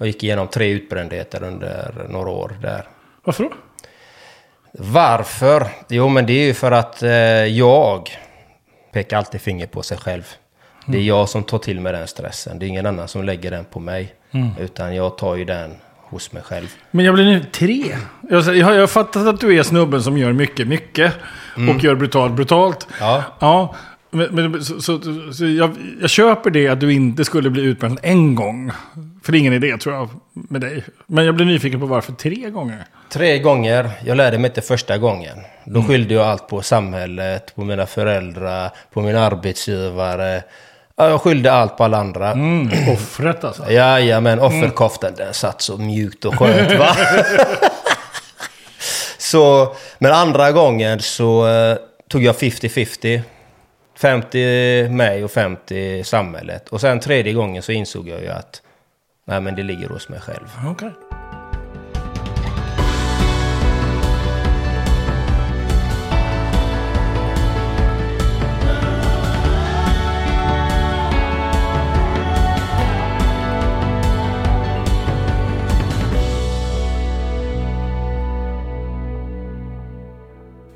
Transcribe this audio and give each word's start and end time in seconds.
Jag 0.00 0.06
gick 0.06 0.24
igenom 0.24 0.48
tre 0.48 0.70
utbrändheter 0.70 1.42
under 1.42 2.06
några 2.08 2.30
år 2.30 2.56
där. 2.62 2.84
Varför 3.24 3.44
då? 3.44 3.50
Varför? 4.72 5.66
Jo, 5.88 6.08
men 6.08 6.26
det 6.26 6.32
är 6.32 6.46
ju 6.46 6.54
för 6.54 6.72
att 6.72 7.02
eh, 7.02 7.10
jag 7.44 8.10
pekar 8.92 9.16
alltid 9.16 9.40
finger 9.40 9.66
på 9.66 9.82
sig 9.82 9.98
själv. 9.98 10.22
Det 10.86 10.98
är 10.98 11.02
jag 11.02 11.28
som 11.28 11.44
tar 11.44 11.58
till 11.58 11.80
mig 11.80 11.92
den 11.92 12.06
stressen. 12.08 12.58
Det 12.58 12.66
är 12.66 12.68
ingen 12.68 12.86
annan 12.86 13.08
som 13.08 13.24
lägger 13.24 13.50
den 13.50 13.64
på 13.64 13.80
mig. 13.80 14.14
Utan 14.58 14.94
jag 14.94 15.18
tar 15.18 15.36
ju 15.36 15.44
den 15.44 15.76
hos 15.96 16.32
mig 16.32 16.42
själv. 16.42 16.74
Men 16.90 17.04
jag 17.04 17.14
blir 17.14 17.24
nu 17.24 17.44
tre. 17.44 17.96
Jag, 18.30 18.56
jag 18.56 18.66
har 18.66 18.86
fattat 18.86 19.26
att 19.26 19.40
du 19.40 19.58
är 19.58 19.62
snubben 19.62 20.02
som 20.02 20.18
gör 20.18 20.32
mycket, 20.32 20.68
mycket. 20.68 21.14
Och 21.76 21.84
gör 21.84 21.94
brutalt, 21.94 22.32
brutalt. 22.32 22.88
Ja. 23.00 23.22
Ja, 23.38 23.74
men, 24.10 24.34
men, 24.34 24.64
så, 24.64 24.80
så, 24.80 25.00
så 25.32 25.46
jag, 25.46 25.70
jag 26.00 26.10
köper 26.10 26.50
det 26.50 26.68
att 26.68 26.80
du 26.80 26.92
inte 26.92 27.24
skulle 27.24 27.50
bli 27.50 27.62
utbränd 27.62 27.98
en 28.02 28.34
gång. 28.34 28.70
För 29.22 29.32
det 29.32 29.38
är 29.38 29.40
ingen 29.40 29.52
idé 29.52 29.78
tror 29.78 29.94
jag 29.94 30.08
med 30.32 30.60
dig. 30.60 30.84
Men 31.06 31.24
jag 31.24 31.34
blir 31.34 31.46
nyfiken 31.46 31.80
på 31.80 31.86
varför 31.86 32.12
tre 32.12 32.50
gånger. 32.50 32.84
Tre 33.12 33.38
gånger. 33.38 33.90
Jag 34.04 34.16
lärde 34.16 34.38
mig 34.38 34.48
inte 34.48 34.60
första 34.60 34.98
gången. 34.98 35.38
Då 35.64 35.82
skyllde 35.82 36.14
jag 36.14 36.26
allt 36.26 36.48
på 36.48 36.62
samhället, 36.62 37.54
på 37.54 37.64
mina 37.64 37.86
föräldrar, 37.86 38.70
på 38.92 39.00
min 39.00 39.16
arbetsgivare. 39.16 40.42
Ja, 40.96 41.08
jag 41.08 41.20
skyllde 41.20 41.52
allt 41.52 41.76
på 41.76 41.84
alla 41.84 41.98
andra. 41.98 42.32
Mm, 42.32 42.70
offret 42.92 43.44
alltså. 43.44 43.70
Jajamän, 43.70 44.40
offerkoftan 44.40 45.12
den 45.16 45.34
satt 45.34 45.62
så 45.62 45.76
mjukt 45.76 46.24
och 46.24 46.38
skönt 46.38 46.78
va. 46.78 46.96
så, 49.18 49.74
men 49.98 50.12
andra 50.12 50.52
gången 50.52 51.00
så 51.00 51.48
eh, 51.48 51.76
tog 52.08 52.22
jag 52.22 52.34
50-50. 52.34 53.22
50 54.00 54.88
mig 54.88 55.24
och 55.24 55.30
50 55.30 56.04
samhället. 56.04 56.68
Och 56.68 56.80
sen 56.80 57.00
tredje 57.00 57.32
gången 57.32 57.62
så 57.62 57.72
insåg 57.72 58.08
jag 58.08 58.20
ju 58.20 58.28
att 58.28 58.62
nej 59.24 59.40
men 59.40 59.54
det 59.54 59.62
ligger 59.62 59.88
hos 59.88 60.08
mig 60.08 60.20
själv. 60.20 60.48
Okay. 60.70 60.90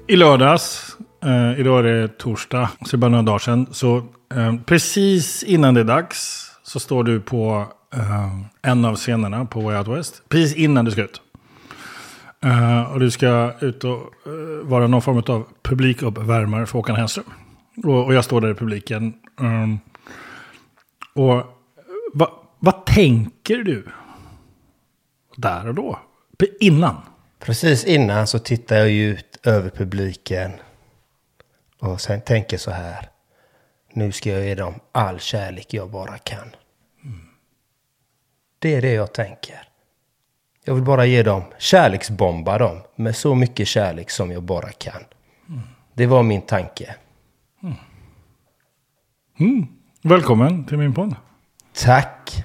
I 0.07 0.17
lördags, 0.17 0.94
eh, 1.25 1.61
idag 1.61 1.79
är 1.79 1.83
det 1.83 2.19
torsdag, 2.19 2.71
så 2.81 2.91
det 2.91 2.95
är 2.97 2.99
bara 2.99 3.11
några 3.11 3.23
dagar 3.23 3.39
sedan. 3.39 3.67
Så 3.71 3.97
eh, 4.35 4.55
precis 4.67 5.43
innan 5.43 5.75
det 5.75 5.81
är 5.81 5.85
dags 5.85 6.51
så 6.63 6.81
står 6.81 7.05
du 7.05 7.21
på 7.21 7.67
eh, 7.95 8.41
en 8.63 8.85
av 8.85 8.97
scenerna 8.97 9.45
på 9.45 9.61
Way 9.61 9.77
Out 9.77 9.89
West. 9.89 10.23
Precis 10.29 10.57
innan 10.57 10.85
du 10.85 10.91
ska 10.91 11.03
ut. 11.03 11.21
Eh, 12.45 12.93
och 12.93 13.01
du 13.01 13.11
ska 13.11 13.53
ut 13.61 13.85
och 13.85 14.01
eh, 14.27 14.67
vara 14.67 14.87
någon 14.87 15.03
form 15.03 15.23
av 15.27 15.47
publikuppvärmare 15.63 16.67
för 16.67 16.79
Håkan 16.79 16.97
Hellström. 16.97 17.25
Och, 17.85 18.05
och 18.05 18.15
jag 18.15 18.25
står 18.25 18.41
där 18.41 18.51
i 18.51 18.55
publiken. 18.55 19.15
Ehm, 19.41 19.79
och 21.15 21.35
eh, 21.35 21.45
vad, 22.13 22.31
vad 22.59 22.87
tänker 22.87 23.57
du 23.57 23.87
där 25.37 25.69
och 25.69 25.75
då? 25.75 25.99
Innan? 26.61 26.97
Precis 27.39 27.85
innan 27.85 28.27
så 28.27 28.39
tittar 28.39 28.77
jag 28.77 28.91
ut 28.91 29.39
över 29.43 29.71
publiken. 29.71 30.51
Och 31.85 32.01
sen 32.01 32.21
tänker 32.21 32.59
så 32.59 32.71
här. 32.71 33.09
Nu 33.93 34.13
ska 34.13 34.31
jag 34.31 34.45
ge 34.45 34.55
dem 34.55 34.75
all 34.93 35.21
kärlek 35.21 35.75
jag 35.75 35.91
bara 35.91 36.19
kan. 36.19 36.57
Det 38.59 38.75
är 38.75 38.83
det 38.83 38.93
jag 38.93 39.13
tänker. 39.13 39.63
Jag 40.65 40.75
vill 40.75 40.85
bara 40.85 41.07
ge 41.07 41.23
dem, 41.23 41.43
kärleksbomba 41.59 42.59
dem 42.59 42.81
med 42.97 43.17
så 43.17 43.35
mycket 43.35 43.69
kärlek 43.69 44.11
som 44.11 44.31
jag 44.31 44.43
bara 44.43 44.71
kan. 44.71 45.05
Det 45.95 46.07
var 46.07 46.23
min 46.23 46.43
tanke. 46.43 46.95
Välkommen 50.03 50.65
till 50.65 50.79
min 50.79 50.95
podd. 50.95 51.15
Tack. 51.85 52.45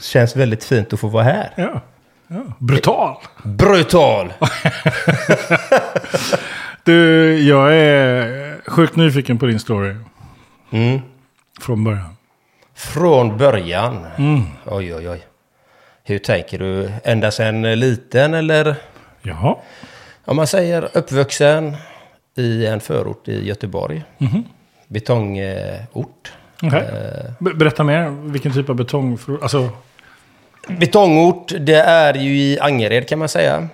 Känns 0.00 0.36
väldigt 0.36 0.64
fint 0.64 0.92
att 0.92 1.00
få 1.00 1.08
vara 1.08 1.24
här. 1.24 1.54
Ja. 1.56 1.80
ja. 2.28 2.42
Brutal. 2.58 3.16
Brutal! 3.44 4.32
Du, 6.88 7.38
jag 7.48 7.74
är 7.76 8.56
sjukt 8.66 8.96
nyfiken 8.96 9.38
på 9.38 9.46
din 9.46 9.58
story. 9.60 9.94
Mm. 10.70 11.00
Från 11.60 11.84
början. 11.84 12.16
Från 12.74 13.38
början. 13.38 14.06
Oj, 14.66 14.94
oj, 14.94 15.08
oj. 15.08 15.20
Hur 16.04 16.18
tänker 16.18 16.58
du? 16.58 16.90
Ända 17.04 17.30
sedan 17.30 17.62
liten 17.80 18.34
eller? 18.34 18.74
Jaha. 19.22 19.56
Om 20.24 20.36
man 20.36 20.46
säger 20.46 20.88
uppvuxen 20.92 21.76
i 22.36 22.66
en 22.66 22.80
förort 22.80 23.28
i 23.28 23.46
Göteborg. 23.48 24.02
Betongort. 24.88 26.32
Okej. 26.62 26.84
Be- 27.38 27.54
Berätta 27.54 27.84
mer. 27.84 28.08
Vilken 28.10 28.52
typ 28.52 28.68
av 28.68 28.74
betong? 28.76 29.18
Alltså, 29.42 29.68
Betongort, 30.68 31.52
det 31.60 31.80
är 31.80 32.14
ju 32.14 32.30
i 32.38 32.58
Angered 32.60 33.08
kan 33.08 33.18
man 33.18 33.28
säga. 33.28 33.68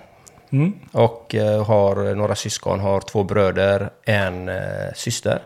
Och 0.91 1.35
eh, 1.35 1.65
har 1.65 2.15
några 2.15 2.35
syskon, 2.35 2.79
har 2.79 3.01
två 3.01 3.23
bröder, 3.23 3.89
en 4.05 4.49
eh, 4.49 4.55
syster. 4.95 5.39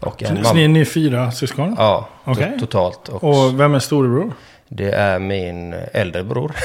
Och 0.00 0.22
en 0.22 0.44
så 0.44 0.54
ni, 0.54 0.68
ni 0.68 0.80
är 0.80 0.84
fyra 0.84 1.30
syskon? 1.30 1.74
Ja, 1.78 2.08
Okej. 2.24 2.56
totalt. 2.60 3.08
Och, 3.08 3.24
Och 3.24 3.60
vem 3.60 3.74
är 3.74 3.78
storebror? 3.78 4.32
det 4.68 4.90
är 4.92 5.18
min 5.18 5.72
äldre 5.92 6.24
bror. 6.24 6.52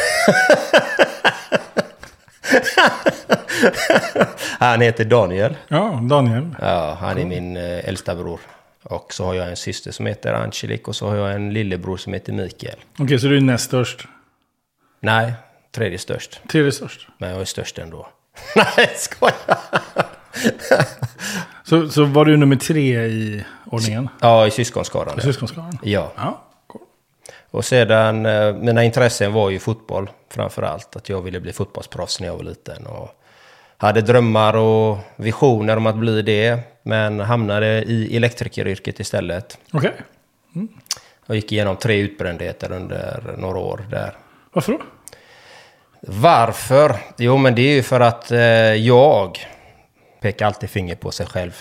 Han 4.59 4.81
heter 4.81 5.05
Daniel. 5.05 5.55
Ja, 5.67 5.99
Daniel. 6.03 6.55
Ja, 6.61 6.97
han 7.01 7.17
är 7.17 7.25
min 7.25 7.57
eh, 7.57 7.89
äldsta 7.89 8.15
bror. 8.15 8.39
Och 8.83 9.13
så 9.13 9.25
har 9.25 9.33
jag 9.33 9.49
en 9.49 9.55
syster 9.55 9.91
som 9.91 10.05
heter 10.05 10.33
Angelique 10.33 10.83
och 10.87 10.95
så 10.95 11.07
har 11.09 11.15
jag 11.15 11.31
en 11.35 11.53
lillebror 11.53 11.97
som 11.97 12.13
heter 12.13 12.33
Mikael. 12.33 12.75
Okej, 12.99 13.19
så 13.19 13.27
du 13.27 13.37
är 13.37 13.41
näst 13.41 13.63
störst. 13.65 14.07
Nej, 14.99 15.33
tredje 15.71 15.97
störst. 15.97 16.39
Tredje 16.51 16.71
störst. 16.71 17.07
Men 17.17 17.29
jag 17.29 17.41
är 17.41 17.45
störst 17.45 17.77
ändå. 17.77 18.07
Nej, 18.55 18.91
skojar! 18.95 19.57
Så, 21.63 21.89
så 21.89 22.05
var 22.05 22.25
du 22.25 22.37
nummer 22.37 22.55
tre 22.55 23.05
i 23.05 23.43
ordningen? 23.65 24.09
Ja, 24.21 24.47
i 24.47 24.51
syskonskaran. 24.51 25.19
I 25.19 25.21
syskonskaran? 25.21 25.77
Ja. 25.83 26.11
Ja. 26.15 26.41
cool. 26.67 26.81
Och 27.51 27.65
sedan, 27.65 28.25
eh, 28.25 28.53
mina 28.55 28.83
intressen 28.83 29.33
var 29.33 29.49
ju 29.49 29.59
fotboll 29.59 30.09
framför 30.29 30.61
allt. 30.61 30.95
Att 30.95 31.09
jag 31.09 31.21
ville 31.21 31.39
bli 31.39 31.53
fotbollsproffs 31.53 32.19
när 32.19 32.27
jag 32.27 32.35
var 32.35 32.43
liten. 32.43 32.85
Och 32.85 33.09
hade 33.77 34.01
drömmar 34.01 34.55
och 34.55 34.97
visioner 35.15 35.77
om 35.77 35.85
att 35.85 35.95
bli 35.95 36.21
det. 36.21 36.59
Men 36.83 37.19
hamnade 37.19 37.83
i 37.83 38.17
elektrikeryrket 38.17 38.99
istället. 38.99 39.57
Okej. 39.71 39.93
Jag 41.25 41.35
gick 41.35 41.51
igenom 41.51 41.75
tre 41.75 41.99
utbrändheter 41.99 42.71
under 42.71 43.35
några 43.37 43.57
år 43.59 43.85
där. 43.91 44.17
Varför 44.53 44.71
då? 44.71 44.79
Varför? 46.01 46.95
Jo, 47.17 47.37
men 47.37 47.55
det 47.55 47.61
är 47.61 47.75
ju 47.75 47.83
för 47.83 47.99
att 47.99 48.31
eh, 48.31 48.39
jag 48.73 49.39
pekar 50.21 50.45
alltid 50.45 50.69
finger 50.69 50.95
på 50.95 51.11
sig 51.11 51.25
själv. 51.25 51.51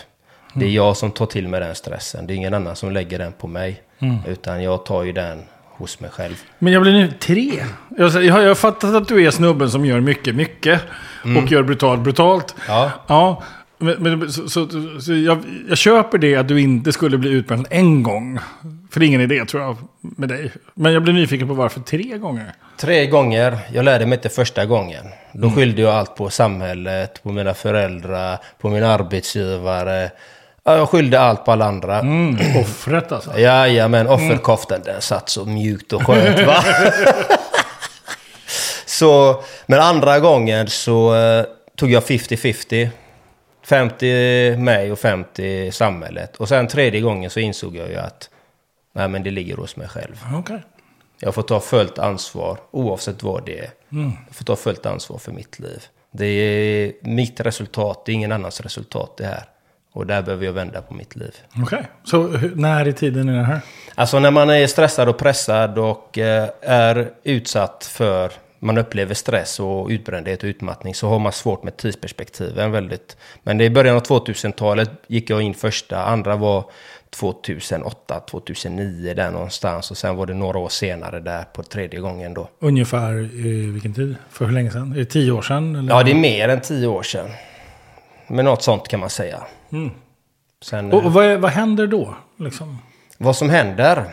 Det 0.55 0.65
är 0.65 0.71
jag 0.71 0.97
som 0.97 1.11
tar 1.11 1.27
till 1.27 1.49
mig 1.49 1.61
den 1.61 1.75
stressen. 1.75 2.27
Det 2.27 2.33
är 2.33 2.37
ingen 2.37 2.55
annan 2.55 2.77
som 2.77 2.93
lägger 2.93 3.19
den 3.19 3.33
på 3.33 3.47
mig. 3.47 3.83
Utan 4.27 4.63
jag 4.63 4.85
tar 4.87 5.03
ju 5.03 5.13
den 5.13 5.43
hos 5.77 6.01
mig 6.01 6.11
själv. 6.11 6.35
Men 6.59 6.73
jag 6.73 6.83
blir 6.83 6.93
nu 6.93 7.13
tre. 7.21 7.65
Jag, 7.99 8.25
jag 8.25 8.35
har 8.35 8.55
fattat 8.55 8.95
att 8.95 9.09
du 9.09 9.27
är 9.27 9.31
snubben 9.31 9.71
som 9.71 9.85
gör 9.87 10.01
mycket, 10.01 10.35
mycket. 10.35 10.81
Och 11.23 11.53
gör 11.53 11.63
brutalt, 11.63 12.01
brutalt. 12.01 12.55
Ja. 12.69 12.91
Ja. 13.07 13.43
Men, 13.79 14.03
men, 14.03 14.33
så, 14.33 14.49
så, 14.49 14.69
så 15.01 15.15
jag, 15.15 15.39
jag 15.69 15.79
köper 15.79 16.19
det 16.19 16.37
att 16.37 16.49
du 16.49 16.61
inte 16.61 16.93
skulle 16.93 17.19
bli 17.19 17.31
utbränd 17.31 17.67
en 17.71 18.03
gång. 18.03 18.39
För 18.91 19.01
det 19.01 19.07
är 19.07 19.09
ingen 19.09 19.21
idé 19.21 19.45
tror 19.45 19.63
jag 19.63 19.77
med 20.01 20.29
dig. 20.29 20.53
Men 20.75 20.93
jag 20.93 21.03
blir 21.03 21.15
nyfiken 21.15 21.49
på 21.49 21.55
varför 21.55 21.81
tre 21.81 22.19
gånger. 22.19 22.53
Tre 22.77 23.07
gånger. 23.07 23.59
Jag 23.73 23.85
lärde 23.85 24.07
mig 24.07 24.17
inte 24.17 24.29
första 24.29 24.67
gången. 24.67 25.05
Då 25.33 25.51
skyllde 25.51 25.83
jag 25.83 25.95
allt 25.95 26.17
på 26.17 26.31
samhället, 26.31 27.23
på 27.23 27.33
mina 27.33 27.55
föräldrar, 27.55 28.39
på 28.61 28.69
min 28.69 28.85
arbetsgivare. 28.85 30.11
Ja, 30.65 30.77
jag 30.77 30.89
skyllde 30.89 31.21
allt 31.21 31.45
på 31.45 31.53
alla 31.53 31.65
andra. 31.65 31.99
Mm. 31.99 32.37
Offret 32.61 33.13
alltså. 33.13 33.39
Jajamän, 33.39 34.09
offerkoftan 34.09 34.81
den 34.85 35.01
satt 35.01 35.29
så 35.29 35.45
mjukt 35.45 35.93
och 35.93 36.07
skönt 36.07 36.47
va. 36.47 36.65
så, 38.87 39.43
men 39.67 39.81
andra 39.81 40.21
gången 40.21 40.69
så 40.69 41.15
eh, 41.15 41.45
tog 41.77 41.91
jag 41.91 42.03
50-50. 42.03 42.89
50 43.67 44.57
mig 44.57 44.93
och 44.93 44.99
50 44.99 45.71
samhället. 45.73 46.37
Och 46.37 46.49
sen 46.49 46.69
tredje 46.69 47.01
gången 47.01 47.31
så 47.31 47.41
insåg 47.41 47.77
jag 47.77 47.89
ju 47.89 47.97
att 47.97 48.31
nej 48.93 49.09
men 49.09 49.23
det 49.23 49.31
ligger 49.31 49.57
hos 49.57 49.77
mig 49.77 49.89
själv. 49.89 50.23
Okej. 50.35 50.63
Jag 51.21 51.35
får 51.35 51.43
ta 51.43 51.61
fullt 51.61 51.99
ansvar 51.99 52.59
oavsett 52.71 53.23
vad 53.23 53.47
det 53.47 53.59
är. 53.59 53.71
Jag 54.27 54.35
får 54.37 54.45
ta 54.45 54.57
fullt 54.57 54.87
ansvar 54.87 55.19
för 55.19 55.33
mitt 55.33 55.59
liv. 55.59 55.85
Det 56.13 56.27
är 56.27 56.93
mitt 57.03 57.41
resultat, 57.41 58.03
det 58.07 58.13
är 58.13 58.15
ingen 58.15 58.33
annans 58.33 58.61
resultat 58.61 59.17
det 59.17 59.27
här. 59.27 59.45
Och 59.93 60.07
där 60.07 60.23
behöver 60.23 60.47
jag 60.47 60.53
vända 60.53 60.83
på 60.83 60.95
mitt 60.95 61.17
liv. 61.17 61.35
Okej, 61.63 61.87
så 62.05 62.23
hur- 62.29 62.55
när 62.55 62.89
i 62.89 62.93
tiden 62.93 63.29
är 63.29 63.37
det 63.39 63.45
här? 63.45 63.61
Alltså 63.95 64.19
när 64.19 64.31
man 64.31 64.51
är 64.51 64.67
stressad 64.67 65.09
och 65.09 65.19
pressad 65.19 65.79
och 65.79 66.19
eh, 66.19 66.49
är 66.63 67.11
utsatt 67.25 67.85
för, 67.85 68.33
man 68.67 68.79
upplever 68.79 69.15
stress 69.15 69.61
och 69.61 69.89
utbrändhet 69.89 70.43
och 70.43 70.47
utmattning 70.47 70.95
så 70.95 71.09
har 71.09 71.19
man 71.19 71.33
svårt 71.33 71.63
med 71.63 71.77
tidsperspektiven 71.77 72.73
väldigt. 72.73 73.17
Men 73.43 73.61
i 73.61 73.71
början 73.71 73.97
av 73.97 74.03
2000-talet 74.03 74.91
gick 75.07 75.31
jag 75.31 75.43
in 75.43 75.55
första, 75.55 76.05
andra 76.05 76.37
var 76.37 76.65
2008, 77.11 78.21
2009 78.21 79.15
där 79.15 79.31
någonstans 79.31 79.91
och 79.91 79.97
sen 79.97 80.17
var 80.17 80.27
det 80.27 80.35
några 80.35 80.59
år 80.59 80.69
senare 80.69 81.21
där 81.21 81.45
på 81.45 81.63
tredje 81.63 82.01
gången 82.01 82.35
då. 82.35 82.49
Ungefär 82.59 83.37
i 83.47 83.71
vilken 83.71 83.95
tid? 83.95 84.17
För 84.31 84.45
hur 84.45 84.53
länge 84.53 84.71
sedan? 84.71 84.93
Är 84.93 84.97
det 84.97 85.05
tio 85.05 85.33
år 85.33 85.43
sedan? 85.43 85.77
Eller? 85.77 85.95
Ja, 85.95 86.03
det 86.03 86.11
är 86.11 86.15
mer 86.15 86.49
än 86.49 86.61
tio 86.61 86.87
år 86.87 87.03
sedan. 87.03 87.27
Men 88.27 88.45
något 88.45 88.63
sånt 88.63 88.89
kan 88.89 89.01
man 89.01 89.11
säga. 89.11 89.43
Sen, 90.63 90.93
Och, 90.93 91.05
och 91.05 91.13
vad, 91.13 91.25
är, 91.25 91.37
vad 91.37 91.51
händer 91.51 91.87
då? 91.87 92.17
Liksom? 92.37 92.79
vad 93.19 93.37
som 93.37 93.51
händer? 93.51 94.05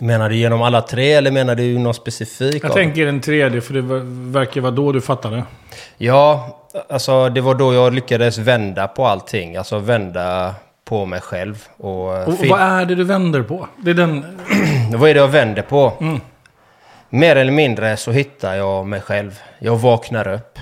Menar 0.00 0.28
du 0.28 0.36
genom 0.36 0.62
alla 0.62 0.82
tre 0.82 1.12
eller 1.12 1.30
menar 1.30 1.54
du 1.54 1.78
något 1.78 1.96
specifikt? 1.96 2.62
Jag 2.64 2.72
tänker 2.72 3.06
en 3.06 3.20
tredje, 3.20 3.60
för 3.60 3.74
det 3.74 3.80
ver- 3.82 4.30
verkar 4.32 4.60
vara 4.60 4.70
då 4.72 4.92
du 4.92 5.00
fattade. 5.00 5.42
Ja, 5.96 6.56
alltså 6.88 7.28
det 7.28 7.40
var 7.40 7.54
då 7.54 7.74
jag 7.74 7.94
lyckades 7.94 8.38
vända 8.38 8.88
på 8.88 9.06
allting. 9.06 9.56
Alltså 9.56 9.78
vända 9.78 10.54
på 10.84 11.06
mig 11.06 11.20
själv. 11.20 11.66
Och, 11.76 11.88
Och, 12.08 12.28
och 12.28 12.46
vad 12.46 12.60
är 12.60 12.84
det 12.84 12.94
du 12.94 13.04
vänder 13.04 13.42
på? 13.42 13.68
Det 13.76 13.90
är 13.90 13.94
den... 13.94 14.24
vad 14.92 15.10
är 15.10 15.14
det 15.14 15.20
jag 15.20 15.28
vänder 15.28 15.62
på? 15.62 15.92
Mm. 16.00 16.20
Mer 17.10 17.36
eller 17.36 17.52
mindre 17.52 17.96
så 17.96 18.12
hittar 18.12 18.54
jag 18.54 18.86
mig 18.86 19.00
själv. 19.00 19.40
Jag 19.58 19.76
vaknar 19.76 20.28
upp. 20.28 20.58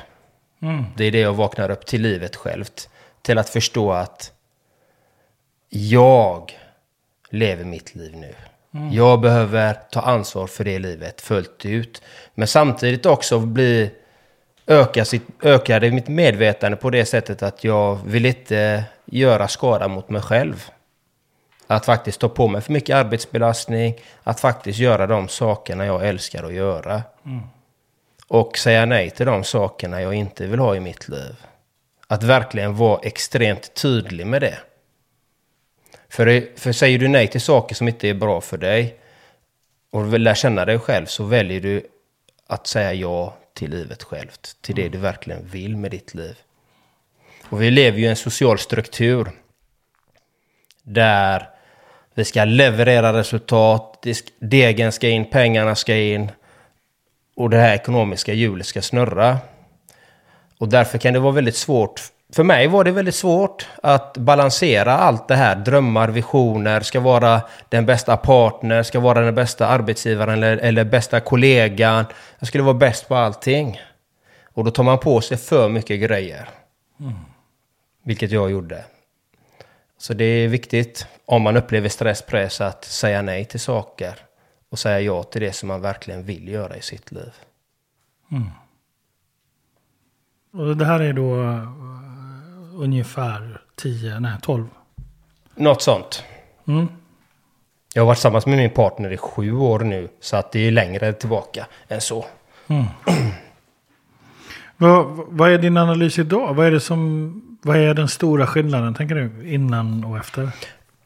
Mm. 0.63 0.85
Det 0.97 1.05
är 1.05 1.11
det 1.11 1.21
jag 1.21 1.33
vaknar 1.33 1.71
upp 1.71 1.87
till 1.87 2.03
livet 2.03 2.37
självt. 2.37 2.89
Till 3.23 3.39
att 3.39 3.49
förstå 3.49 3.93
att 3.93 4.33
jag 5.69 6.53
lever 7.31 7.65
mitt 7.65 7.95
liv 7.95 8.17
nu. 8.17 8.35
Jag 8.93 9.21
behöver 9.21 9.75
ta 9.91 10.01
ansvar 10.01 10.47
för 10.47 10.65
det 10.65 10.79
livet 10.79 11.21
fullt 11.21 11.65
ut. 11.65 12.03
Men 12.35 12.49
samtidigt 12.49 13.07
också 13.07 13.39
bli 13.39 13.91
öka, 14.67 15.05
sitt, 15.05 15.27
öka 15.43 15.81
det 15.81 15.91
mitt 15.91 16.09
medvetande 16.09 16.77
på 16.77 16.91
det 16.91 17.05
sättet 17.05 17.43
att 17.43 17.65
jag 17.65 17.99
vill 18.07 18.27
inte 18.27 18.85
göra 19.05 19.49
skada 19.49 19.89
mot 19.89 20.11
mig 20.11 20.23
själv. 20.23 20.71
Att 21.67 21.87
faktiskt 21.87 22.21
ta 22.21 22.29
på 22.29 22.49
mig 22.49 22.61
för 22.61 22.73
mycket 22.73 22.97
arbetsbelastning. 22.97 24.01
Att 24.23 24.41
faktiskt 24.41 24.79
göra 24.79 25.07
de 25.07 25.29
sakerna 25.29 25.87
jag 25.87 26.09
älskar 26.09 26.45
att 26.45 26.53
göra. 26.53 27.03
Och 28.29 28.59
säga 28.59 28.87
nej 28.87 29.11
till 29.11 29.27
de 29.27 29.45
sakerna 29.45 30.03
jag 30.03 30.15
inte 30.15 30.47
vill 30.47 30.59
ha 30.59 30.77
i 30.77 30.81
mitt 30.81 31.09
liv. 31.09 31.37
Att 32.09 32.23
verkligen 32.23 32.77
vara 32.77 33.01
extremt 33.03 33.75
tydlig 33.75 34.27
med 34.27 34.43
det. 34.43 34.59
För, 36.09 36.59
för 36.59 36.73
säger 36.73 36.99
du 36.99 37.09
nej 37.09 37.29
till 37.29 37.41
saker 37.41 37.75
som 37.75 37.89
inte 37.89 38.09
är 38.09 38.15
bra 38.15 38.41
för 38.41 38.59
dig 38.59 38.97
och 39.91 40.15
vill 40.15 40.23
lära 40.23 40.35
känna 40.35 40.65
dig 40.65 40.79
själv 40.79 41.07
så 41.07 41.25
väljer 41.25 41.61
du 41.61 41.87
att 42.47 42.67
säga 42.67 42.93
ja 42.93 43.37
till 43.55 43.71
livet 43.71 44.03
självt. 44.03 44.57
Till 44.61 44.75
det 44.75 44.89
du 44.89 44.99
verkligen 44.99 45.47
vill 45.47 45.77
med 45.77 45.91
ditt 45.91 46.15
liv. 46.15 46.37
Och 47.49 47.63
vi 47.63 47.71
lever 47.71 47.99
ju 47.99 48.05
i 48.05 48.09
en 48.09 48.17
social 48.17 48.59
struktur 48.59 49.31
där 50.83 51.49
vi 52.15 52.25
ska 52.25 52.45
leverera 52.45 53.13
resultat, 53.13 54.07
degen 54.39 54.93
ska 54.93 55.09
in, 55.09 55.31
pengarna 55.31 55.75
ska 55.75 55.97
in 55.97 56.31
och 57.37 57.51
det 57.51 57.57
här 57.57 57.75
ekonomiska 57.75 58.33
hjulet 58.33 58.67
ska 58.67 58.83
snurra. 58.83 59.39
Och 60.59 60.69
därför 60.69 60.99
kan 60.99 61.13
det 61.13 61.19
vara 61.19 61.33
väldigt 61.33 61.57
svårt. 61.57 62.03
För 62.37 62.45
mig 62.45 62.67
var 62.67 62.85
det 62.85 62.91
väldigt 62.91 63.15
svårt 63.15 63.69
att 63.83 64.17
balansera 64.17 64.93
allt 64.93 65.29
det 65.29 65.35
här. 65.35 65.57
Drömmar, 65.57 66.09
visioner, 66.09 66.81
ska 66.81 67.01
vara 67.01 67.41
den 67.69 67.87
bästa 67.87 68.17
partner, 68.17 68.83
ska 68.83 69.01
vara 69.01 69.21
den 69.21 69.35
bästa 69.35 69.67
arbetsgivaren 69.67 70.43
eller, 70.43 70.57
eller 70.57 70.85
bästa 70.85 71.21
kollegan. 71.21 72.05
Jag 72.39 72.49
skulle 72.49 72.65
vara 72.65 72.75
bäst 72.75 73.09
på 73.09 73.15
allting. 73.15 73.81
Och 74.45 74.65
då 74.65 74.71
tar 74.71 74.83
man 74.83 74.99
på 74.99 75.21
sig 75.21 75.37
för 75.37 75.69
mycket 75.69 76.01
grejer. 76.01 76.49
Vilket 78.03 78.31
jag 78.31 78.51
gjorde. 78.51 78.85
Så 79.99 80.15
det 80.15 80.25
är 80.25 80.49
viktigt 80.49 81.07
om 81.27 81.43
man 81.43 81.57
upplever 81.57 81.89
stress, 81.89 82.23
press 82.23 82.61
att 82.61 82.85
säga 82.85 83.23
nej 83.23 83.45
till 83.45 83.61
saker. 83.61 84.15
Och 84.71 84.79
säga 84.79 85.01
ja 85.01 85.23
till 85.23 85.41
det 85.41 85.53
som 85.53 85.69
man 85.69 85.81
verkligen 85.81 86.23
vill 86.23 86.49
göra 86.49 86.77
i 86.77 86.83
sitt 86.83 87.13
liv. 87.13 87.33
Mm. 88.33 88.51
Och 90.53 90.77
det 90.77 90.85
här 90.85 91.01
är 91.01 91.13
då 91.13 91.37
ungefär 92.77 93.61
10, 93.77 94.21
nej 94.21 94.33
12. 94.43 94.67
Något 95.55 95.83
sånt. 95.83 96.25
Mm. 96.69 96.89
Jag 97.95 98.03
har 98.03 98.07
varit 98.07 98.17
tillsammans 98.17 98.47
med 98.47 98.59
min 98.59 98.71
partner 98.71 99.11
i 99.11 99.17
sju 99.17 99.53
år 99.53 99.79
nu. 99.79 100.09
Så 100.21 100.37
att 100.37 100.53
det 100.53 100.59
är 100.67 100.71
längre 100.71 101.13
tillbaka 101.13 101.67
än 101.89 102.01
så. 102.01 102.27
Vad, 104.77 105.07
vad 105.29 105.51
är 105.51 105.59
din 105.59 105.77
analys 105.77 106.19
idag? 106.19 106.55
Vad 106.55 106.67
är, 106.67 106.71
det 106.71 106.81
som, 106.81 107.59
vad 107.63 107.77
är 107.77 107.95
den 107.95 108.09
stora 108.09 108.47
skillnaden, 108.47 108.95
tänker 108.95 109.15
du, 109.15 109.53
innan 109.53 110.05
och 110.05 110.17
efter? 110.19 110.51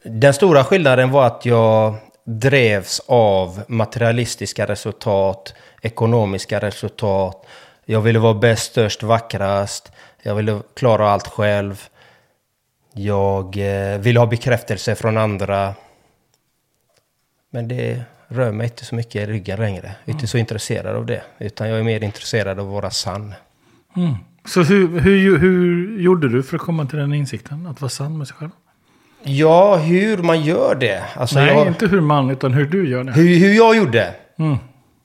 Den 0.03 0.33
stora 0.33 0.63
skillnaden 0.63 1.11
var 1.11 1.27
att 1.27 1.45
jag 1.45 1.95
drevs 2.25 3.01
av 3.07 3.63
materialistiska 3.67 4.65
resultat, 4.65 5.53
ekonomiska 5.81 6.59
resultat. 6.59 7.45
Jag 7.85 8.01
ville 8.01 8.19
vara 8.19 8.33
bäst, 8.33 8.71
störst, 8.71 9.03
vackrast. 9.03 9.91
Jag 10.23 10.35
ville 10.35 10.61
klara 10.73 11.09
allt 11.09 11.27
själv. 11.27 11.83
Jag 12.93 13.57
eh, 13.57 13.99
ville 13.99 14.19
ha 14.19 14.27
bekräftelse 14.27 14.95
från 14.95 15.17
andra. 15.17 15.73
Men 17.49 17.67
det 17.67 18.01
rör 18.27 18.51
mig 18.51 18.65
inte 18.65 18.85
så 18.85 18.95
mycket 18.95 19.15
i 19.15 19.25
ryggen 19.25 19.59
längre. 19.59 19.95
Jag 20.03 20.09
är 20.09 20.13
inte 20.13 20.27
så 20.27 20.37
intresserad 20.37 20.95
av 20.95 21.05
det. 21.05 21.21
Utan 21.39 21.69
jag 21.69 21.79
är 21.79 21.83
mer 21.83 22.03
intresserad 22.03 22.59
av 22.59 22.67
att 22.67 22.73
vara 22.73 22.89
sann. 22.89 23.33
Så 24.45 24.63
hur, 24.63 24.99
hur, 24.99 25.37
hur 25.37 25.99
gjorde 26.01 26.29
du 26.29 26.43
för 26.43 26.55
att 26.55 26.61
komma 26.61 26.85
till 26.85 26.99
den 26.99 27.13
insikten? 27.13 27.67
Att 27.67 27.81
vara 27.81 27.89
sann 27.89 28.17
med 28.17 28.27
sig 28.27 28.37
själv? 28.37 28.49
Ja, 29.23 29.75
hur 29.75 30.17
man 30.17 30.41
gör 30.41 30.75
det. 30.75 31.03
Alltså 31.15 31.35
Nej, 31.35 31.47
jag, 31.47 31.67
inte 31.67 31.87
hur 31.87 32.01
man, 32.01 32.29
utan 32.29 32.53
hur 32.53 32.65
du 32.65 32.89
gör 32.89 33.03
det. 33.03 33.11
hur, 33.11 33.39
hur 33.39 33.53
jag 33.53 33.77
gjorde. 33.77 34.13
Mm. 34.39 34.57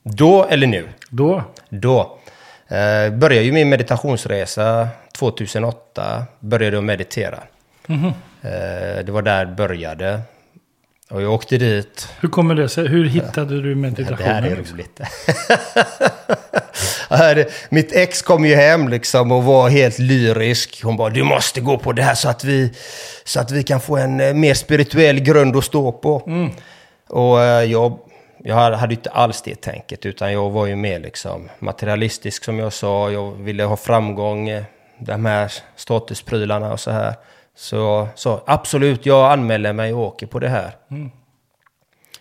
Då 0.03 0.45
eller 0.45 0.67
nu? 0.67 0.89
Då? 1.11 1.43
Då. 1.69 2.19
Eh, 2.69 3.15
började 3.19 3.43
ju 3.43 3.53
min 3.53 3.69
meditationsresa 3.69 4.89
2008. 5.17 6.25
Började 6.41 6.79
att 6.79 6.85
meditera. 6.85 7.39
Mhm. 7.87 8.07
Eh, 8.43 9.05
det 9.05 9.09
var 9.13 9.23
där 9.23 9.45
det 9.47 9.53
började. 9.53 10.21
Och 11.11 11.23
jag 11.23 11.33
åkte 11.33 11.59
dit. 11.59 12.09
Hur 12.21 12.29
kommer 12.29 12.55
det 12.55 12.69
sig? 12.69 12.89
Hur 12.89 13.05
hittade 13.09 13.63
du 13.63 13.69
Det 13.75 13.81
meditationen? 13.81 14.23
här 14.35 14.43
är 14.43 14.57
liksom? 14.57 14.77
roligt. 14.77 15.01
Det- 17.09 17.51
Mitt 17.69 17.93
ex 17.93 18.23
kom 18.23 18.45
ju 18.45 18.55
hem 18.55 18.89
liksom 18.89 19.33
och 19.33 19.45
var 19.45 19.69
helt 19.69 19.99
lyrisk. 19.99 20.81
Hon 20.85 20.97
bara, 20.97 21.11
du 21.11 21.23
måste 21.23 21.61
gå 21.61 21.79
på 21.79 21.93
det 21.93 22.03
här 22.03 22.15
så 22.15 22.29
att 22.29 22.45
vi, 22.45 22.73
så 23.25 23.41
att 23.41 23.51
vi 23.51 23.63
kan 23.63 23.81
få 23.81 23.97
en 23.97 24.21
eh, 24.21 24.35
mer 24.35 24.55
spirituell 24.55 25.21
grund 25.21 25.57
att 25.57 25.65
stå 25.65 25.93
på. 25.93 26.23
Och 27.09 27.43
eh, 27.43 27.65
jag, 27.73 27.99
jag 28.45 28.55
hade 28.73 28.95
inte 28.95 29.11
alls 29.11 29.43
det 29.43 29.61
tänket, 29.61 30.07
utan 30.07 30.33
jag 30.33 30.51
var 30.51 30.67
ju 30.67 30.77
mer 30.77 31.01
liksom 31.01 31.49
materialistisk 31.59 32.45
som 32.45 32.59
jag 32.59 32.73
sa. 32.73 33.11
Jag 33.11 33.31
ville 33.33 33.65
ha 33.65 33.77
framgång, 33.77 34.49
de 34.99 35.25
här 35.25 35.53
statusprylarna 35.77 36.73
och 36.73 36.81
så 36.81 36.91
här. 36.91 37.15
Så, 37.55 38.09
så 38.15 38.43
absolut, 38.47 39.07
jag 39.07 39.33
anmäler 39.33 39.73
mig 39.73 39.95
och 39.95 40.01
åker 40.01 40.27
på 40.27 40.39
det 40.39 40.49
här. 40.49 40.71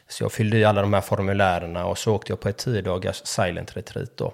Så 0.07 0.23
jag 0.23 0.31
fyllde 0.31 0.57
i 0.57 0.65
alla 0.65 0.81
de 0.81 0.93
här 0.93 1.01
formulärerna 1.01 1.85
och 1.85 1.97
så 1.97 2.15
åkte 2.15 2.31
jag 2.31 2.39
på 2.39 2.49
ett 2.49 2.57
tio 2.57 2.81
dagars 2.81 3.21
silent 3.23 3.77
retreat 3.77 4.17
då. 4.17 4.33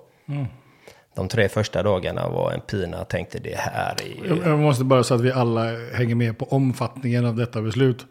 De 1.15 1.27
tre 1.27 1.50
första 1.50 1.83
dagarna 1.83 2.29
var 2.29 2.51
en 2.51 2.62
pina. 2.62 2.98
Jag 2.98 3.07
tänkte 3.07 3.39
det 3.39 3.57
här 3.57 3.95
är 4.01 4.48
Jag, 4.48 4.60
måste 4.60 4.83
bara 4.83 5.03
så 5.03 5.13
att 5.13 5.21
vi 5.21 5.31
alla 5.31 5.63
hänger 5.93 6.15
med 6.15 6.38
på 6.38 6.45
omfattningen 6.45 7.25
av 7.25 7.36
detta 7.36 7.62
beslut. 7.62 8.05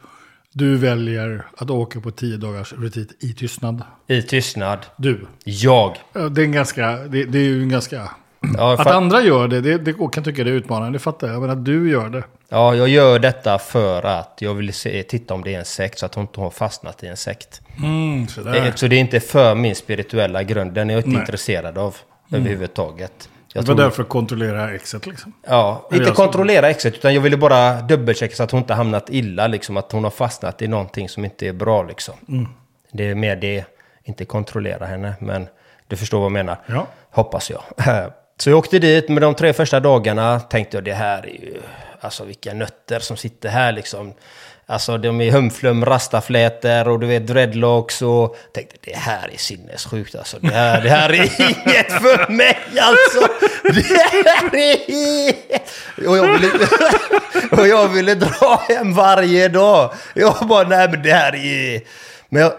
Du 0.52 0.76
väljer 0.76 1.46
att 1.56 1.70
åka 1.70 2.00
på 2.00 2.10
tio 2.10 2.36
dagars 2.36 2.72
retreat 2.72 3.08
i 3.20 3.34
tystnad. 3.34 3.82
I 4.06 4.22
tystnad. 4.22 4.86
Du. 4.96 5.26
Jag. 5.44 5.96
Ja, 6.12 6.28
Det 6.28 6.40
är, 6.40 6.44
en 6.44 6.52
ganska, 6.52 6.96
det, 6.96 7.24
det 7.24 7.38
är 7.38 7.42
ju 7.42 7.62
en 7.62 7.68
ganska... 7.68 8.10
Ja, 8.56 8.72
Att 8.74 8.80
fa- 8.86 8.92
andra 8.92 9.20
gör 9.22 9.48
det, 9.48 9.60
det, 9.60 9.78
det 9.78 9.94
kan 10.12 10.24
tycka 10.24 10.44
det 10.44 10.50
är 10.50 10.54
utmanande, 10.54 10.92
det 10.98 10.98
fattar 11.02 11.28
jag. 11.28 11.40
Men 11.40 11.50
att 11.50 11.64
du 11.64 11.90
gör 11.90 12.08
det. 12.08 12.22
ja, 12.48 12.74
jag 12.74 12.88
gör 12.88 13.18
detta 13.18 13.58
för 13.58 14.02
att 14.02 14.36
jag 14.38 14.54
vill 14.54 14.72
se, 14.74 15.02
titta 15.02 15.34
om 15.34 15.42
det 15.42 15.54
är 15.54 15.58
en 15.58 15.64
sekt 15.64 15.98
så 15.98 16.06
att 16.06 16.14
hon 16.14 16.24
inte 16.24 16.40
har 16.40 16.50
fastnat 16.50 17.04
i 17.04 17.06
en 17.06 17.16
sekt. 17.16 17.60
Mm. 17.82 18.26
Det, 18.44 18.72
så 18.78 18.86
det 18.86 18.96
är 18.96 19.00
inte 19.00 19.20
för 19.20 19.54
min 19.54 19.74
spirituella 19.76 20.42
grund. 20.42 20.72
Den 20.72 20.90
är 20.90 20.94
jag 20.94 20.98
inte 21.00 21.10
Nej. 21.10 21.20
intresserad 21.20 21.78
av 21.78 21.96
överhuvudtaget. 22.32 23.28
Jag 23.52 23.64
det 23.64 23.68
var 23.68 23.74
tror- 23.74 23.84
därför 23.84 24.02
att 24.02 24.08
kontrollera 24.08 24.74
exet 24.74 25.06
liksom. 25.06 25.32
Ja, 25.48 25.88
Eller 25.90 26.00
inte 26.02 26.14
kontrollera 26.14 26.70
exet 26.70 26.94
utan 26.94 27.14
jag 27.14 27.20
ville 27.20 27.36
bara 27.36 27.80
dubbelchecka 27.82 28.34
så 28.36 28.42
att 28.42 28.50
hon 28.50 28.60
inte 28.60 28.74
hamnat 28.74 29.06
illa 29.10 29.46
liksom. 29.46 29.76
Att 29.76 29.92
hon 29.92 30.04
har 30.04 30.10
fastnat 30.10 30.62
i 30.62 30.68
någonting 30.68 31.08
som 31.08 31.24
inte 31.24 31.46
är 31.48 31.52
bra 31.52 31.82
liksom. 31.82 32.14
Mm. 32.28 32.48
Det 32.92 33.10
är 33.10 33.14
mer 33.14 33.36
det, 33.36 33.64
inte 34.04 34.24
kontrollera 34.24 34.86
henne. 34.86 35.14
Men 35.20 35.46
du 35.88 35.96
förstår 35.96 36.18
vad 36.18 36.24
jag 36.24 36.32
menar. 36.32 36.58
Ja. 36.66 36.86
Hoppas 37.10 37.50
jag. 37.50 37.62
Så 38.40 38.50
jag 38.50 38.58
åkte 38.58 38.78
dit 38.78 39.08
med 39.08 39.22
de 39.22 39.34
tre 39.34 39.52
första 39.52 39.80
dagarna. 39.80 40.40
Tänkte 40.40 40.76
jag 40.76 40.84
det 40.84 40.92
här 40.92 41.26
är 41.26 41.30
ju, 41.30 41.60
alltså 42.00 42.24
vilka 42.24 42.54
nötter 42.54 43.00
som 43.00 43.16
sitter 43.16 43.48
här 43.48 43.72
liksom. 43.72 44.14
Alltså 44.66 44.98
de 44.98 45.20
är 45.20 45.30
humflum, 45.32 45.84
rastaflätor 45.84 46.88
och 46.88 47.00
du 47.00 47.06
vet 47.06 47.26
dreadlocks 47.26 48.02
och... 48.02 48.36
Tänkte 48.54 48.76
det 48.80 48.96
här 48.96 49.30
är 49.32 49.36
sinnessjukt 49.36 50.14
alltså. 50.14 50.38
Det 50.40 50.52
här, 50.54 50.82
det 50.82 50.88
här 50.88 51.10
är 51.10 51.40
inget 51.40 51.92
för 51.92 52.32
mig 52.32 52.58
alltså. 52.80 53.28
Det 53.62 53.96
här 53.96 54.56
är... 54.56 56.08
Och 56.08 56.18
jag 56.18 56.38
ville, 56.38 56.50
och 57.62 57.68
jag 57.68 57.88
ville 57.88 58.14
dra 58.14 58.62
hem 58.68 58.94
varje 58.94 59.48
dag. 59.48 59.94
Jag 60.14 60.36
bara, 60.48 60.68
nej 60.68 60.88
men 60.90 61.02
det 61.02 61.12
här 61.12 61.34
är... 61.34 61.80
Men 62.28 62.42
jag, 62.42 62.52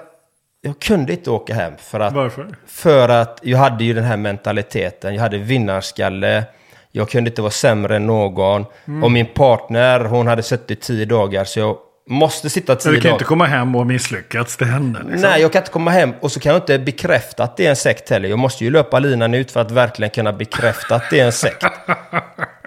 jag 0.61 0.79
kunde 0.79 1.13
inte 1.13 1.31
åka 1.31 1.53
hem 1.53 1.73
för 1.77 1.99
att... 1.99 2.13
Varför? 2.13 2.47
För 2.67 3.09
att 3.09 3.39
jag 3.43 3.57
hade 3.57 3.83
ju 3.83 3.93
den 3.93 4.03
här 4.03 4.17
mentaliteten. 4.17 5.15
Jag 5.15 5.21
hade 5.21 5.37
vinnarskalle. 5.37 6.43
Jag 6.91 7.09
kunde 7.09 7.29
inte 7.29 7.41
vara 7.41 7.51
sämre 7.51 7.95
än 7.95 8.05
någon. 8.07 8.65
Och 9.03 9.11
min 9.11 9.25
partner, 9.25 9.99
hon 9.99 10.27
hade 10.27 10.43
suttit 10.43 10.81
tio 10.81 11.05
dagar. 11.05 11.43
Så 11.45 11.59
jag 11.59 11.77
måste 12.09 12.49
sitta 12.49 12.75
tio 12.75 12.91
du 12.91 12.95
kan 12.95 13.03
dagar. 13.03 13.13
inte 13.13 13.25
komma 13.25 13.45
hem 13.45 13.75
och 13.75 13.87
misslyckats 13.87 14.57
till 14.57 14.67
henne. 14.67 14.99
Liksom. 14.99 15.21
Nej, 15.29 15.41
jag 15.41 15.51
kan 15.53 15.61
inte 15.61 15.71
komma 15.71 15.91
hem 15.91 16.13
och 16.21 16.31
så 16.31 16.39
kan 16.39 16.53
jag 16.53 16.61
inte 16.61 16.79
bekräfta 16.79 17.43
att 17.43 17.57
det 17.57 17.65
är 17.65 17.69
en 17.69 17.75
sekt 17.75 18.09
heller. 18.09 18.29
Jag 18.29 18.39
måste 18.39 18.63
ju 18.63 18.69
löpa 18.71 18.99
linan 18.99 19.33
ut 19.33 19.51
för 19.51 19.59
att 19.59 19.71
verkligen 19.71 20.09
kunna 20.09 20.33
bekräfta 20.33 20.95
att 20.95 21.09
det 21.09 21.19
är 21.19 21.25
en 21.25 21.31
sekt. 21.31 21.65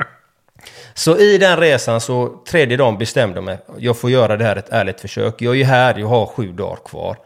Så 0.94 1.18
i 1.18 1.38
den 1.38 1.56
resan 1.56 2.00
så 2.00 2.42
tredje 2.48 2.76
dagen 2.76 2.98
bestämde 2.98 3.36
jag 3.36 3.44
mig. 3.44 3.58
Jag 3.78 3.98
får 3.98 4.10
göra 4.10 4.36
det 4.36 4.44
här 4.44 4.56
ett 4.56 4.68
ärligt 4.68 5.00
försök. 5.00 5.42
Jag 5.42 5.54
är 5.54 5.58
ju 5.58 5.64
här, 5.64 5.98
jag 5.98 6.06
har 6.06 6.26
sju 6.26 6.52
dagar 6.52 6.78
kvar. 6.84 7.16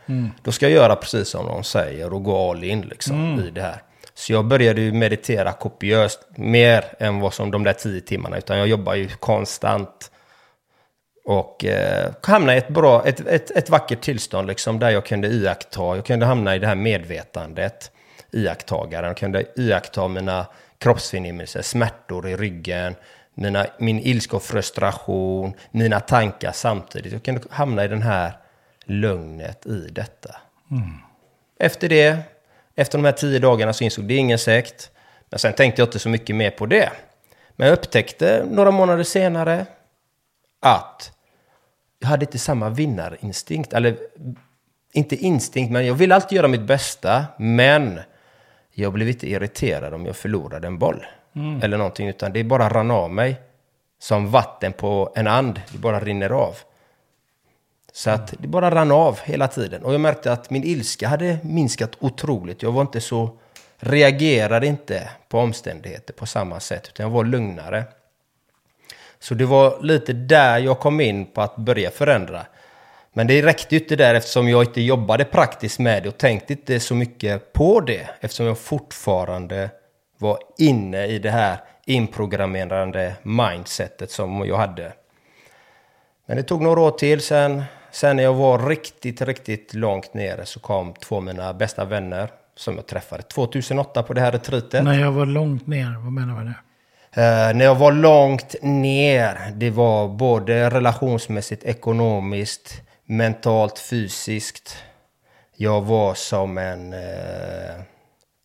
Då 0.42 0.52
ska 0.52 0.66
jag 0.66 0.72
göra 0.72 0.96
precis 0.96 1.28
som 1.28 1.46
de 1.46 1.64
säger 1.64 2.12
och 2.12 2.22
gå 2.22 2.50
all 2.50 2.64
in 2.64 2.80
liksom 2.80 3.42
i 3.46 3.50
det 3.50 3.62
här. 3.62 3.82
Så 4.14 4.32
jag 4.32 4.44
började 4.44 4.80
ju 4.80 4.92
meditera 4.92 5.52
kopiöst. 5.52 6.20
Mer 6.36 6.84
än 6.98 7.20
vad 7.20 7.34
som 7.34 7.50
de 7.50 7.64
där 7.64 7.72
tio 7.72 8.00
timmarna. 8.00 8.38
Utan 8.38 8.58
jag 8.58 8.68
jobbar 8.68 8.94
ju 8.94 9.08
konstant. 9.08 10.10
Och 11.24 11.64
eh, 11.64 12.10
hamna 12.22 12.54
i 12.54 12.58
ett, 12.58 12.68
bra, 12.68 13.06
ett, 13.06 13.20
ett, 13.20 13.50
ett 13.50 13.70
vackert 13.70 14.00
tillstånd 14.00 14.48
liksom, 14.48 14.78
där 14.78 14.90
jag 14.90 15.06
kunde 15.06 15.28
iaktta, 15.28 15.96
jag 15.96 16.04
kunde 16.04 16.26
hamna 16.26 16.56
i 16.56 16.58
det 16.58 16.66
här 16.66 16.74
medvetandet, 16.74 17.90
iakttagaren, 18.32 19.06
jag 19.06 19.16
kunde 19.16 19.44
iaktta 19.56 20.08
mina 20.08 20.46
kroppsförnimmelser, 20.78 21.62
smärtor 21.62 22.28
i 22.28 22.36
ryggen, 22.36 22.94
mina, 23.38 23.66
min 23.78 23.98
ilska 23.98 24.36
och 24.36 24.42
frustration, 24.42 25.54
mina 25.70 26.00
tankar 26.00 26.52
samtidigt. 26.52 27.12
Jag 27.12 27.22
kunde 27.22 27.40
hamna 27.50 27.84
i 27.84 27.88
den 27.88 28.02
här 28.02 28.32
lugnet 28.84 29.66
i 29.66 29.88
detta. 29.90 30.36
Efter 31.58 31.88
det, 31.88 32.18
efter 32.74 32.98
de 32.98 33.04
här 33.04 33.12
tio 33.12 33.38
dagarna 33.38 33.72
så 33.72 33.84
insåg 33.84 34.04
det 34.04 34.14
är 34.14 34.18
ingen 34.18 34.38
sekt. 34.38 34.90
Men 35.30 35.38
sen 35.38 35.52
tänkte 35.52 35.82
jag 35.82 35.86
inte 35.86 35.98
så 35.98 36.08
mycket 36.08 36.36
mer 36.36 36.50
på 36.50 36.66
det. 36.66 36.90
Men 37.56 37.68
jag 37.68 37.78
upptäckte 37.78 38.46
några 38.50 38.70
månader 38.70 39.04
senare 39.04 39.66
att 40.60 41.12
jag 41.98 42.08
hade 42.08 42.24
inte 42.24 42.38
samma 42.38 42.68
vinnarinstinkt. 42.68 43.72
Eller 43.72 43.96
inte 44.92 45.16
instinkt, 45.16 45.72
men 45.72 45.86
jag 45.86 45.94
ville 45.94 46.14
alltid 46.14 46.36
göra 46.36 46.48
mitt 46.48 46.66
bästa. 46.66 47.26
Men 47.38 48.00
jag 48.72 48.92
blev 48.92 49.08
inte 49.08 49.30
irriterad 49.30 49.94
om 49.94 50.06
jag 50.06 50.16
förlorade 50.16 50.66
en 50.66 50.78
boll. 50.78 51.06
Mm. 51.38 51.62
Eller 51.62 51.78
någonting, 51.78 52.08
utan 52.08 52.32
det 52.32 52.44
bara 52.44 52.68
rann 52.68 52.90
av 52.90 53.10
mig. 53.10 53.40
Som 54.00 54.30
vatten 54.30 54.72
på 54.72 55.12
en 55.14 55.26
and, 55.26 55.60
det 55.72 55.78
bara 55.78 56.00
rinner 56.00 56.30
av. 56.30 56.56
Så 57.92 58.10
att 58.10 58.34
det 58.38 58.48
bara 58.48 58.70
rann 58.70 58.92
av 58.92 59.20
hela 59.20 59.48
tiden. 59.48 59.84
Och 59.84 59.94
jag 59.94 60.00
märkte 60.00 60.32
att 60.32 60.50
min 60.50 60.64
ilska 60.64 61.08
hade 61.08 61.38
minskat 61.42 61.90
otroligt. 61.98 62.62
Jag 62.62 62.72
var 62.72 62.82
inte 62.82 63.00
så, 63.00 63.30
reagerade 63.78 64.66
inte 64.66 65.10
på 65.28 65.38
omständigheter 65.38 66.12
på 66.14 66.26
samma 66.26 66.60
sätt, 66.60 66.88
utan 66.88 67.04
jag 67.04 67.10
var 67.10 67.24
lugnare. 67.24 67.84
Så 69.18 69.34
det 69.34 69.44
var 69.44 69.82
lite 69.82 70.12
där 70.12 70.58
jag 70.58 70.80
kom 70.80 71.00
in 71.00 71.26
på 71.26 71.40
att 71.40 71.56
börja 71.56 71.90
förändra. 71.90 72.46
Men 73.12 73.26
det 73.26 73.42
räckte 73.42 73.74
ju 73.74 73.80
inte 73.80 73.96
där 73.96 74.14
eftersom 74.14 74.48
jag 74.48 74.62
inte 74.62 74.80
jobbade 74.80 75.24
praktiskt 75.24 75.78
med 75.78 76.02
det 76.02 76.08
och 76.08 76.18
tänkte 76.18 76.52
inte 76.52 76.80
så 76.80 76.94
mycket 76.94 77.52
på 77.52 77.80
det. 77.80 78.08
Eftersom 78.20 78.46
jag 78.46 78.58
fortfarande 78.58 79.70
var 80.18 80.38
inne 80.58 81.06
i 81.06 81.18
det 81.18 81.30
här 81.30 81.58
inprogrammerande 81.86 83.14
mindsetet 83.22 84.10
som 84.10 84.46
jag 84.46 84.56
hade. 84.56 84.92
Men 86.26 86.36
det 86.36 86.42
tog 86.42 86.62
några 86.62 86.80
år 86.80 86.90
till 86.90 87.20
sen. 87.20 87.64
Sen 87.90 88.16
när 88.16 88.22
jag 88.22 88.34
var 88.34 88.68
riktigt, 88.68 89.22
riktigt 89.22 89.74
långt 89.74 90.14
nere 90.14 90.46
så 90.46 90.60
kom 90.60 90.94
två 90.94 91.16
av 91.16 91.22
mina 91.22 91.54
bästa 91.54 91.84
vänner 91.84 92.28
som 92.56 92.76
jag 92.76 92.86
träffade 92.86 93.22
2008 93.22 94.02
på 94.02 94.14
det 94.14 94.20
här 94.20 94.32
retreatet. 94.32 94.84
När 94.84 95.00
jag 95.00 95.12
var 95.12 95.26
långt 95.26 95.66
ner, 95.66 96.00
vad 96.04 96.12
menar 96.12 96.38
du 96.38 96.44
med 96.44 96.46
det? 96.46 96.54
Eh, 97.12 97.54
när 97.54 97.64
jag 97.64 97.74
var 97.74 97.92
långt 97.92 98.54
ner, 98.62 99.52
det 99.54 99.70
var 99.70 100.08
både 100.08 100.70
relationsmässigt, 100.70 101.64
ekonomiskt, 101.64 102.82
mentalt, 103.04 103.78
fysiskt. 103.78 104.76
Jag 105.56 105.80
var 105.80 106.14
som 106.14 106.58
en 106.58 106.92
eh, 106.92 107.80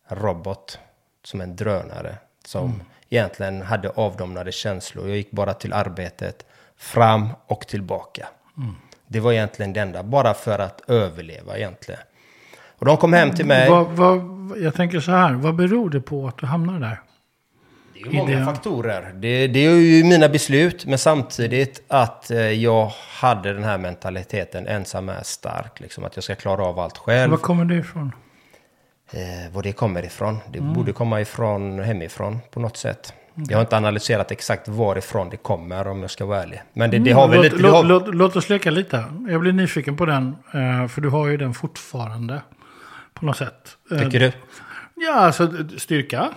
robot, 0.08 0.78
som 1.24 1.40
en 1.40 1.56
drönare. 1.56 2.16
Som 2.44 2.82
egentligen 3.10 3.62
hade 3.62 3.88
avdomnade 3.90 4.52
känslor. 4.52 5.08
Jag 5.08 5.16
gick 5.16 5.30
bara 5.30 5.54
till 5.54 5.72
arbetet, 5.72 6.46
fram 6.76 7.28
och 7.46 7.66
tillbaka. 7.66 8.26
Det 9.06 9.20
var 9.20 9.32
egentligen 9.32 9.72
det 9.72 9.80
enda, 9.80 10.02
bara 10.02 10.34
för 10.34 10.58
att 10.58 10.90
överleva 10.90 11.56
egentligen. 11.56 12.00
Och 12.78 12.86
de 12.86 12.96
kom 12.96 13.12
hem 13.12 13.30
till 13.30 13.46
mig. 13.46 13.70
Vad, 13.70 13.86
vad, 13.86 14.20
jag 14.58 14.74
tänker 14.74 15.00
så 15.00 15.10
här, 15.10 15.32
vad 15.32 15.54
beror 15.54 15.90
det 15.90 16.00
på 16.00 16.28
att 16.28 16.38
du 16.38 16.46
hamnar 16.46 16.80
där? 16.80 17.00
Det 17.94 18.00
är 18.00 18.12
många 18.12 18.32
Idé. 18.32 18.44
faktorer. 18.44 19.12
Det, 19.14 19.46
det 19.46 19.66
är 19.66 19.70
ju 19.70 20.04
mina 20.04 20.28
beslut, 20.28 20.86
men 20.86 20.98
samtidigt 20.98 21.82
att 21.88 22.30
eh, 22.30 22.38
jag 22.38 22.92
hade 23.20 23.52
den 23.52 23.64
här 23.64 23.78
mentaliteten, 23.78 24.66
ensam 24.66 25.08
är 25.08 25.22
stark, 25.22 25.80
liksom, 25.80 26.04
att 26.04 26.16
jag 26.16 26.24
ska 26.24 26.34
klara 26.34 26.64
av 26.64 26.78
allt 26.78 26.98
själv. 26.98 27.30
Var 27.30 27.38
kommer 27.38 27.64
det 27.64 27.74
ifrån? 27.74 28.12
Eh, 29.10 29.52
var 29.54 29.62
det 29.62 29.72
kommer 29.72 30.04
ifrån. 30.04 30.38
Det 30.52 30.58
Mm. 30.58 30.72
borde 30.72 30.92
komma 30.92 31.20
ifrån 31.20 31.78
hemifrån 31.80 32.38
på 32.50 32.60
något 32.60 32.76
sätt. 32.76 33.12
Jag 33.48 33.56
har 33.56 33.60
inte 33.62 33.76
analyserat 33.76 34.30
exakt 34.30 34.68
varifrån 34.68 35.28
det 35.30 35.36
kommer 35.36 35.86
om 35.86 36.00
jag 36.00 36.10
ska 36.10 36.24
vara 36.26 36.42
ärlig. 36.42 36.62
Men 36.72 36.90
det, 36.90 36.98
det 36.98 37.12
har 37.12 37.28
väl 37.28 37.38
Mm, 37.38 37.44
låt, 37.44 37.52
lite... 37.52 37.62
Låt, 37.62 37.72
har, 37.76 37.84
låt, 37.84 38.14
låt 38.14 38.36
oss 38.36 38.48
leka 38.48 38.70
lite. 38.70 39.04
Jag 39.28 39.40
blir 39.40 39.52
nyfiken 39.52 39.96
på 39.96 40.06
den, 40.06 40.36
eh, 40.54 40.88
för 40.88 41.00
du 41.00 41.08
har 41.08 41.26
ju 41.26 41.36
den 41.36 41.54
fortfarande. 41.54 42.42
På 43.14 43.26
något 43.26 43.36
sätt. 43.36 43.76
Eh, 43.92 43.98
tycker 43.98 44.20
du? 44.20 44.32
Ja, 44.94 45.14
alltså 45.14 45.52
styrka. 45.78 46.28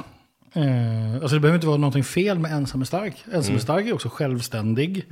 Eh, 0.54 1.14
alltså 1.14 1.36
det 1.36 1.40
behöver 1.40 1.56
inte 1.56 1.68
vara 1.68 1.78
någonting 1.78 2.04
fel 2.04 2.40
med 2.40 2.52
ensam 2.52 2.82
är 2.82 2.86
stark. 2.86 3.24
Ensam 3.26 3.42
Mm. 3.50 3.56
är 3.56 3.60
stark 3.60 3.86
är 3.86 3.94
också 3.94 4.10
självständig. 4.10 5.06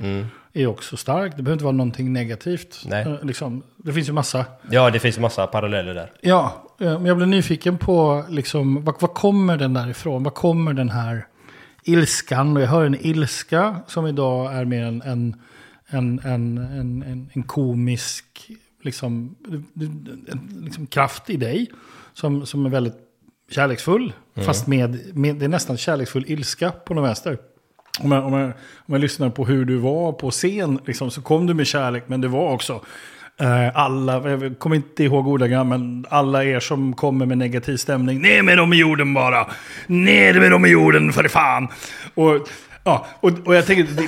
Är 0.52 0.66
också 0.66 0.96
stark. 0.96 1.32
Det 1.36 1.42
behöver 1.42 1.52
inte 1.52 1.64
vara 1.64 1.76
någonting 1.76 2.12
negativt. 2.12 2.82
Nej. 2.86 3.18
Liksom, 3.22 3.62
det 3.76 3.92
finns 3.92 4.08
ju 4.08 4.12
massa. 4.12 4.44
Ja, 4.70 4.90
det 4.90 4.98
finns 4.98 5.18
massa 5.18 5.46
paralleller 5.46 5.94
där. 5.94 6.10
Ja, 6.20 6.62
men 6.78 7.06
jag 7.06 7.16
blir 7.16 7.26
nyfiken 7.26 7.78
på 7.78 8.24
liksom, 8.28 8.84
vad, 8.84 8.94
vad 9.00 9.14
kommer 9.14 9.56
den 9.56 9.74
där 9.74 9.90
ifrån? 9.90 10.22
Vad 10.22 10.34
kommer 10.34 10.72
den 10.72 10.88
här 10.88 11.26
ilskan? 11.84 12.56
Och 12.56 12.62
jag 12.62 12.68
hör 12.68 12.86
en 12.86 13.06
ilska 13.06 13.76
som 13.86 14.06
idag 14.06 14.54
är 14.54 14.64
mer 14.64 14.82
en, 14.82 15.02
en, 15.02 15.40
en, 15.88 16.18
en, 16.24 16.58
en, 16.58 17.30
en, 17.34 17.42
komisk 17.42 18.50
liksom, 18.82 19.36
liksom 20.64 20.86
kraft 20.86 21.30
i 21.30 21.36
dig. 21.36 21.70
Som, 22.14 22.46
som 22.46 22.66
är 22.66 22.70
väldigt 22.70 22.96
kärleksfull. 23.50 24.12
Fast 24.34 24.66
med, 24.66 25.16
med, 25.16 25.36
det 25.36 25.44
är 25.44 25.48
nästan 25.48 25.76
kärleksfull 25.76 26.24
ilska 26.28 26.70
på 26.70 26.94
något 26.94 27.08
vänster. 27.08 27.38
Om 28.00 28.12
jag, 28.12 28.24
om, 28.24 28.32
jag, 28.32 28.52
om 28.76 28.94
jag 28.94 29.00
lyssnar 29.00 29.30
på 29.30 29.44
hur 29.44 29.64
du 29.64 29.76
var 29.76 30.12
på 30.12 30.30
scen, 30.30 30.80
liksom, 30.86 31.10
så 31.10 31.22
kom 31.22 31.46
du 31.46 31.54
med 31.54 31.66
kärlek, 31.66 32.04
men 32.06 32.20
det 32.20 32.28
var 32.28 32.52
också 32.52 32.72
eh, 32.72 32.80
alla, 33.74 34.30
jag 34.30 34.58
kommer 34.58 34.76
inte 34.76 35.04
ihåg 35.04 35.28
ordagrant, 35.28 35.68
men 35.68 36.06
alla 36.10 36.44
er 36.44 36.60
som 36.60 36.92
kommer 36.94 37.26
med 37.26 37.38
negativ 37.38 37.76
stämning, 37.76 38.22
ner 38.22 38.42
med 38.42 38.58
dem 38.58 38.72
i 38.72 38.76
jorden 38.76 39.14
bara, 39.14 39.46
ner 39.86 40.34
med 40.40 40.50
dem 40.50 40.66
i 40.66 40.68
jorden 40.68 41.12
för 41.12 41.28
fan. 41.28 41.68
Och, 42.14 42.48
ja, 42.84 43.06
och, 43.20 43.30
och 43.44 43.54
jag 43.54 43.66
tänker, 43.66 43.86
det, 43.94 44.02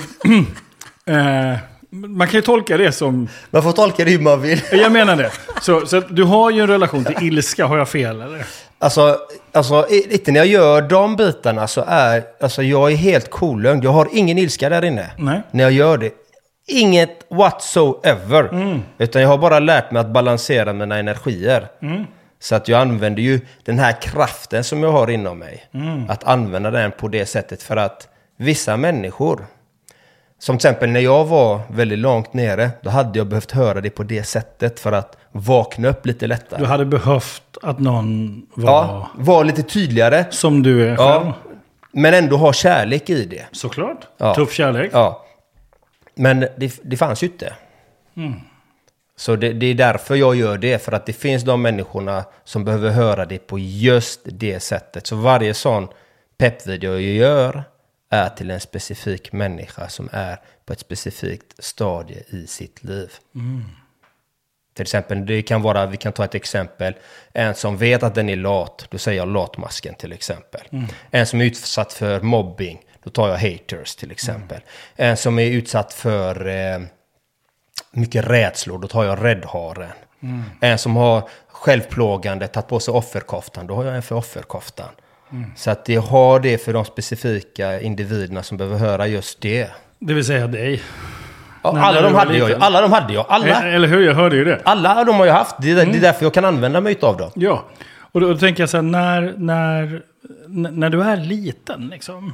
eh, 1.13 1.57
man 1.89 2.27
kan 2.27 2.37
ju 2.37 2.41
tolka 2.41 2.77
det 2.77 2.91
som, 2.91 3.27
Man 3.49 3.63
får 3.63 3.71
tolka 3.71 4.05
det 4.05 4.11
hur 4.11 4.19
man 4.19 4.41
vill. 4.41 4.61
jag 4.71 4.91
menar 4.91 5.15
det. 5.15 5.31
Så, 5.61 5.85
så 5.85 5.99
du 5.99 6.23
har 6.23 6.51
ju 6.51 6.61
en 6.61 6.67
relation 6.67 7.03
till 7.05 7.15
ilska, 7.27 7.65
har 7.65 7.77
jag 7.77 7.89
fel 7.89 8.21
eller? 8.21 8.45
Alltså, 8.81 9.17
alltså 9.51 9.87
lite 10.09 10.31
när 10.31 10.39
jag 10.39 10.47
gör 10.47 10.81
de 10.81 11.15
bitarna 11.15 11.67
så 11.67 11.83
är, 11.87 12.23
alltså 12.41 12.63
jag 12.63 12.91
är 12.91 12.95
helt 12.95 13.29
kolugn. 13.29 13.81
Jag 13.81 13.91
har 13.91 14.07
ingen 14.11 14.37
ilska 14.37 14.69
där 14.69 14.85
inne. 14.85 15.11
Nej. 15.17 15.41
När 15.51 15.63
jag 15.63 15.71
gör 15.71 15.97
det. 15.97 16.11
Inget 16.69 17.25
whatsoever. 17.29 18.49
Utan 18.97 19.21
jag 19.21 19.29
har 19.29 19.37
bara 19.37 19.59
lärt 19.59 19.91
mig 19.91 19.99
att 19.99 20.09
balansera 20.13 20.73
mina 20.73 20.97
energier. 20.97 21.67
Så 22.39 22.55
att 22.55 22.67
jag 22.67 22.81
använder 22.81 23.21
ju 23.21 23.41
den 23.65 23.79
här 23.79 24.01
kraften 24.01 24.63
som 24.63 24.83
jag 24.83 24.91
har 24.91 25.09
inom 25.09 25.39
mig. 25.39 25.63
Att 26.09 26.23
använda 26.23 26.71
den 26.71 26.91
på 26.91 27.07
det 27.07 27.25
sättet 27.25 27.63
för 27.63 27.77
att 27.77 28.07
vissa 28.37 28.77
människor, 28.77 29.45
som 30.39 30.57
till 30.57 30.67
exempel 30.69 30.89
när 30.89 30.99
jag 30.99 31.25
var 31.25 31.59
väldigt 31.69 31.99
långt 31.99 32.33
nere, 32.33 32.69
då 32.81 32.89
hade 32.89 33.19
jag 33.19 33.27
behövt 33.27 33.51
höra 33.51 33.81
det 33.81 33.89
på 33.89 34.03
det 34.03 34.23
sättet 34.23 34.79
för 34.79 34.91
att 34.91 35.17
vakna 35.31 35.87
upp 35.87 36.05
lite 36.05 36.27
lättare. 36.27 36.59
Du 36.59 36.65
hade 36.65 36.85
behövt 36.85 37.57
att 37.61 37.79
någon 37.79 38.41
var 38.55 38.71
Ja, 38.71 39.09
var 39.15 39.43
lite 39.43 39.63
tydligare. 39.63 40.25
som 40.29 40.63
du 40.63 40.83
är 40.89 40.95
själv. 40.97 41.25
Ja, 41.25 41.33
Men 41.91 42.13
ändå 42.13 42.37
ha 42.37 42.53
kärlek 42.53 43.09
i 43.09 43.25
det. 43.25 43.45
Såklart. 43.51 44.07
Ja. 44.17 44.35
Tuff 44.35 44.53
kärlek. 44.53 44.89
Ja. 44.93 45.25
Men 46.19 46.39
det, 46.39 46.79
det 46.83 46.97
fanns 46.97 47.23
ju 47.23 47.27
inte. 47.27 47.53
Så 49.15 49.35
det, 49.35 49.53
det 49.53 49.65
är 49.65 49.73
därför 49.73 50.15
jag 50.15 50.35
gör 50.35 50.57
det. 50.57 50.83
För 50.83 50.91
att 50.91 51.05
det 51.05 51.13
finns 51.13 51.43
de 51.43 51.61
människorna 51.61 52.25
som 52.43 52.65
behöver 52.65 52.89
höra 52.89 53.25
det 53.25 53.47
på 53.47 53.59
just 53.59 54.21
det 54.23 54.59
sättet. 54.59 55.07
Så 55.07 55.15
varje 55.15 55.53
sån 55.53 55.87
peppvideo 56.37 56.91
jag 56.91 57.01
gör 57.01 57.63
är 58.09 58.29
till 58.29 58.51
en 58.51 58.59
specifik 58.59 59.31
människa 59.31 59.89
som 59.89 60.09
är 60.11 60.39
på 60.65 60.73
ett 60.73 60.79
specifikt 60.79 61.63
stadie 61.63 62.23
i 62.27 62.47
sitt 62.47 62.83
liv. 62.83 63.11
Till 64.73 64.81
exempel, 64.83 65.25
det 65.25 65.41
kan 65.41 65.61
vara, 65.61 65.85
vi 65.85 65.97
kan 65.97 66.13
ta 66.13 66.23
ett 66.25 66.35
exempel, 66.35 66.93
en 67.33 67.55
som 67.55 67.77
vet 67.77 68.03
att 68.03 68.15
den 68.15 68.29
är 68.29 68.35
lat, 68.35 68.87
då 68.89 68.97
säger 68.97 69.17
jag 69.17 69.27
latmasken 69.27 69.95
till 69.95 70.11
exempel. 70.13 70.61
En 71.11 71.25
som 71.25 71.41
är 71.41 71.45
utsatt 71.45 71.93
för 71.93 72.21
mobbing, 72.21 72.79
då 73.09 73.13
tar 73.21 73.29
jag 73.29 73.37
haters 73.37 73.95
till 73.95 74.11
exempel. 74.11 74.59
En 74.95 75.17
som 75.17 75.39
är 75.39 75.45
utsatt 75.45 75.93
för 75.93 76.47
eh, 76.47 76.79
mycket 77.91 78.25
rädslor, 78.25 78.79
då 78.79 78.87
tar 78.87 79.03
jag 79.03 79.23
räddharen. 79.23 79.89
En 80.61 80.77
som 80.77 80.95
har 80.95 81.29
självplågande, 81.47 82.47
tagit 82.47 82.67
på 82.67 82.79
sig 82.79 82.91
offerkoftan, 82.91 83.67
då 83.67 83.75
har 83.75 83.83
jag 83.85 83.95
en 83.95 84.01
för 84.01 84.15
offerkoftan. 84.15 84.89
Så 85.55 85.71
att 85.71 85.89
jag 85.89 86.01
har 86.01 86.39
det 86.39 86.57
för 86.57 86.73
de 86.73 86.85
specifika 86.85 87.81
individerna 87.81 88.43
som 88.43 88.57
behöver 88.57 88.77
höra 88.77 89.07
just 89.07 89.41
det. 89.41 89.67
Det 89.99 90.13
vill 90.13 90.25
säga 90.25 90.47
dig. 90.47 90.81
Ja, 91.63 91.71
När- 91.71 91.81
alla 91.81 92.01
de 92.01 92.15
hade 92.15 92.37
jag 92.37 92.51
alla 92.63 92.81
de 92.81 92.91
hade 92.91 93.13
jag, 93.13 93.25
alla. 93.29 93.47
Eh, 93.47 93.75
Eller 93.75 93.87
hur? 93.87 94.05
Jag 94.05 94.13
hörde 94.15 94.35
ju 94.35 94.45
det. 94.45 94.61
Alla 94.63 95.03
de 95.03 95.15
har 95.15 95.25
jag 95.25 95.33
haft, 95.33 95.55
det 95.61 95.71
är, 95.71 95.75
det 95.75 95.81
är 95.97 96.01
därför 96.01 96.25
jag 96.25 96.33
kan 96.33 96.45
använda 96.45 96.81
mig 96.81 96.97
av 97.01 97.17
dem. 97.17 97.31
Ja. 97.35 97.65
Och 98.11 98.21
då, 98.21 98.27
då 98.27 98.37
tänker 98.37 98.63
jag 98.63 98.69
så 98.69 98.77
här, 98.77 98.81
när, 98.81 99.33
när, 99.37 100.01
när 100.47 100.89
du 100.89 101.03
är 101.03 101.17
liten, 101.17 101.87
liksom, 101.87 102.33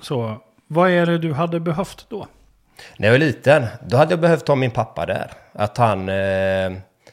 så, 0.00 0.36
vad 0.66 0.90
är 0.90 1.06
det 1.06 1.18
du 1.18 1.32
hade 1.32 1.60
behövt 1.60 2.06
då? 2.08 2.26
När 2.96 3.08
jag 3.08 3.12
var 3.12 3.18
liten, 3.18 3.66
då 3.86 3.96
hade 3.96 4.12
jag 4.12 4.20
behövt 4.20 4.48
ha 4.48 4.54
min 4.54 4.70
pappa 4.70 5.06
där. 5.06 5.32
Att 5.52 5.76
han, 5.76 6.08
eh, 6.08 6.72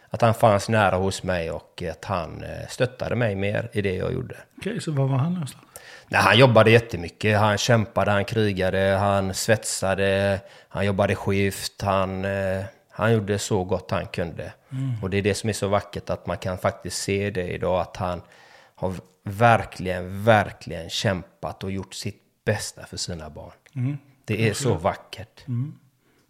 att 0.10 0.22
han 0.22 0.34
fanns 0.34 0.70
nära 0.70 0.96
hos 0.96 1.24
mig 1.24 1.52
och 1.52 1.84
att 1.92 2.06
han 2.06 2.44
eh, 2.44 2.68
stöttade 2.70 3.16
mig 3.16 3.36
mer 3.36 3.70
i 3.74 3.82
det 3.82 3.96
jag 3.96 4.14
gjorde. 4.14 4.36
Okej, 4.58 4.82
så 4.82 4.92
var 4.92 5.08
var 5.08 5.18
han 5.18 5.34
någonstans? 5.34 5.64
Nej, 6.08 6.22
han 6.22 6.38
jobbade 6.38 6.72
jättemycket. 6.72 7.40
Han 7.40 7.58
kämpade, 7.58 8.12
han 8.12 8.26
krigade, 8.26 8.98
han 9.00 9.34
svetsade, 9.34 10.40
han 10.68 10.86
jobbade 10.86 11.16
skift, 11.16 11.82
han, 11.82 12.26
eh, 12.26 12.64
han 12.90 13.14
gjorde 13.14 13.40
så 13.40 13.64
gott 13.64 13.92
han 13.92 14.06
kunde. 14.06 14.54
Och 15.02 15.10
det 15.10 15.18
är 15.18 15.22
det 15.22 15.34
som 15.34 15.50
är 15.50 15.54
så 15.54 15.68
vackert 15.68 16.10
att 16.10 16.28
man 16.28 16.38
kan 16.38 16.58
faktiskt 16.58 17.02
se 17.02 17.30
det 17.30 17.48
idag, 17.48 17.82
att 17.82 17.98
han 17.98 18.22
har 18.76 18.94
verkligen, 19.24 20.24
verkligen 20.24 20.90
kämpat 20.90 21.64
och 21.64 21.72
gjort 21.72 21.94
sitt 21.94 22.22
bästa 22.46 22.86
för 22.86 22.98
sina 22.98 23.30
barn. 23.30 23.54
Det 24.26 24.50
är 24.50 24.54
så 24.54 24.74
vackert. 24.74 25.46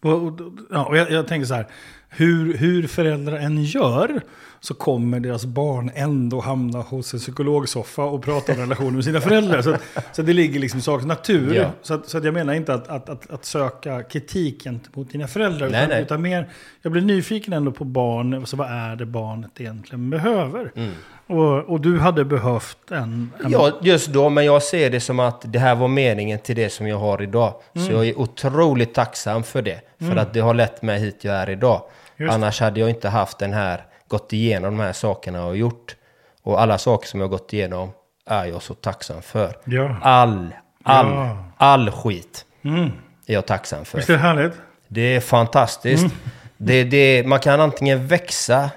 Och, 0.01 0.23
och, 0.23 0.39
ja, 0.69 0.85
och 0.85 0.97
jag, 0.97 1.11
jag 1.11 1.27
tänker 1.27 1.45
så 1.45 1.53
här, 1.53 1.67
hur, 2.09 2.57
hur 2.57 2.87
föräldrar 2.87 3.37
än 3.37 3.63
gör 3.63 4.21
så 4.65 4.73
kommer 4.73 5.19
deras 5.19 5.45
barn 5.45 5.91
ändå 5.95 6.39
hamna 6.39 6.79
hos 6.79 7.13
en 7.13 7.19
psykologsoffa 7.19 8.03
och 8.03 8.23
prata 8.23 8.51
om 8.51 8.57
relationen 8.57 8.95
med 8.95 9.03
sina 9.03 9.21
föräldrar. 9.21 9.61
Så, 9.61 9.75
så 10.11 10.21
det 10.21 10.33
ligger 10.33 10.59
liksom 10.59 10.79
i 10.79 10.81
sakens 10.81 11.07
natur. 11.07 11.55
Ja. 11.55 11.71
Så, 11.81 11.93
att, 11.93 12.09
så 12.09 12.17
att 12.17 12.23
jag 12.23 12.33
menar 12.33 12.53
inte 12.53 12.73
att, 12.73 12.87
att, 12.87 13.09
att, 13.09 13.31
att 13.31 13.45
söka 13.45 14.03
kritik 14.03 14.67
mot 14.93 15.11
dina 15.11 15.27
föräldrar. 15.27 15.69
Nej, 15.69 15.79
utan, 15.79 15.89
nej. 15.89 16.01
utan 16.01 16.21
mer, 16.21 16.49
jag 16.81 16.91
blir 16.91 17.01
nyfiken 17.01 17.53
ändå 17.53 17.71
på 17.71 17.83
barn. 17.83 18.45
Så 18.45 18.57
vad 18.57 18.67
är 18.67 18.95
det 18.95 19.05
barnet 19.05 19.51
egentligen 19.61 20.09
behöver? 20.09 20.71
Mm. 20.75 20.91
Och, 21.27 21.69
och 21.69 21.81
du 21.81 21.99
hade 21.99 22.25
behövt 22.25 22.91
en... 22.91 23.31
en 23.43 23.51
Ja, 23.51 23.79
just 23.81 24.07
då, 24.07 24.29
men 24.29 24.45
jag 24.45 24.63
ser 24.63 24.89
det 24.89 24.99
som 24.99 25.19
att 25.19 25.41
det 25.45 25.59
här 25.59 25.75
var 25.75 25.87
meningen 25.87 26.39
till 26.39 26.55
det 26.55 26.69
som 26.69 26.87
jag 26.87 26.97
har 26.97 27.21
idag. 27.21 27.53
Mm. 27.75 27.87
Så 27.87 27.93
jag 27.93 28.07
är 28.07 28.19
otroligt 28.19 28.93
tacksam 28.93 29.43
för 29.43 29.61
det. 29.61 29.81
För 29.99 30.15
att 30.15 30.33
det 30.33 30.39
har 30.39 30.53
lett 30.53 30.81
mig 30.81 30.99
hit 30.99 31.23
jag 31.23 31.35
är 31.35 31.49
idag. 31.49 31.81
Just. 32.17 32.33
Annars 32.33 32.61
hade 32.61 32.79
jag 32.79 32.89
inte 32.89 33.09
haft 33.09 33.37
den 33.37 33.53
här, 33.53 33.85
gått 34.07 34.33
igenom 34.33 34.77
de 34.77 34.83
här 34.83 34.93
sakerna 34.93 35.45
och 35.45 35.57
gjort. 35.57 35.95
Och 36.43 36.61
alla 36.61 36.77
saker 36.77 37.07
som 37.07 37.19
jag 37.19 37.27
har 37.27 37.31
gått 37.31 37.53
igenom 37.53 37.89
är 38.25 38.45
jag 38.45 38.61
så 38.61 38.73
tacksam 38.73 39.21
för. 39.21 39.53
Ja. 39.65 39.97
All, 40.01 40.53
all, 40.83 41.07
Ja. 41.07 41.37
all 41.57 41.91
skit 41.91 42.45
Mm. 42.63 42.91
är 43.25 43.33
jag 43.33 43.45
tacksam 43.45 43.85
för. 43.85 43.97
Visst 43.97 44.09
är 44.09 44.13
det 44.13 44.19
härligt? 44.19 44.53
Det 44.87 45.01
är 45.15 45.19
fantastiskt. 45.19 46.03
Mm. 46.03 46.15
Det, 46.57 46.83
det, 46.83 47.27
man 47.27 47.39
kan 47.39 47.59
antingen 47.61 48.07
växa 48.07 48.69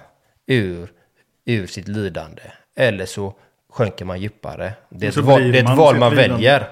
ur, 0.46 0.88
ur 1.44 1.66
sitt 1.66 1.88
lidande. 1.88 2.42
Eller 2.76 3.06
så 3.06 3.34
sjunker 3.72 4.04
man 4.04 4.20
djupare. 4.20 4.72
Det 4.90 5.06
är 5.06 5.10
ett 5.10 5.16
val, 5.16 5.42
är 5.42 5.54
ett 5.58 5.64
man 5.64 5.76
val 5.76 5.98
man 5.98 6.10
lidande. 6.14 6.34
väljer. 6.34 6.68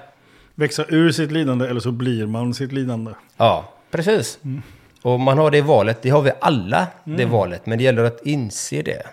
Växa 0.55 0.85
ur 0.87 1.11
sitt 1.11 1.31
lidande 1.31 1.67
eller 1.67 1.79
så 1.79 1.91
blir 1.91 2.25
man 2.27 2.53
sitt 2.53 2.71
lidande. 2.71 3.11
Ja, 3.37 3.65
precis. 3.91 4.39
Mm. 4.43 4.61
Och 5.07 5.19
man 5.19 5.37
har 5.37 5.51
det 5.51 5.61
valet. 5.61 6.01
Det 6.01 6.09
har 6.09 6.21
vi 6.21 6.31
alla, 6.41 6.87
det 7.03 7.25
valet. 7.25 7.65
Men 7.65 7.77
det 7.77 7.83
gäller 7.83 8.03
att 8.03 8.21
inse 8.25 8.81
det. 8.81 9.03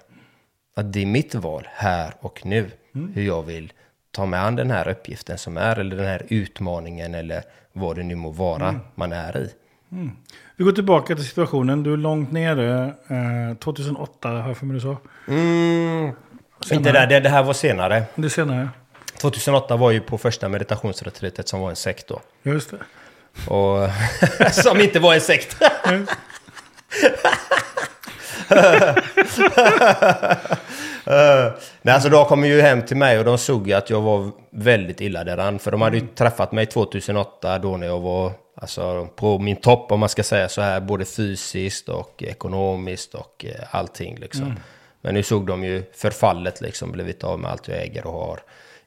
Att 0.76 0.92
det 0.92 1.02
är 1.02 1.07
mitt 1.07 1.35
val 1.35 1.68
här 1.72 2.14
och 2.20 2.46
nu. 2.46 2.70
Mm. 2.94 3.12
Hur 3.14 3.22
jag 3.22 3.42
vill 3.42 3.72
ta 4.11 4.26
mig 4.26 4.40
an 4.40 4.57
den 4.57 4.70
här 4.70 4.88
uppgiften 4.88 5.38
som 5.38 5.57
är. 5.57 5.78
Eller 5.78 5.96
den 5.96 6.07
här 6.07 6.22
utmaningen. 6.28 7.14
Eller 7.14 7.42
vad 7.72 7.96
det 7.96 8.02
nu 8.02 8.14
må 8.14 8.30
vara 8.30 8.68
Mm. 8.68 8.80
man 8.94 9.12
är 9.12 9.37
i. 9.37 9.50
Vi 10.57 10.64
går 10.64 10.72
tillbaka 10.72 11.14
till 11.14 11.24
situationen. 11.24 11.83
Du 11.83 11.92
är 11.92 11.96
långt 11.96 12.33
nere. 12.33 12.94
Eh, 13.09 13.57
2008 13.57 14.28
har 14.28 14.48
jag 14.48 14.57
för 14.57 14.66
mig 14.66 14.74
du 14.74 14.80
sa. 14.80 14.96
Mm, 15.28 16.12
inte 16.72 16.92
där, 16.92 17.07
det, 17.07 17.20
det 17.20 17.28
här 17.28 17.42
var 17.42 17.52
senare. 17.52 18.02
Det 18.14 18.30
senare. 18.30 18.68
2008 19.20 19.76
var 19.76 19.90
ju 19.90 20.00
på 20.00 20.18
första 20.18 20.48
meditationsretreatet 20.48 21.48
som 21.48 21.61
var 21.61 21.70
en 21.70 21.76
sekt 21.76 22.09
då. 22.09 22.20
Just 22.42 22.70
det. 22.70 22.78
Och 23.49 23.88
som 24.53 24.81
inte 24.81 24.99
var 24.99 25.14
en 25.14 25.20
sekt. 25.20 25.57
Nej, 31.83 31.94
alltså 31.94 32.09
de 32.09 32.25
kom 32.25 32.44
ju 32.44 32.61
hem 32.61 32.83
till 32.83 32.97
mig 32.97 33.18
och 33.18 33.25
de 33.25 33.38
såg 33.38 33.73
att 33.73 33.90
jag 33.90 34.01
var 34.01 34.31
väldigt 34.51 35.01
illa 35.01 35.25
däran. 35.25 35.59
För 35.59 35.70
de 35.70 35.83
hade 35.83 35.97
ju 35.97 36.07
träffat 36.07 36.53
mig 36.53 36.66
2008 36.66 37.59
då 37.59 37.77
när 37.77 37.87
jag 37.87 38.01
var 38.01 38.33
alltså, 38.57 39.09
på 39.16 39.38
min 39.38 39.57
topp 39.57 39.92
om 39.92 40.01
man 40.01 40.09
ska 40.09 40.23
säga 40.23 40.49
så 40.49 40.61
här. 40.61 40.81
Både 40.81 41.05
fysiskt 41.05 41.88
och 41.88 42.23
ekonomiskt 42.23 43.14
och 43.14 43.44
eh, 43.49 43.64
allting 43.70 44.16
liksom. 44.18 44.55
Men 45.01 45.14
nu 45.14 45.23
såg 45.23 45.47
de 45.47 45.64
ju 45.64 45.83
förfallet 45.94 46.61
liksom. 46.61 46.92
Blivit 46.92 47.25
av 47.25 47.38
med 47.38 47.51
allt 47.51 47.68
jag 47.68 47.79
äger 47.79 48.07
och 48.07 48.27
har 48.27 48.40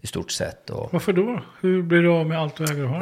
i 0.07 0.09
stort 0.09 0.31
sett. 0.31 0.69
Och, 0.69 0.89
Varför 0.93 1.13
då? 1.13 1.39
Hur 1.61 1.81
blir 1.81 2.01
du 2.01 2.09
av 2.09 2.25
med 2.25 2.39
allt 2.39 2.55
du 2.55 2.63
äger 2.63 2.83
och 2.83 2.89
har? 2.89 2.97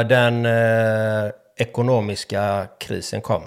Eh, 0.00 0.06
den 0.06 0.46
eh, 0.46 1.32
ekonomiska 1.56 2.66
krisen 2.78 3.20
kom. 3.20 3.42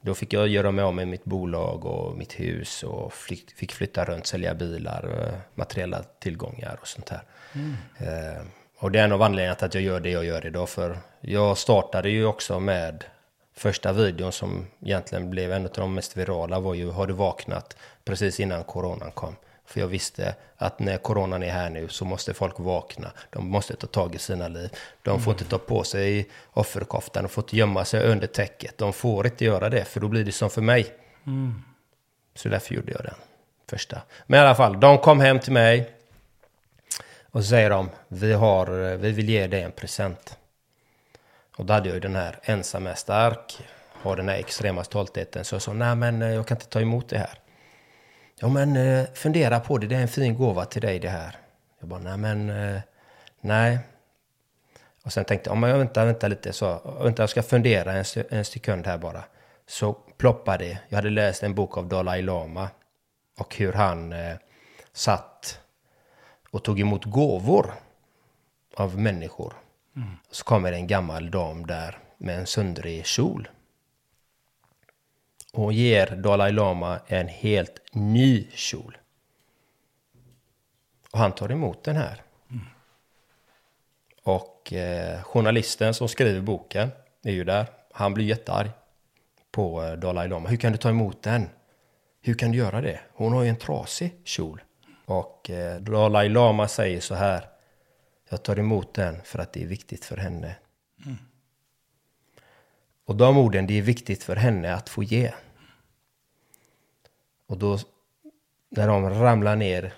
Då 0.00 0.14
fick 0.14 0.32
jag 0.32 0.48
göra 0.48 0.70
mig 0.70 0.84
av 0.84 0.94
med 0.94 1.08
mitt 1.08 1.24
bolag 1.24 1.84
och 1.84 2.16
mitt 2.16 2.40
hus 2.40 2.82
och 2.82 3.12
flytt, 3.12 3.52
fick 3.52 3.72
flytta 3.72 4.04
runt, 4.04 4.26
sälja 4.26 4.54
bilar, 4.54 5.04
eh, 5.18 5.38
materiella 5.54 6.02
tillgångar 6.18 6.78
och 6.80 6.88
sånt 6.88 7.06
där. 7.06 7.22
Eh, 7.98 8.42
och 8.78 8.90
det 8.90 9.00
är 9.00 9.04
en 9.04 9.12
av 9.12 9.22
anledningarna 9.22 9.54
till 9.54 9.66
att 9.66 9.74
jag 9.74 9.82
gör 9.82 10.00
det 10.00 10.10
jag 10.10 10.24
gör 10.24 10.46
idag. 10.46 10.68
För 10.68 10.98
jag 11.20 11.58
startade 11.58 12.10
ju 12.10 12.26
också 12.26 12.60
med 12.60 13.04
första 13.56 13.92
videon 13.92 14.32
som 14.32 14.66
egentligen 14.82 15.30
blev 15.30 15.52
en 15.52 15.64
av 15.64 15.72
de 15.74 15.94
mest 15.94 16.16
virala 16.16 16.60
var 16.60 16.74
ju 16.74 16.90
Har 16.90 17.06
du 17.06 17.14
vaknat? 17.14 17.76
Precis 18.04 18.40
innan 18.40 18.64
coronan 18.64 19.10
kom. 19.10 19.36
För 19.66 19.80
jag 19.80 19.88
visste 19.88 20.34
att 20.56 20.78
när 20.78 20.98
coronan 20.98 21.42
är 21.42 21.50
här 21.50 21.70
nu 21.70 21.88
så 21.88 22.04
måste 22.04 22.34
folk 22.34 22.58
vakna. 22.58 23.12
De 23.30 23.48
måste 23.48 23.76
ta 23.76 23.86
tag 23.86 24.14
i 24.14 24.18
sina 24.18 24.48
liv. 24.48 24.70
De 25.02 25.20
får 25.20 25.32
inte 25.32 25.44
ta 25.44 25.58
på 25.58 25.84
sig 25.84 26.28
offerkoftan. 26.52 27.22
De 27.22 27.28
får 27.28 27.44
inte 27.44 27.56
gömma 27.56 27.84
sig 27.84 28.06
under 28.06 28.26
täcket. 28.26 28.78
De 28.78 28.92
får 28.92 29.26
inte 29.26 29.44
göra 29.44 29.68
det 29.68 29.84
för 29.84 30.00
då 30.00 30.08
blir 30.08 30.24
det 30.24 30.32
som 30.32 30.50
för 30.50 30.62
mig. 30.62 30.94
Så 32.34 32.48
därför 32.48 32.74
gjorde 32.74 32.92
jag 32.92 33.02
den 33.04 33.14
första. 33.70 34.02
Men 34.26 34.40
i 34.40 34.42
alla 34.42 34.54
fall, 34.54 34.80
de 34.80 34.98
kom 34.98 35.20
hem 35.20 35.40
till 35.40 35.52
mig. 35.52 35.90
Och 37.30 37.42
så 37.42 37.48
säger 37.48 37.70
de, 37.70 37.90
vi, 38.08 38.32
har, 38.32 38.96
vi 38.96 39.12
vill 39.12 39.28
ge 39.28 39.46
dig 39.46 39.62
en 39.62 39.72
present. 39.72 40.38
Och 41.56 41.64
då 41.64 41.72
hade 41.72 41.88
jag 41.88 41.94
ju 41.94 42.00
den 42.00 42.16
här 42.16 42.38
ensam 42.42 42.86
är 42.86 42.94
stark. 42.94 43.58
Har 43.92 44.16
den 44.16 44.28
här 44.28 44.36
extrema 44.36 44.84
stoltheten. 44.84 45.44
Så 45.44 45.54
jag 45.54 45.62
sa, 45.62 45.72
nej 45.72 45.94
men 45.94 46.22
eh, 46.22 46.34
jag 46.34 46.46
kan 46.46 46.56
inte 46.56 46.66
ta 46.66 46.80
emot 46.80 47.08
det 47.08 47.18
här. 47.18 47.38
Ja 48.40 48.48
men 48.48 48.76
eh, 48.76 49.06
fundera 49.14 49.60
på 49.60 49.78
det, 49.78 49.86
det 49.86 49.96
är 49.96 50.00
en 50.00 50.08
fin 50.08 50.34
gåva 50.34 50.64
till 50.64 50.82
dig 50.82 50.98
det 50.98 51.08
här. 51.08 51.36
Jag 51.80 51.88
bara, 51.88 52.00
nej 52.00 52.16
men, 52.16 52.50
eh, 52.50 52.80
nej. 53.40 53.78
Och 55.04 55.12
sen 55.12 55.24
tänkte 55.24 55.50
jag, 55.50 55.56
men 55.56 55.78
vänta, 55.78 56.04
vänta 56.04 56.28
lite, 56.28 56.52
så, 56.52 56.98
vänta 57.02 57.22
jag 57.22 57.30
ska 57.30 57.42
fundera 57.42 57.92
en, 57.92 58.04
en 58.30 58.44
sekund 58.44 58.86
här 58.86 58.98
bara. 58.98 59.24
Så 59.66 59.92
ploppade 59.92 60.64
det, 60.64 60.78
jag 60.88 60.96
hade 60.96 61.10
läst 61.10 61.42
en 61.42 61.54
bok 61.54 61.76
av 61.76 61.88
Dalai 61.88 62.22
Lama. 62.22 62.68
Och 63.38 63.56
hur 63.56 63.72
han 63.72 64.12
eh, 64.12 64.36
satt 64.92 65.60
och 66.50 66.64
tog 66.64 66.80
emot 66.80 67.04
gåvor 67.04 67.74
av 68.74 68.98
människor. 68.98 69.54
Så 70.30 70.44
kommer 70.44 70.72
en 70.72 70.86
gammal 70.86 71.30
dam 71.30 71.66
där 71.66 71.98
med 72.18 72.38
en 72.38 72.46
söndrig 72.46 73.06
kjol. 73.06 73.48
Och 75.56 75.72
ger 75.72 76.06
Dalai 76.06 76.52
Lama 76.52 77.00
en 77.06 77.28
helt 77.28 77.80
ny 77.92 78.46
kjol. 78.50 78.98
Och 81.12 81.18
han 81.18 81.32
tar 81.32 81.52
emot 81.52 81.84
den 81.84 81.96
här. 81.96 82.22
Och 84.22 84.72
eh, 84.72 85.22
journalisten 85.22 85.94
som 85.94 86.08
skriver 86.08 86.40
boken 86.40 86.88
är 87.22 87.32
ju 87.32 87.44
där. 87.44 87.66
Han 87.92 88.14
blir 88.14 88.24
jättearg 88.24 88.70
på 89.50 89.84
eh, 89.84 89.92
Dalai 89.92 90.28
Lama. 90.28 90.48
Hur 90.48 90.56
kan 90.56 90.72
du 90.72 90.78
ta 90.78 90.88
emot 90.88 91.22
den? 91.22 91.48
Hur 92.20 92.34
kan 92.34 92.52
du 92.52 92.58
göra 92.58 92.80
det? 92.80 93.00
Hon 93.12 93.32
har 93.32 93.42
ju 93.42 93.48
en 93.48 93.56
trasig 93.56 94.12
kjol. 94.24 94.62
Och 95.04 95.50
eh, 95.50 95.80
Dalai 95.80 96.28
Lama 96.28 96.68
säger 96.68 97.00
så 97.00 97.14
här. 97.14 97.48
Jag 98.28 98.42
tar 98.42 98.58
emot 98.58 98.94
den 98.94 99.22
för 99.24 99.38
att 99.38 99.52
det 99.52 99.62
är 99.62 99.66
viktigt 99.66 100.04
för 100.04 100.16
henne. 100.16 100.56
Och 103.04 103.16
de 103.16 103.38
orden, 103.38 103.66
det 103.66 103.78
är 103.78 103.82
viktigt 103.82 104.22
för 104.24 104.36
henne 104.36 104.74
att 104.74 104.88
få 104.88 105.02
ge. 105.02 105.32
Och 107.46 107.58
då, 107.58 107.78
när 108.70 108.88
de 108.88 109.10
ramlar 109.10 109.56
ner 109.56 109.94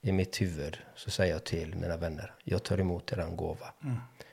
i 0.00 0.12
mitt 0.12 0.40
huvud, 0.40 0.78
så 0.94 1.10
säger 1.10 1.32
jag 1.32 1.44
till 1.44 1.74
mina 1.74 1.96
vänner, 1.96 2.34
jag 2.44 2.62
tar 2.62 2.80
emot 2.80 3.12
er 3.12 3.36
gåva. 3.36 3.72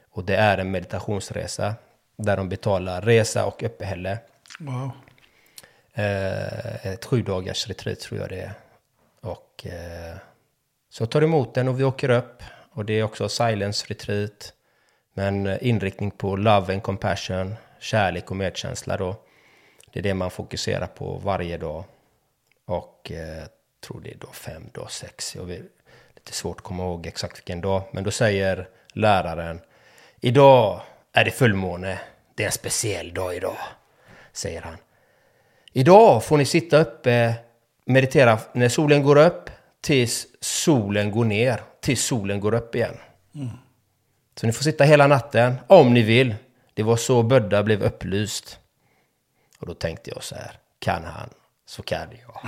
Och 0.10 0.24
det 0.24 0.36
är 0.36 0.58
en 0.58 0.72
meditationsresa, 0.72 1.76
där 2.16 2.38
de 2.38 2.50
betalar 2.50 3.02
resa 3.02 3.46
och 3.46 3.64
uppehälle. 3.64 4.20
Wow. 4.60 4.92
Eh, 5.94 6.86
ett 6.86 7.06
sju 7.06 7.22
dagars 7.22 7.68
retreat 7.68 8.00
tror 8.00 8.20
jag 8.20 8.30
det 8.30 8.42
är. 8.42 8.54
Och 9.22 9.68
eh, 9.68 10.18
så 10.90 11.04
jag 11.04 11.10
tar 11.10 11.22
emot 11.22 11.54
den 11.54 11.68
och 11.68 11.80
vi 11.80 11.84
åker 11.84 12.10
upp. 12.10 12.44
Och 12.72 12.86
det 12.86 12.94
är 12.94 13.04
också 13.04 13.30
silence 13.30 13.86
retreat. 13.90 14.54
Men 15.14 15.60
inriktning 15.62 16.12
på 16.12 16.36
love 16.36 16.74
and 16.74 16.84
compassion, 16.84 17.56
kärlek 17.80 18.32
och 18.32 18.38
medkänsla 18.38 18.98
då. 18.98 19.16
Det 19.92 20.00
är 20.00 20.04
det 20.04 20.14
man 20.14 20.32
fokuserar 20.32 20.88
på 20.88 21.18
varje 21.18 21.58
dag. 21.58 21.84
Och 22.70 23.12
eh, 23.12 23.44
tror 23.82 24.02
det 24.02 24.12
är 24.12 24.18
då 24.20 24.28
fem, 24.32 24.70
dag 24.74 24.92
sex. 24.92 25.36
Jag 25.36 25.46
vet, 25.46 25.62
lite 26.16 26.34
svårt 26.34 26.58
att 26.58 26.64
komma 26.64 26.84
ihåg 26.84 27.08
exakt 27.08 27.38
vilken 27.38 27.62
dag. 27.62 27.84
Men 27.92 28.04
då 28.04 28.12
säger 28.12 28.70
läraren, 28.94 29.60
idag 30.20 30.82
är 31.14 31.26
det 31.26 31.32
fullmåne. 31.32 32.00
Det 32.36 32.44
är 32.44 32.48
en 32.48 32.52
speciell 32.52 33.14
dag 33.14 33.36
idag, 33.36 33.58
säger 34.34 34.62
han. 34.62 34.78
Idag 35.74 36.24
får 36.24 36.38
ni 36.38 36.46
sitta 36.46 36.78
uppe, 36.78 37.34
meditera 37.86 38.40
när 38.54 38.70
solen 38.70 39.04
går 39.04 39.16
upp 39.16 39.50
tills 39.82 40.28
solen 40.40 41.12
går 41.12 41.26
ner, 41.26 41.62
tills 41.82 42.06
solen 42.06 42.40
går 42.40 42.54
upp 42.54 42.76
igen. 42.76 42.98
Så 44.36 44.48
ni 44.48 44.54
får 44.54 44.64
sitta 44.64 44.84
hela 44.84 45.08
natten, 45.08 45.56
om 45.68 45.94
ni 45.94 46.02
vill. 46.02 46.36
Det 46.74 46.84
var 46.84 46.96
så 46.98 47.24
Bödda 47.24 47.64
blev 47.64 47.84
upplyst. 47.84 48.60
Och 49.60 49.68
då 49.68 49.74
tänkte 49.74 50.10
jag 50.10 50.24
så 50.24 50.36
här, 50.36 50.52
kan 50.80 51.04
han, 51.04 51.30
så 51.70 51.84
kan 51.84 52.08
jag. 52.12 52.42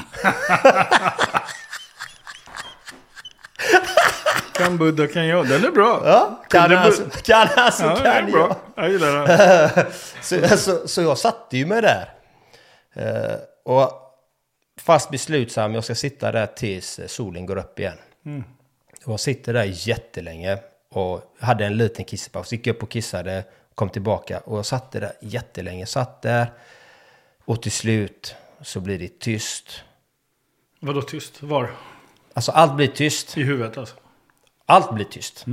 Kan 4.54 4.78
Buddha 4.78 5.08
kan 5.08 5.28
jag. 5.28 5.48
Den 5.50 5.66
är 5.66 5.72
bra. 5.72 6.02
Ja, 6.06 6.44
kan 6.50 6.62
Kunde 6.62 6.78
han, 6.78 6.92
så, 6.92 7.04
kan 7.10 7.48
han 7.48 7.72
så 7.72 7.84
Ja, 7.84 7.96
kan 7.96 8.16
jag. 8.16 8.32
bra. 8.32 8.56
Jag 8.76 8.90
gillar 8.92 9.28
den. 9.28 9.86
så, 10.22 10.58
så, 10.58 10.88
så 10.88 11.02
jag 11.02 11.18
satte 11.18 11.58
ju 11.58 11.66
mig 11.66 11.82
där. 11.82 12.14
Eh, 12.94 13.36
och 13.66 13.92
fast 14.80 15.10
beslutsam, 15.10 15.74
jag 15.76 15.84
ska 15.84 15.96
sitta 15.96 16.32
där 16.32 16.46
tills 16.48 17.00
solen 17.08 17.46
går 17.46 17.58
upp 17.58 17.80
igen. 17.80 17.98
Jag 19.06 19.20
sitter 19.20 19.54
där 19.54 19.64
jättelänge 19.88 20.58
och 20.92 21.22
hade 21.40 21.66
en 21.66 21.78
liten 21.78 22.06
kisspaus. 22.06 22.52
Gick 22.52 22.68
upp 22.68 22.84
och 22.84 22.90
kissade, 22.92 23.44
kom 23.76 23.90
tillbaka 23.90 24.40
och 24.40 24.58
jag 24.58 24.66
satt 24.66 24.92
där 24.92 25.12
jättelänge. 25.22 25.86
Satt 25.86 26.22
där 26.22 26.52
och 27.46 27.62
till 27.62 27.72
slut 27.72 28.36
så 28.62 28.80
blir 28.80 29.00
det 29.00 29.20
tyst. 29.20 29.84
Vadå 30.80 31.02
tyst? 31.02 31.44
Var? 31.44 31.72
Alltså 32.34 32.52
allt 32.52 32.76
blir 32.76 32.88
tyst. 32.88 33.38
I 33.38 33.44
huvudet 33.44 33.78
alltså? 33.78 33.96
Allt 34.66 34.94
blir 34.94 35.06
tyst. 35.06 35.46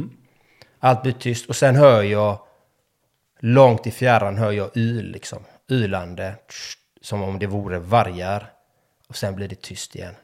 Allt 0.79 1.03
blir 1.03 1.13
tyst 1.13 1.49
och 1.49 1.57
sen 1.57 1.77
hör 1.77 2.03
jag 2.03 2.41
långt 3.39 3.87
i 3.87 3.91
fjärran 3.91 4.37
hör 4.37 4.53
jag 4.53 4.77
yl 4.77 5.11
liksom. 5.11 5.45
Ylande. 5.71 6.37
Som 7.01 7.23
om 7.23 7.39
det 7.39 7.47
vore 7.47 7.79
vargar. 7.79 8.53
Och 9.09 9.17
sen 9.17 9.35
blir 9.35 9.49
det 9.49 9.63
tyst 9.63 9.97
igen. 9.97 10.15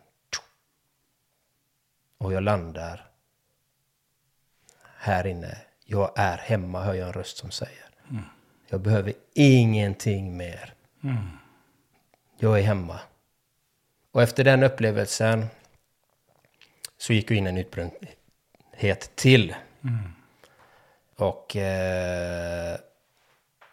Och 2.18 2.32
jag 2.32 2.42
landar 2.42 3.10
här 4.96 5.26
inne. 5.26 5.58
Jag 5.84 6.12
är 6.16 6.38
hemma 6.38 6.82
hör 6.82 6.94
jag 6.94 7.06
en 7.06 7.12
röst 7.12 7.36
som 7.36 7.50
säger. 7.50 7.84
Jag 8.68 8.80
behöver 8.80 9.12
ingenting 9.34 10.36
mer. 10.36 10.74
Jag 12.44 12.58
är 12.58 12.62
hemma. 12.62 13.00
Och 14.12 14.22
efter 14.22 14.44
den 14.44 14.62
upplevelsen 14.62 15.46
så 16.98 17.12
gick 17.12 17.30
jag 17.30 17.38
in 17.38 17.46
en 17.46 17.58
utbrändhet 17.58 19.10
till. 19.14 19.54
Och, 21.16 21.56
eh, 21.56 22.78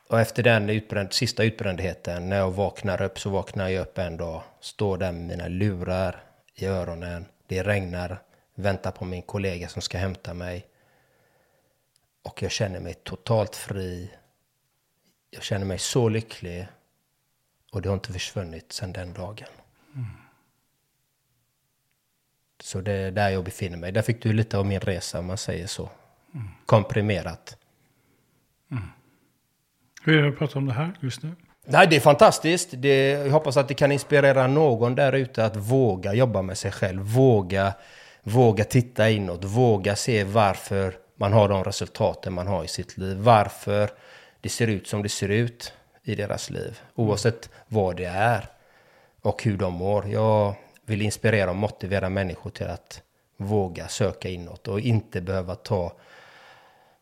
och 0.08 0.20
efter 0.20 0.44
den 0.44 0.70
utbränd, 0.70 1.14
sista 1.14 1.44
utbrändheten, 1.44 2.30
när 2.30 2.38
jag 2.38 2.52
vaknar 2.52 3.02
upp 3.02 3.20
så 3.20 3.30
vaknar 3.30 3.70
jag 3.70 3.82
upp 3.82 3.98
en 3.98 4.18
dag. 4.18 4.42
Står 4.60 4.98
där 4.98 5.12
med 5.12 5.22
mina 5.22 5.48
lurar 5.48 6.24
i 6.56 6.66
öronen. 6.66 7.26
Det 7.48 7.64
regnar, 7.64 8.22
väntar 8.56 8.92
på 8.92 9.06
min 9.06 9.22
kollega 9.22 9.68
som 9.68 9.82
ska 9.82 9.98
hämta 9.98 10.34
mig. 10.34 10.66
Och 12.24 12.44
jag 12.44 12.52
känner 12.52 12.80
mig 12.80 12.94
totalt 12.94 13.56
fri. 13.56 14.12
Jag 15.30 15.44
känner 15.44 15.66
mig 15.66 15.80
så 15.80 16.10
lycklig. 16.10 16.68
Och 17.72 17.82
det 17.82 17.90
har 17.90 17.94
inte 17.94 18.14
försvunnit 18.14 18.74
sedan 18.74 18.94
den 18.94 19.14
dagen. 19.14 19.48
Så 22.64 22.82
det 22.82 22.92
är 22.92 23.12
där 23.12 23.30
jag 23.30 23.44
befinner 23.44 23.78
mig. 23.78 23.92
Där 23.92 24.02
fick 24.02 24.24
du 24.24 24.34
lite 24.34 24.58
av 24.58 24.66
min 24.66 24.80
resa 24.80 25.20
om 25.20 25.26
man 25.26 25.38
säger 25.38 25.68
så. 25.68 25.90
Komprimerat. 26.66 27.58
Hur 30.04 30.18
är 30.18 30.24
det 30.24 30.30
att 30.30 30.38
prata 30.38 30.60
om 30.60 30.66
det 30.66 30.74
här 30.74 30.94
just 31.00 31.24
nu? 31.24 31.32
Nej, 31.66 31.88
det 31.88 31.96
är 31.96 32.00
fantastiskt. 32.00 32.70
Det, 32.72 33.10
jag 33.10 33.32
hoppas 33.32 33.58
att 33.58 33.68
det 33.68 33.74
kan 33.74 33.92
inspirera 33.92 34.48
någon 34.48 34.96
där 34.96 35.14
ute 35.14 35.46
att 35.46 35.56
våga 35.56 36.14
jobba 36.14 36.42
med 36.42 36.58
sig 36.58 36.72
själv. 36.72 37.02
Våga, 37.02 37.74
våga 38.24 38.64
titta 38.64 39.10
inåt. 39.10 39.44
Våga 39.44 39.96
se 39.96 40.24
varför 40.24 40.98
man 41.16 41.34
har 41.34 41.50
de 41.50 41.64
resultaten 41.64 42.34
man 42.34 42.48
har 42.48 42.64
i 42.64 42.68
sitt 42.68 42.98
liv. 42.98 43.18
Varför 43.18 43.90
det 44.42 44.50
ser 44.50 44.68
ut 44.68 44.88
som 44.88 45.04
det 45.04 45.10
ser 45.10 45.30
ut 45.30 45.74
i 46.04 46.16
deras 46.16 46.50
liv. 46.50 46.80
Oavsett 46.96 47.50
vad 47.68 47.98
det 47.98 48.06
är 48.06 48.50
och 49.22 49.44
hur 49.44 49.58
de 49.58 49.74
mår. 49.74 50.08
Jag 50.08 50.56
vill 50.86 51.02
inspirera 51.02 51.50
och 51.50 51.56
motivera 51.56 52.10
människor 52.10 52.50
till 52.50 52.68
att 52.68 53.02
våga 53.38 53.88
söka 53.88 54.30
inåt 54.30 54.68
och 54.68 54.80
inte 54.80 55.22
behöva 55.22 55.56
ta, 55.56 55.94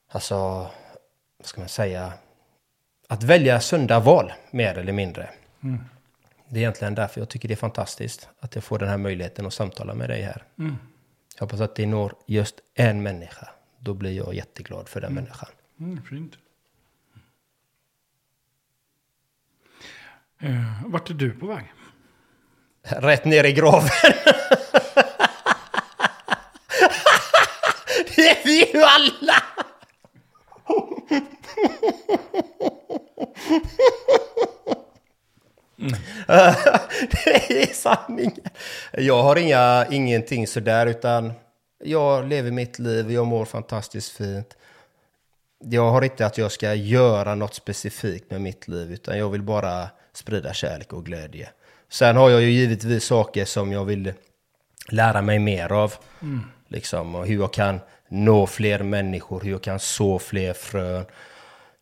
alltså, 0.08 0.36
vad 1.38 1.48
ska 1.48 1.62
man 1.62 1.70
säga, 1.70 2.14
att 3.08 3.24
välja 3.24 3.60
sunda 3.60 4.00
val, 4.00 4.34
mer 4.52 4.78
eller 4.78 4.94
mindre. 4.94 5.30
Det 6.50 6.60
är 6.60 6.62
egentligen 6.62 6.96
därför 6.96 7.22
jag 7.22 7.30
tycker 7.30 7.48
det 7.48 7.54
är 7.54 7.56
fantastiskt 7.56 8.30
att 8.40 8.56
jag 8.56 8.64
får 8.64 8.80
den 8.80 8.90
här 8.90 8.98
möjligheten 8.98 9.46
att 9.46 9.54
samtala 9.54 9.94
med 9.94 10.10
dig 10.10 10.22
här. 10.22 10.44
Jag 11.36 11.42
hoppas 11.42 11.62
att 11.62 11.76
det 11.76 11.86
når 11.86 12.14
just 12.26 12.56
en 12.74 13.04
människa. 13.04 13.50
Då 13.80 13.94
blir 13.94 14.12
jag 14.12 14.34
jätteglad 14.34 14.90
för 14.90 15.02
den 15.02 15.14
människan. 15.14 15.50
Mm, 15.80 16.02
fint. 16.10 16.34
Eh, 20.42 20.84
vart 20.86 21.10
är 21.10 21.14
du 21.14 21.32
på 21.32 21.46
väg? 21.48 21.74
Rätt 22.84 23.26
ner 23.26 23.44
i 23.44 23.54
graven. 23.54 23.90
det 28.16 28.30
är 28.30 28.38
vi 28.44 28.72
ju 28.74 28.84
alla. 28.84 29.44
det 37.12 37.62
är 37.64 37.74
sanningen. 37.74 38.42
Jag 38.92 39.24
har 39.24 39.36
inga, 39.36 39.86
ingenting 39.92 40.48
sådär 40.48 40.86
utan 40.86 41.34
jag 41.84 42.28
lever 42.28 42.52
mitt 42.52 42.80
liv, 42.80 43.12
jag 43.12 43.28
mår 43.28 43.46
fantastiskt 43.46 44.12
fint. 44.12 44.58
Jag 45.60 45.92
har 45.92 46.02
inte 46.02 46.26
att 46.26 46.38
jag 46.38 46.52
ska 46.52 46.74
göra 46.74 47.36
något 47.36 47.54
specifikt 47.54 48.32
med 48.32 48.42
mitt 48.42 48.68
liv 48.68 48.92
utan 48.92 49.18
jag 49.18 49.30
vill 49.30 49.44
bara 49.44 49.90
sprida 50.20 50.54
kärlek 50.54 50.94
och 50.94 51.06
glädje. 51.06 51.50
Sen 51.90 52.16
har 52.16 52.30
jag 52.30 52.42
ju 52.42 52.50
givetvis 52.52 53.04
saker 53.04 53.46
som 53.46 53.72
jag 53.72 53.86
vill 53.86 54.14
lära 54.90 55.22
mig 55.22 55.40
mer 55.40 55.72
av. 55.72 55.94
Liksom, 56.68 57.16
och 57.16 57.28
hur 57.28 57.36
jag 57.40 57.54
kan 57.54 57.80
nå 58.10 58.48
fler 58.48 58.84
människor, 58.84 59.42
hur 59.42 59.52
jag 59.52 59.64
kan 59.64 59.80
så 59.80 60.20
fler 60.20 60.54
frön. 60.54 61.06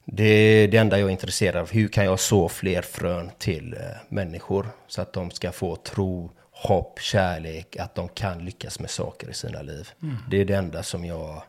Det 0.05 0.23
är 0.23 0.67
det 0.67 0.77
enda 0.77 0.99
jag 0.99 1.07
är 1.07 1.11
intresserad 1.11 1.61
av. 1.61 1.71
Hur 1.71 1.87
kan 1.87 2.05
jag 2.05 2.19
så 2.19 2.49
fler 2.49 2.81
frön 2.81 3.31
till 3.37 3.73
eh, 3.73 3.79
människor? 4.09 4.67
Så 4.87 5.01
att 5.01 5.13
de 5.13 5.31
ska 5.31 5.51
få 5.51 5.75
tro, 5.75 6.31
hopp, 6.51 6.99
kärlek, 6.99 7.77
att 7.77 7.95
de 7.95 8.09
kan 8.09 8.45
lyckas 8.45 8.79
med 8.79 8.89
saker 8.89 9.29
i 9.29 9.33
sina 9.33 9.61
liv. 9.61 9.89
Det 10.29 10.41
är 10.41 10.45
det 10.45 10.53
enda 10.53 10.83
som 10.83 11.05
jag 11.05 11.43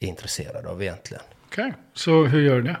är 0.00 0.08
intresserad 0.08 0.66
av 0.66 0.82
egentligen. 0.82 1.22
Okej, 1.46 1.72
så 1.94 2.24
hur 2.24 2.40
gör 2.40 2.56
du 2.56 2.62
det? 2.62 2.76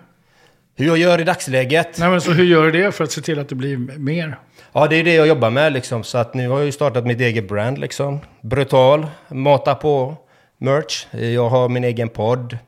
Hur 0.76 0.86
jag 0.86 0.98
gör 0.98 1.20
i 1.20 1.24
dagsläget? 1.24 1.98
Nej, 1.98 2.10
men 2.10 2.20
så 2.20 2.32
hur 2.32 2.44
gör 2.44 2.70
du 2.70 2.82
det 2.82 2.92
för 2.92 3.04
att 3.04 3.12
se 3.12 3.20
till 3.20 3.38
att 3.38 3.48
det 3.48 3.54
blir 3.54 3.76
mer? 3.98 4.38
Ja, 4.72 4.86
det 4.86 4.96
är 4.96 5.04
det 5.04 5.14
jag 5.14 5.26
jobbar 5.26 5.50
med 5.50 5.72
liksom. 5.72 6.04
Så 6.04 6.18
att 6.18 6.34
nu 6.34 6.48
har 6.48 6.58
jag 6.58 6.66
ju 6.66 6.72
startat 6.72 7.06
mitt 7.06 7.20
eget 7.20 7.48
brand 7.48 7.78
liksom. 7.78 8.20
Brutal, 8.40 9.06
mata 9.28 9.74
på 9.74 10.16
merch. 10.58 11.06
Jag 11.10 11.48
har 11.48 11.68
min 11.68 11.84
egen 11.84 12.08
podd. 12.08 12.58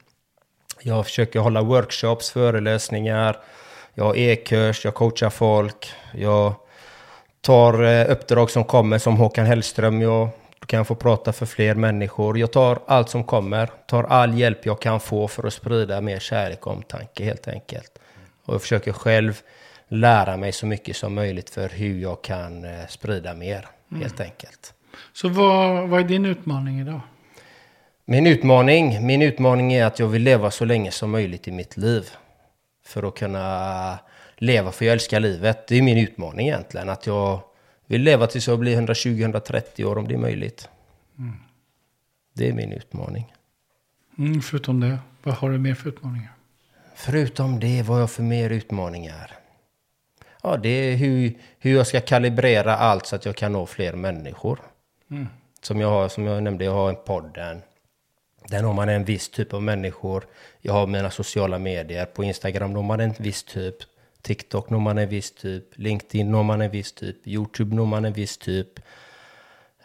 Jag 0.83 1.05
försöker 1.05 1.41
hålla 1.41 1.63
workshops, 1.63 2.31
föreläsningar. 2.31 3.37
Jag 3.95 4.05
har 4.05 4.17
e-kurs, 4.17 4.85
jag 4.85 4.95
coachar 4.95 5.31
folk. 5.31 5.93
Jag 6.15 6.55
tar 7.41 7.85
eh, 7.85 8.11
uppdrag 8.11 8.51
som 8.51 8.65
kommer 8.65 8.99
som 8.99 9.17
Håkan 9.17 9.47
Hellström. 9.47 10.01
Jag 10.03 10.29
kan 10.67 10.85
få 10.85 10.95
prata 10.95 11.33
för 11.33 11.47
fler 11.47 11.75
människor. 11.75 12.39
Jag 12.39 12.53
tar 12.53 12.79
allt 12.87 13.09
som 13.09 13.25
kommer. 13.25 13.71
Tar 13.87 14.05
all 14.05 14.39
hjälp 14.39 14.67
jag 14.67 14.81
kan 14.81 15.01
få 15.01 15.29
för 15.29 15.47
att 15.47 15.53
sprida 15.53 16.01
mer 16.01 16.19
kärlek 16.19 16.67
och 16.67 16.73
omtanke 16.73 17.25
helt 17.25 17.49
enkelt. 17.49 17.99
Och 18.45 18.55
jag 18.55 18.63
försöker 18.63 18.93
själv 18.93 19.43
lära 19.89 20.37
mig 20.37 20.53
så 20.53 20.67
mycket 20.67 20.97
som 20.97 21.15
möjligt 21.15 21.51
för 21.51 21.69
hur 21.69 22.01
jag 22.01 22.23
kan 22.23 22.65
eh, 22.65 22.87
sprida 22.89 23.35
mer 23.35 23.69
helt 24.01 24.21
enkelt. 24.21 24.75
Så 25.13 25.29
vad, 25.29 25.89
vad 25.89 26.01
är 26.01 26.05
din 26.05 26.25
utmaning 26.25 26.81
idag? 26.81 27.01
Min 28.05 28.27
utmaning, 28.27 29.07
min 29.07 29.23
utmaning 29.23 29.73
är 29.73 29.85
att 29.85 29.99
jag 29.99 30.07
vill 30.07 30.23
leva 30.23 30.51
så 30.51 30.65
länge 30.65 30.91
som 30.91 31.11
möjligt 31.11 31.49
i 31.49 31.53
mitt 31.53 31.77
liv. 31.77 32.11
För 32.87 33.03
att 33.09 33.15
kunna 33.15 33.99
leva, 34.37 34.73
för 34.73 34.85
jag 34.85 34.93
älskar 34.93 35.21
livet. 35.21 35.67
Det 35.67 35.79
är 35.79 35.83
min 35.83 35.99
utmaning 35.99 36.47
egentligen. 36.47 36.89
Att 36.89 37.07
jag 37.07 37.41
vill 37.87 38.03
leva 38.03 38.27
tills 38.27 38.49
jag 38.49 38.59
blir 38.59 38.81
120-130 38.81 39.85
år 39.85 39.99
om 39.99 40.09
det 40.09 40.15
är 40.15 40.19
möjligt. 40.19 40.69
Det 42.33 42.49
är 42.49 42.53
min 42.53 42.73
utmaning. 42.73 43.33
Mm, 44.19 44.43
förutom 44.43 44.81
det, 44.81 44.99
vad 45.23 45.35
har 45.35 45.51
du 45.51 45.59
mer 45.59 45.75
för 45.75 45.89
utmaningar? 45.89 46.33
Förutom 46.95 47.61
det, 47.61 47.83
vad 47.83 47.97
har 47.97 48.01
jag 48.01 48.11
för 48.11 48.23
mer 48.23 48.51
utmaningar? 48.51 49.33
Ja, 50.43 50.57
det 50.57 50.69
är 50.69 50.97
hur, 50.97 51.39
hur 51.59 51.77
jag 51.77 51.87
ska 51.87 52.01
kalibrera 52.01 52.77
allt 52.77 53.07
så 53.07 53.17
att 53.17 53.25
jag 53.25 53.37
kan 53.37 53.53
nå 53.53 53.67
fler 53.67 53.93
människor. 53.93 54.59
Som, 55.63 55.81
jag 55.81 55.91
har, 55.91 56.09
som 56.09 56.25
jag 56.27 56.43
nämnde, 56.43 56.65
jag 56.65 56.73
har 56.73 56.89
en 56.89 56.97
podden. 57.07 57.63
Där 58.49 58.63
når 58.63 58.73
man 58.73 58.89
en 58.89 59.05
viss 59.05 59.29
typ 59.29 59.55
av 59.55 59.63
människor. 59.63 60.25
Jag 60.61 60.73
har 60.73 60.87
mina 60.87 61.11
sociala 61.11 61.59
medier. 61.59 62.07
På 62.07 62.25
Instagram 62.25 62.73
når 62.73 62.83
man 62.83 63.01
en 63.01 63.15
viss 63.19 63.45
typ. 63.45 63.77
TikTok 64.27 64.71
når 64.71 64.83
man 64.83 64.99
en 64.99 65.09
viss 65.09 65.31
typ. 65.39 65.77
LinkedIn 65.79 66.31
når 66.31 66.43
man 66.43 66.65
en 66.67 66.71
viss 66.71 66.93
typ. 66.93 67.27
YouTube 67.27 67.77
når 67.77 67.87
man 67.87 68.05
en 68.05 68.17
viss 68.17 68.39
typ. 68.39 68.81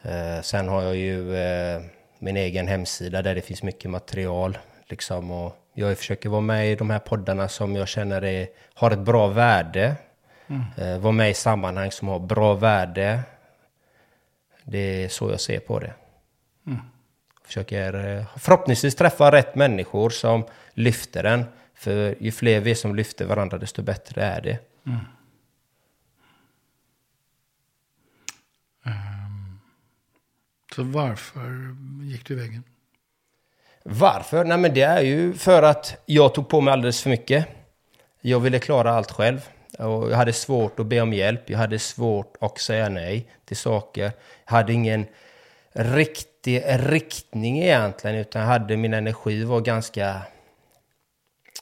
Eh, 0.01 0.41
sen 0.41 0.67
har 0.67 0.81
jag 0.81 0.95
ju 0.95 1.35
eh, 1.35 1.81
min 2.19 2.37
egen 2.37 2.67
hemsida 2.67 3.21
där 3.21 3.35
det 3.35 3.41
finns 3.41 3.63
mycket 3.63 3.91
material. 3.91 4.57
Liksom, 4.89 5.31
och 5.31 5.55
jag 5.73 5.97
försöker 5.97 6.29
vara 6.29 6.41
med 6.41 6.71
i 6.71 6.75
de 6.75 6.89
här 6.89 6.99
poddarna 6.99 7.47
som 7.47 7.75
jag 7.75 7.87
känner 7.87 8.23
är, 8.23 8.47
har 8.73 8.91
ett 8.91 8.99
bra 8.99 9.27
värde. 9.27 9.95
Eh, 10.77 10.97
vara 10.97 11.11
med 11.11 11.29
i 11.29 11.33
sammanhang 11.33 11.91
som 11.91 12.07
har 12.07 12.19
bra 12.19 12.53
värde. 12.53 13.19
Det 14.63 15.03
är 15.03 15.09
så 15.09 15.29
jag 15.29 15.41
ser 15.41 15.59
på 15.59 15.79
det. 15.79 15.93
Försöker 17.45 18.17
eh, 18.17 18.25
förhoppningsvis 18.37 18.95
träffa 18.95 19.31
rätt 19.31 19.55
människor 19.55 20.09
som 20.09 20.45
lyfter 20.73 21.23
den. 21.23 21.45
För 21.81 22.15
ju 22.19 22.31
fler 22.31 22.59
vi 22.59 22.75
som 22.75 22.95
lyfter 22.95 23.25
varandra 23.25 23.57
desto 23.57 23.81
bättre 23.81 24.23
är 24.23 24.41
det. 24.41 24.59
Så 30.75 30.83
varför 30.83 31.75
gick 32.03 32.25
du 32.25 32.33
i 32.33 32.37
väggen? 32.37 32.63
Varför? 33.83 34.43
Nej 34.43 34.57
men 34.57 34.73
det 34.73 34.81
är 34.81 35.01
ju 35.01 35.33
för 35.33 35.63
att 35.63 36.01
jag 36.05 36.33
tog 36.33 36.49
på 36.49 36.61
mig 36.61 36.71
alldeles 36.71 37.01
för 37.01 37.09
mycket. 37.09 37.47
Jag 38.21 38.39
ville 38.39 38.59
klara 38.59 38.91
allt 38.91 39.11
själv. 39.11 39.49
Och 39.79 40.11
jag 40.11 40.17
hade 40.17 40.33
svårt 40.33 40.79
att 40.79 40.85
be 40.85 41.01
om 41.01 41.13
hjälp. 41.13 41.49
Jag 41.49 41.57
hade 41.57 41.79
svårt 41.79 42.37
att 42.41 42.59
säga 42.59 42.89
nej 42.89 43.29
till 43.45 43.57
saker. 43.57 44.11
Jag 44.45 44.51
hade 44.51 44.73
ingen 44.73 45.05
riktig 45.71 46.63
riktning 46.65 47.59
egentligen. 47.59 48.15
Utan 48.15 48.41
hade 48.41 48.77
min 48.77 48.93
energi 48.93 49.43
var 49.43 49.61
ganska 49.61 50.21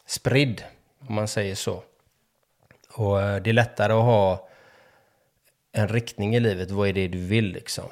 spridd. 0.10 0.64
Om 1.08 1.16
man 1.16 1.28
säger 1.28 1.56
så. 1.56 1.84
Och 2.94 3.22
eh, 3.22 3.42
det 3.42 3.50
är 3.50 3.54
lättare 3.54 3.94
att 3.94 4.04
ha 4.04 4.48
en 5.72 5.88
riktning 5.88 6.36
i 6.36 6.40
livet. 6.40 6.72
Vad 6.72 6.88
är 6.90 6.94
det 6.94 7.08
du 7.08 7.18
vill 7.18 7.52
liksom? 7.52 7.86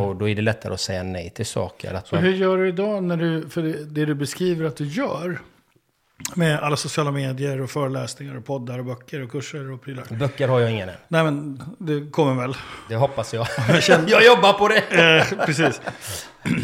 Och 0.00 0.16
då 0.16 0.28
är 0.28 0.34
det 0.34 0.42
lättare 0.42 0.74
att 0.74 0.80
säga 0.80 1.02
nej 1.02 1.30
till 1.30 1.46
saker. 1.46 2.00
Så 2.04 2.14
man- 2.14 2.24
hur 2.24 2.32
gör 2.32 2.56
du 2.58 2.68
idag 2.68 3.02
när 3.04 3.16
du, 3.16 3.48
för 3.50 3.62
det, 3.62 3.84
det 3.84 4.04
du 4.04 4.14
beskriver 4.14 4.64
att 4.66 4.76
du 4.76 4.86
gör 4.86 5.40
med 6.34 6.58
alla 6.58 6.76
sociala 6.76 7.10
medier 7.10 7.60
och 7.60 7.70
föreläsningar 7.70 8.36
och 8.36 8.44
poddar 8.44 8.78
och 8.78 8.84
böcker 8.84 9.22
och 9.22 9.30
kurser 9.30 9.70
och 9.72 9.82
prylar. 9.82 10.04
Böcker 10.10 10.48
har 10.48 10.60
jag 10.60 10.70
ingen 10.70 10.88
än. 10.88 10.94
Nej 11.08 11.24
men 11.24 11.62
det 11.78 12.10
kommer 12.10 12.34
väl. 12.42 12.54
Det 12.88 12.94
hoppas 12.96 13.34
jag. 13.34 13.46
jag 14.06 14.24
jobbar 14.26 14.52
på 14.52 14.68
det. 14.68 14.78
Eh, 14.78 15.46
precis. 15.46 15.80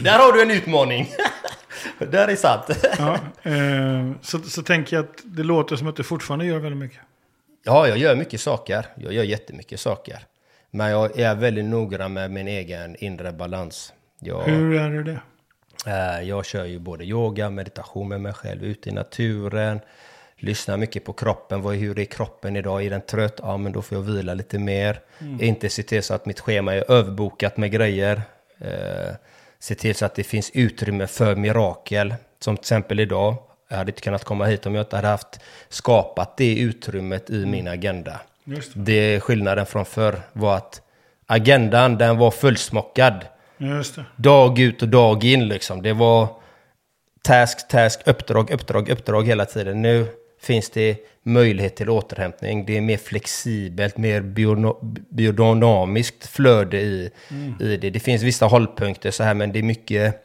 Där 0.02 0.18
har 0.18 0.32
du 0.32 0.42
en 0.42 0.50
utmaning. 0.50 1.08
Där 1.98 2.28
är 2.28 2.36
sant. 2.36 2.64
Ja, 2.98 3.14
eh, 3.42 4.10
så, 4.22 4.38
så 4.38 4.62
tänker 4.62 4.96
jag 4.96 5.04
att 5.04 5.18
det 5.24 5.42
låter 5.42 5.76
som 5.76 5.88
att 5.88 5.96
du 5.96 6.02
fortfarande 6.02 6.46
gör 6.46 6.58
väldigt 6.58 6.78
mycket. 6.80 6.98
Ja, 7.64 7.88
jag 7.88 7.98
gör 7.98 8.16
mycket 8.16 8.40
saker. 8.40 8.86
Jag 8.96 9.12
gör 9.12 9.24
jättemycket 9.24 9.80
saker. 9.80 10.18
Men 10.70 10.90
jag 10.90 11.18
är 11.18 11.34
väldigt 11.34 11.64
noggrann 11.64 12.12
med 12.12 12.30
min 12.30 12.48
egen 12.48 12.96
inre 12.96 13.32
balans. 13.32 13.92
Jag, 14.20 14.42
Hur 14.42 14.74
är 14.80 14.90
det 14.90 15.02
det? 15.02 15.20
eh, 15.86 16.28
jag 16.28 16.46
kör 16.46 16.64
ju 16.64 16.78
både 16.78 17.04
yoga, 17.04 17.50
meditation 17.50 18.08
med 18.08 18.20
mig 18.20 18.32
själv, 18.32 18.64
ute 18.64 18.88
i 18.88 18.92
naturen. 18.92 19.80
Lyssnar 20.36 20.76
mycket 20.76 21.04
på 21.04 21.12
kroppen. 21.12 21.62
Vad, 21.62 21.74
hur 21.74 21.98
är 21.98 22.04
kroppen 22.04 22.56
idag? 22.56 22.82
Är 22.86 22.90
den 22.90 23.00
trött? 23.00 23.34
Ja, 23.42 23.56
men 23.56 23.72
då 23.72 23.82
får 23.82 23.98
jag 23.98 24.02
vila 24.02 24.34
lite 24.34 24.58
mer. 24.58 25.00
Inte 25.40 25.68
se 25.68 25.82
till 25.82 26.02
så 26.02 26.14
att 26.14 26.26
mitt 26.26 26.40
schema 26.40 26.74
är 26.74 26.90
överbokat 26.90 27.56
med 27.56 27.70
grejer. 27.70 28.22
Eh, 28.60 29.14
se 29.60 29.74
till 29.74 29.94
så 29.94 30.04
att 30.04 30.14
det 30.14 30.24
finns 30.24 30.50
utrymme 30.54 31.06
för 31.06 31.36
mirakel. 31.36 32.14
Som 32.40 32.56
till 32.56 32.62
exempel 32.62 33.00
idag. 33.00 33.36
Jag 33.68 33.76
hade 33.76 33.90
inte 33.90 34.00
kunnat 34.00 34.24
komma 34.24 34.44
hit 34.44 34.66
om 34.66 34.74
jag 34.74 34.82
inte 34.82 34.96
hade 34.96 35.08
haft 35.08 35.40
skapat 35.68 36.36
det 36.36 36.58
utrymmet 36.58 37.30
i 37.30 37.46
min 37.46 37.68
agenda. 37.68 38.20
Just 38.44 38.74
det. 38.74 38.80
Det 38.80 39.20
skillnaden 39.20 39.66
från 39.66 39.84
förr 39.84 40.20
var 40.32 40.56
att 40.56 40.82
agendan 41.26 41.98
den 41.98 42.18
var 42.18 42.30
fullsmockad. 42.30 43.26
Dag 44.16 44.58
ut 44.58 44.82
och 44.82 44.88
dag 44.88 45.24
in 45.24 45.48
liksom. 45.48 45.82
Det 45.82 45.92
var 45.92 46.28
task, 47.22 47.68
task, 47.68 48.00
uppdrag, 48.06 48.50
uppdrag, 48.50 48.88
uppdrag 48.88 49.26
hela 49.26 49.44
tiden. 49.44 49.82
Nu 49.82 50.06
finns 50.40 50.70
det 50.70 50.96
möjlighet 51.22 51.76
till 51.76 51.90
återhämtning. 51.90 52.66
Det 52.66 52.76
är 52.76 52.80
mer 52.80 52.96
flexibelt, 52.96 53.96
mer 53.96 54.20
biodynamiskt 55.10 56.26
flöde 56.26 56.80
i, 56.80 57.10
i 57.60 57.76
det. 57.76 57.90
Det 57.90 58.00
finns 58.00 58.22
vissa 58.22 58.46
hållpunkter 58.46 59.10
så 59.10 59.22
här, 59.22 59.34
men 59.34 59.52
det 59.52 59.58
är 59.58 59.62
mycket, 59.62 60.24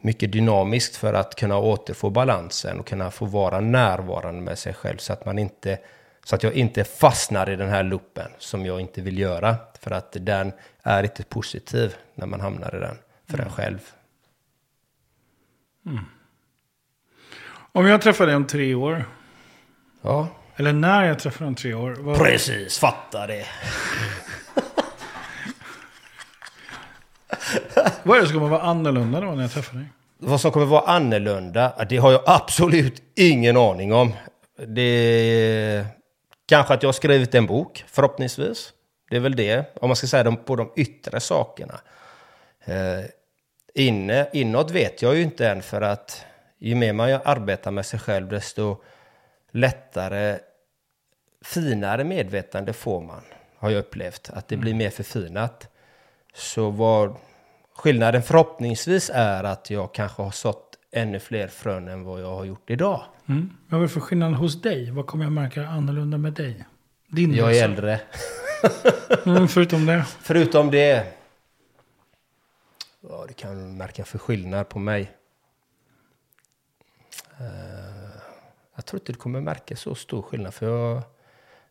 mycket 0.00 0.32
dynamiskt 0.32 0.96
för 0.96 1.14
att 1.14 1.34
kunna 1.34 1.58
återfå 1.58 2.10
balansen 2.10 2.80
och 2.80 2.86
kunna 2.86 3.10
få 3.10 3.24
vara 3.24 3.60
närvarande 3.60 4.40
med 4.40 4.58
sig 4.58 4.74
själv 4.74 4.96
så 4.96 5.12
att 5.12 5.24
man 5.24 5.38
inte 5.38 5.78
så 6.24 6.34
att 6.34 6.42
jag 6.42 6.52
inte 6.52 6.84
fastnar 6.84 7.50
i 7.50 7.56
den 7.56 7.68
här 7.68 7.82
loopen 7.82 8.30
som 8.38 8.66
jag 8.66 8.80
inte 8.80 9.00
vill 9.00 9.18
göra. 9.18 9.56
För 9.80 9.90
att 9.90 10.16
den 10.20 10.52
är 10.82 11.02
inte 11.02 11.22
positiv 11.22 11.96
när 12.14 12.26
man 12.26 12.40
hamnar 12.40 12.76
i 12.76 12.80
den 12.80 12.98
för 13.26 13.38
en 13.38 13.50
själv. 13.50 13.78
Om 17.72 17.86
jag 17.86 18.02
träffar 18.02 18.26
dig 18.26 18.36
om 18.36 18.46
tre 18.46 18.74
år, 18.74 19.04
Ja, 20.02 20.28
eller 20.56 20.72
när 20.72 21.04
jag 21.04 21.18
träffar 21.18 21.46
om 21.46 21.54
tre 21.54 21.74
år. 21.74 21.96
Vad, 21.98 22.18
precis. 22.18 22.78
Fatta 22.78 23.26
det. 23.26 23.46
vad 28.02 28.16
är 28.16 28.20
det 28.20 28.26
som 28.26 28.36
kommer 28.36 28.48
vara 28.48 28.62
annorlunda 28.62 29.20
då 29.20 29.26
när 29.26 29.42
jag 29.42 29.50
träffar 29.52 29.76
dig? 29.76 29.86
Vad 30.18 30.40
som 30.40 30.50
kommer 30.50 30.66
vara 30.66 30.90
annorlunda, 30.90 31.86
det 31.88 31.96
har 31.96 32.12
jag 32.12 32.22
absolut 32.26 33.02
ingen 33.16 33.56
aning 33.56 33.92
om. 33.92 34.12
Det 34.66 35.86
kanske 36.48 36.74
att 36.74 36.82
jag 36.82 36.88
har 36.88 36.92
skrivit 36.92 37.34
en 37.34 37.46
bok, 37.46 37.84
förhoppningsvis. 37.86 38.72
Det 39.10 39.16
är 39.16 39.20
väl 39.20 39.36
det, 39.36 39.76
om 39.80 39.88
man 39.88 39.96
ska 39.96 40.06
säga 40.06 40.22
dem 40.22 40.36
på 40.36 40.56
de 40.56 40.72
yttre 40.76 41.20
sakerna. 41.20 41.80
Eh, 42.64 43.04
inne, 43.74 44.28
inåt 44.32 44.70
vet 44.70 45.02
jag 45.02 45.16
ju 45.16 45.22
inte 45.22 45.48
än 45.48 45.62
för 45.62 45.80
att 45.80 46.24
ju 46.58 46.74
mer 46.74 46.92
man 46.92 47.10
arbetar 47.24 47.70
med 47.70 47.86
sig 47.86 48.00
själv 48.00 48.28
desto 48.28 48.82
lättare, 49.58 50.38
finare 51.44 52.04
medvetande 52.04 52.72
får 52.72 53.00
man. 53.00 53.22
Har 53.56 53.70
jag 53.70 53.78
upplevt, 53.78 54.30
att 54.30 54.48
det 54.48 54.56
blir 54.56 54.74
mer 54.74 54.90
förfinat. 54.90 55.68
Så 56.34 56.70
vad 56.70 57.16
skillnaden 57.76 58.22
förhoppningsvis 58.22 59.10
är 59.14 59.44
att 59.44 59.70
jag 59.70 59.94
kanske 59.94 60.22
har 60.22 60.30
sått 60.30 60.78
ännu 60.92 61.20
fler 61.20 61.48
frön 61.48 61.88
än 61.88 62.04
vad 62.04 62.20
jag 62.22 62.36
har 62.36 62.44
gjort 62.44 62.70
idag. 62.70 63.02
Mm. 63.28 63.50
Vad 63.68 63.80
är 63.80 63.82
det 63.82 63.88
för 63.88 64.00
skillnad 64.00 64.34
hos 64.34 64.62
dig? 64.62 64.90
Vad 64.90 65.06
kommer 65.06 65.24
jag 65.24 65.32
märka 65.32 65.66
annorlunda 65.68 66.18
med 66.18 66.32
dig? 66.32 66.64
Din 67.08 67.34
Jag 67.34 67.48
är 67.48 67.52
resa. 67.52 67.64
äldre. 67.64 68.00
Mm, 69.26 69.48
förutom 69.48 69.86
det. 69.86 70.04
Förutom 70.20 70.70
det. 70.70 71.06
Ja, 73.00 73.24
det 73.28 73.34
kan 73.34 73.76
märka 73.76 74.04
för 74.04 74.18
skillnad 74.18 74.68
på 74.68 74.78
mig. 74.78 75.12
Jag 77.38 77.46
tror 78.88 79.00
inte 79.00 79.12
du 79.12 79.18
kommer 79.18 79.40
märka 79.40 79.76
så 79.76 79.94
stor 79.94 80.22
skillnad. 80.22 80.54
För 80.54 80.66
jag, 80.66 81.02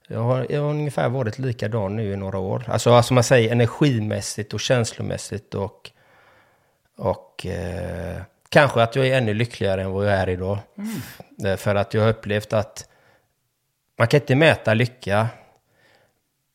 jag, 0.08 0.20
har, 0.20 0.48
jag 0.50 0.62
har 0.62 0.70
ungefär 0.70 1.10
varit 1.10 1.40
likadan 1.40 1.96
nu 1.96 2.14
i 2.14 2.16
några 2.16 2.38
år. 2.38 2.64
Alltså, 2.68 2.92
alltså 2.92 3.14
man 3.14 3.24
säger 3.24 3.52
energimässigt 3.52 4.54
och 4.54 4.60
känslomässigt 4.60 5.54
och, 5.56 5.92
och 6.98 7.46
eh, 7.46 8.22
kanske 8.50 8.84
att 8.84 8.96
jag 8.96 9.08
är 9.08 9.18
ännu 9.18 9.34
lyckligare 9.34 9.82
än 9.84 9.92
vad 9.92 10.06
jag 10.06 10.14
är 10.14 10.30
idag. 10.30 10.60
Mm. 11.38 11.58
För 11.58 11.76
att 11.76 11.94
jag 11.94 12.02
har 12.02 12.10
upplevt 12.10 12.54
att 12.54 12.90
man 13.98 14.08
kan 14.08 14.20
inte 14.20 14.36
mäta 14.36 14.74
lycka. 14.74 15.28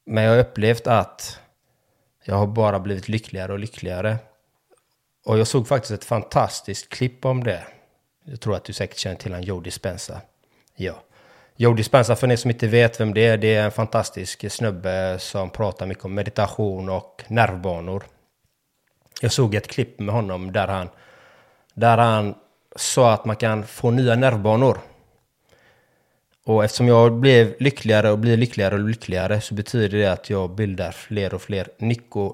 Men 0.05 0.25
jag 0.25 0.31
har 0.31 0.39
upplevt 0.39 0.87
att 0.87 1.41
jag 2.25 2.35
har 2.35 2.47
bara 2.47 2.81
blivit 2.81 3.09
lyckligare 3.09 3.53
och 3.53 3.59
lyckligare. 3.59 4.17
Och 5.25 5.39
jag 5.39 5.47
såg 5.47 5.69
faktiskt 5.69 5.93
ett 5.93 6.05
fantastiskt 6.05 6.89
klipp 6.89 7.25
om 7.25 7.45
det. 7.45 7.67
Jag 8.25 8.41
tror 8.41 8.57
att 8.57 8.65
du 8.65 8.73
säkert 8.73 8.99
känner 8.99 9.17
till 9.17 9.33
han 9.33 9.43
Joe 9.43 9.61
Dispenza. 9.61 10.21
Ja. 10.77 10.95
Joe 11.57 11.75
Dispenza, 11.75 12.17
för 12.17 12.33
er 12.33 12.37
som 12.37 12.51
inte 12.51 12.67
vet 12.67 13.01
vem 13.01 13.15
det 13.15 13.27
är, 13.27 13.37
det 13.37 13.55
är 13.55 13.65
en 13.65 13.71
fantastisk 13.71 14.51
snubbe 14.53 15.17
som 15.19 15.51
pratar 15.51 15.87
mycket 15.87 16.05
om 16.05 16.15
meditation 16.15 16.89
och 16.89 17.23
nervbanor. 17.29 18.03
Jag 19.21 19.33
såg 19.33 19.55
ett 19.55 19.69
klipp 19.69 20.01
med 20.01 20.15
honom 20.15 20.53
där 20.53 20.69
han, 20.69 20.89
där 21.75 21.99
han 21.99 22.35
sa 22.77 23.13
att 23.13 23.25
man 23.25 23.37
kan 23.37 23.67
få 23.67 23.91
nya 23.91 24.15
nervbanor. 24.15 24.79
Och 26.45 26.65
eftersom 26.65 26.89
jag 26.89 27.13
blev 27.13 27.55
lyckligare 27.59 28.11
och 28.11 28.19
blir 28.19 28.37
lyckligare 28.37 28.75
och 28.75 28.81
lyckligare 28.81 29.41
så 29.41 29.55
betyder 29.55 29.99
det 29.99 30.07
att 30.07 30.31
jag 30.31 30.51
bildar 30.51 30.93
fler 30.93 31.35
och 31.35 31.43
fler 31.43 31.69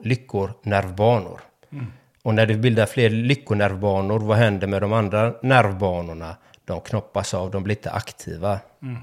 lyckonervbanor. 0.05 1.40
Mm. 1.72 1.87
Och 2.22 2.35
när 2.35 2.46
du 2.46 2.57
bildar 2.57 2.87
fler 2.87 3.11
lyckonervbanor, 3.11 4.18
vad 4.18 4.37
händer 4.37 4.66
med 4.66 4.83
de 4.83 4.92
andra 4.92 5.35
nervbanorna? 5.42 6.37
De 6.69 6.81
knoppas 6.81 7.35
av, 7.35 7.51
de 7.51 7.63
blir 7.63 7.77
inte 7.77 7.91
aktiva. 7.91 8.61
Mm. 8.83 8.97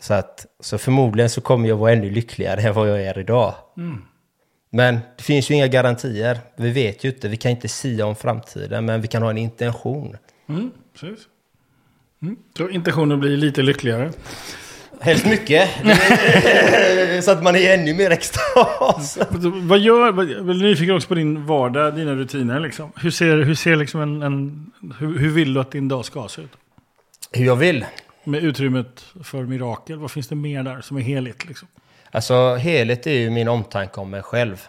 Så, 0.00 0.14
att, 0.14 0.46
så 0.60 0.78
förmodligen 0.78 1.30
så 1.30 1.40
kommer 1.40 1.68
jag 1.68 1.76
vara 1.76 1.92
ännu 1.92 2.10
lyckligare 2.10 2.60
än 2.60 2.74
vad 2.74 2.88
jag 2.88 3.02
är 3.02 3.18
idag. 3.18 3.54
Mm. 3.76 4.02
Men 4.70 4.98
det 5.16 5.22
finns 5.22 5.50
ju 5.50 5.54
inga 5.54 5.66
garantier. 5.66 6.40
Vi 6.56 6.70
vet 6.70 7.04
ju 7.04 7.08
inte, 7.08 7.28
vi 7.28 7.36
kan 7.36 7.50
inte 7.50 7.68
sia 7.68 8.06
om 8.06 8.16
framtiden, 8.16 8.84
men 8.84 9.00
vi 9.00 9.08
kan 9.08 9.22
ha 9.22 9.30
en 9.30 9.38
intention. 9.38 10.16
Mm, 10.46 10.70
precis. 10.92 11.26
Mm. 12.22 12.36
Så 12.56 12.68
intentionen 12.68 13.20
blir 13.20 13.36
lite 13.36 13.62
lyckligare. 13.62 14.12
Helst 15.00 15.26
mycket. 15.26 15.70
så 17.24 17.30
att 17.30 17.42
man 17.42 17.56
är 17.56 17.74
ännu 17.74 17.94
mer 17.94 18.10
extas. 18.10 19.18
Vad 19.62 19.78
gör, 19.78 20.06
jag 20.06 20.50
är 20.50 20.62
nyfiken 20.62 20.94
också 20.94 21.08
på 21.08 21.14
din 21.14 21.46
vardag, 21.46 21.94
dina 21.94 22.14
rutiner. 22.14 22.60
Liksom. 22.60 22.92
Hur 22.96 23.10
ser, 23.10 23.36
hur 23.36 23.54
ser 23.54 23.76
liksom 23.76 24.00
en, 24.00 24.22
en 24.22 24.70
hur, 24.98 25.18
hur, 25.18 25.30
vill 25.30 25.54
du 25.54 25.60
att 25.60 25.70
din 25.70 25.88
dag 25.88 26.04
ska 26.04 26.28
se 26.28 26.42
ut? 26.42 26.52
Hur 27.32 27.46
jag 27.46 27.56
vill? 27.56 27.84
Med 28.24 28.44
utrymmet 28.44 29.04
för 29.24 29.42
mirakel, 29.42 29.98
vad 29.98 30.10
finns 30.10 30.28
det 30.28 30.34
mer 30.34 30.62
där 30.62 30.80
som 30.80 30.96
är 30.96 31.00
heligt? 31.00 31.48
Liksom? 31.48 31.68
Alltså 32.10 32.54
heligt 32.54 33.06
är 33.06 33.18
ju 33.18 33.30
min 33.30 33.48
omtanke 33.48 34.00
om 34.00 34.10
mig 34.10 34.22
själv. 34.22 34.62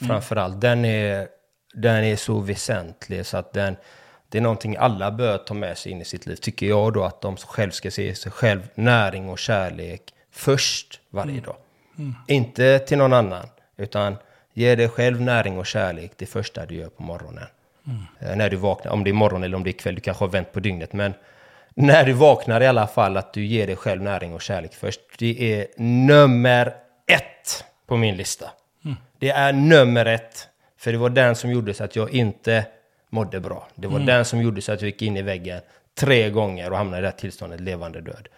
Mm. 0.00 0.08
Framförallt. 0.08 0.60
Den 0.60 0.84
är, 0.84 1.28
den 1.74 2.04
är 2.04 2.16
så 2.16 2.40
väsentlig 2.40 3.26
så 3.26 3.36
att 3.36 3.52
den, 3.52 3.76
det 4.28 4.38
är 4.38 4.42
någonting 4.42 4.76
alla 4.76 5.10
bör 5.10 5.38
ta 5.38 5.54
med 5.54 5.78
sig 5.78 5.92
in 5.92 6.00
i 6.00 6.04
sitt 6.04 6.26
liv. 6.26 6.36
Tycker 6.36 6.66
jag 6.66 6.92
då 6.92 7.04
att 7.04 7.20
de 7.20 7.36
själv 7.36 7.70
ska 7.70 7.90
se 7.90 8.14
sig 8.14 8.32
själv 8.32 8.68
näring 8.74 9.28
och 9.28 9.38
kärlek 9.38 10.02
först 10.30 11.00
varje 11.10 11.32
mm. 11.32 11.44
dag. 11.44 11.56
Mm. 11.98 12.14
Inte 12.26 12.78
till 12.78 12.98
någon 12.98 13.12
annan, 13.12 13.46
utan 13.76 14.16
ge 14.54 14.74
dig 14.74 14.88
själv 14.88 15.20
näring 15.20 15.58
och 15.58 15.66
kärlek 15.66 16.12
det 16.16 16.26
första 16.26 16.66
du 16.66 16.74
gör 16.74 16.88
på 16.88 17.02
morgonen. 17.02 17.46
Mm. 17.86 18.38
När 18.38 18.50
du 18.50 18.56
vaknar, 18.56 18.92
om 18.92 19.04
det 19.04 19.10
är 19.10 19.14
morgon 19.14 19.44
eller 19.44 19.56
om 19.56 19.64
det 19.64 19.70
är 19.70 19.72
kväll, 19.72 19.94
du 19.94 20.00
kanske 20.00 20.24
har 20.24 20.30
vänt 20.30 20.52
på 20.52 20.60
dygnet. 20.60 20.92
Men 20.92 21.14
när 21.74 22.04
du 22.04 22.12
vaknar 22.12 22.60
i 22.60 22.66
alla 22.66 22.86
fall, 22.86 23.16
att 23.16 23.32
du 23.32 23.46
ger 23.46 23.66
dig 23.66 23.76
själv 23.76 24.02
näring 24.02 24.34
och 24.34 24.42
kärlek 24.42 24.74
först. 24.74 25.00
Det 25.18 25.54
är 25.54 25.66
nummer 25.82 26.74
ett 27.06 27.64
på 27.86 27.96
min 27.96 28.16
lista. 28.16 28.50
Mm. 28.84 28.96
Det 29.18 29.30
är 29.30 29.52
nummer 29.52 30.06
ett. 30.06 30.48
För 30.78 30.92
det 30.92 30.98
var 30.98 31.10
den 31.10 31.34
som 31.36 31.50
gjorde 31.50 31.74
så 31.74 31.84
att 31.84 31.96
jag 31.96 32.10
inte 32.10 32.66
mådde 33.16 33.40
bra. 33.40 33.68
Det 33.74 33.88
var 33.88 33.96
mm. 33.96 34.06
den 34.06 34.24
som 34.24 34.42
gjorde 34.42 34.62
så 34.62 34.72
att 34.72 34.80
jag 34.80 34.90
gick 34.90 35.02
in 35.02 35.16
i 35.16 35.22
väggen 35.22 35.60
tre 35.94 36.30
gånger 36.30 36.70
och 36.70 36.78
hamnade 36.78 36.98
i 36.98 37.02
det 37.02 37.08
här 37.08 37.16
tillståndet, 37.16 37.60
levande 37.60 38.00
död. 38.00 38.28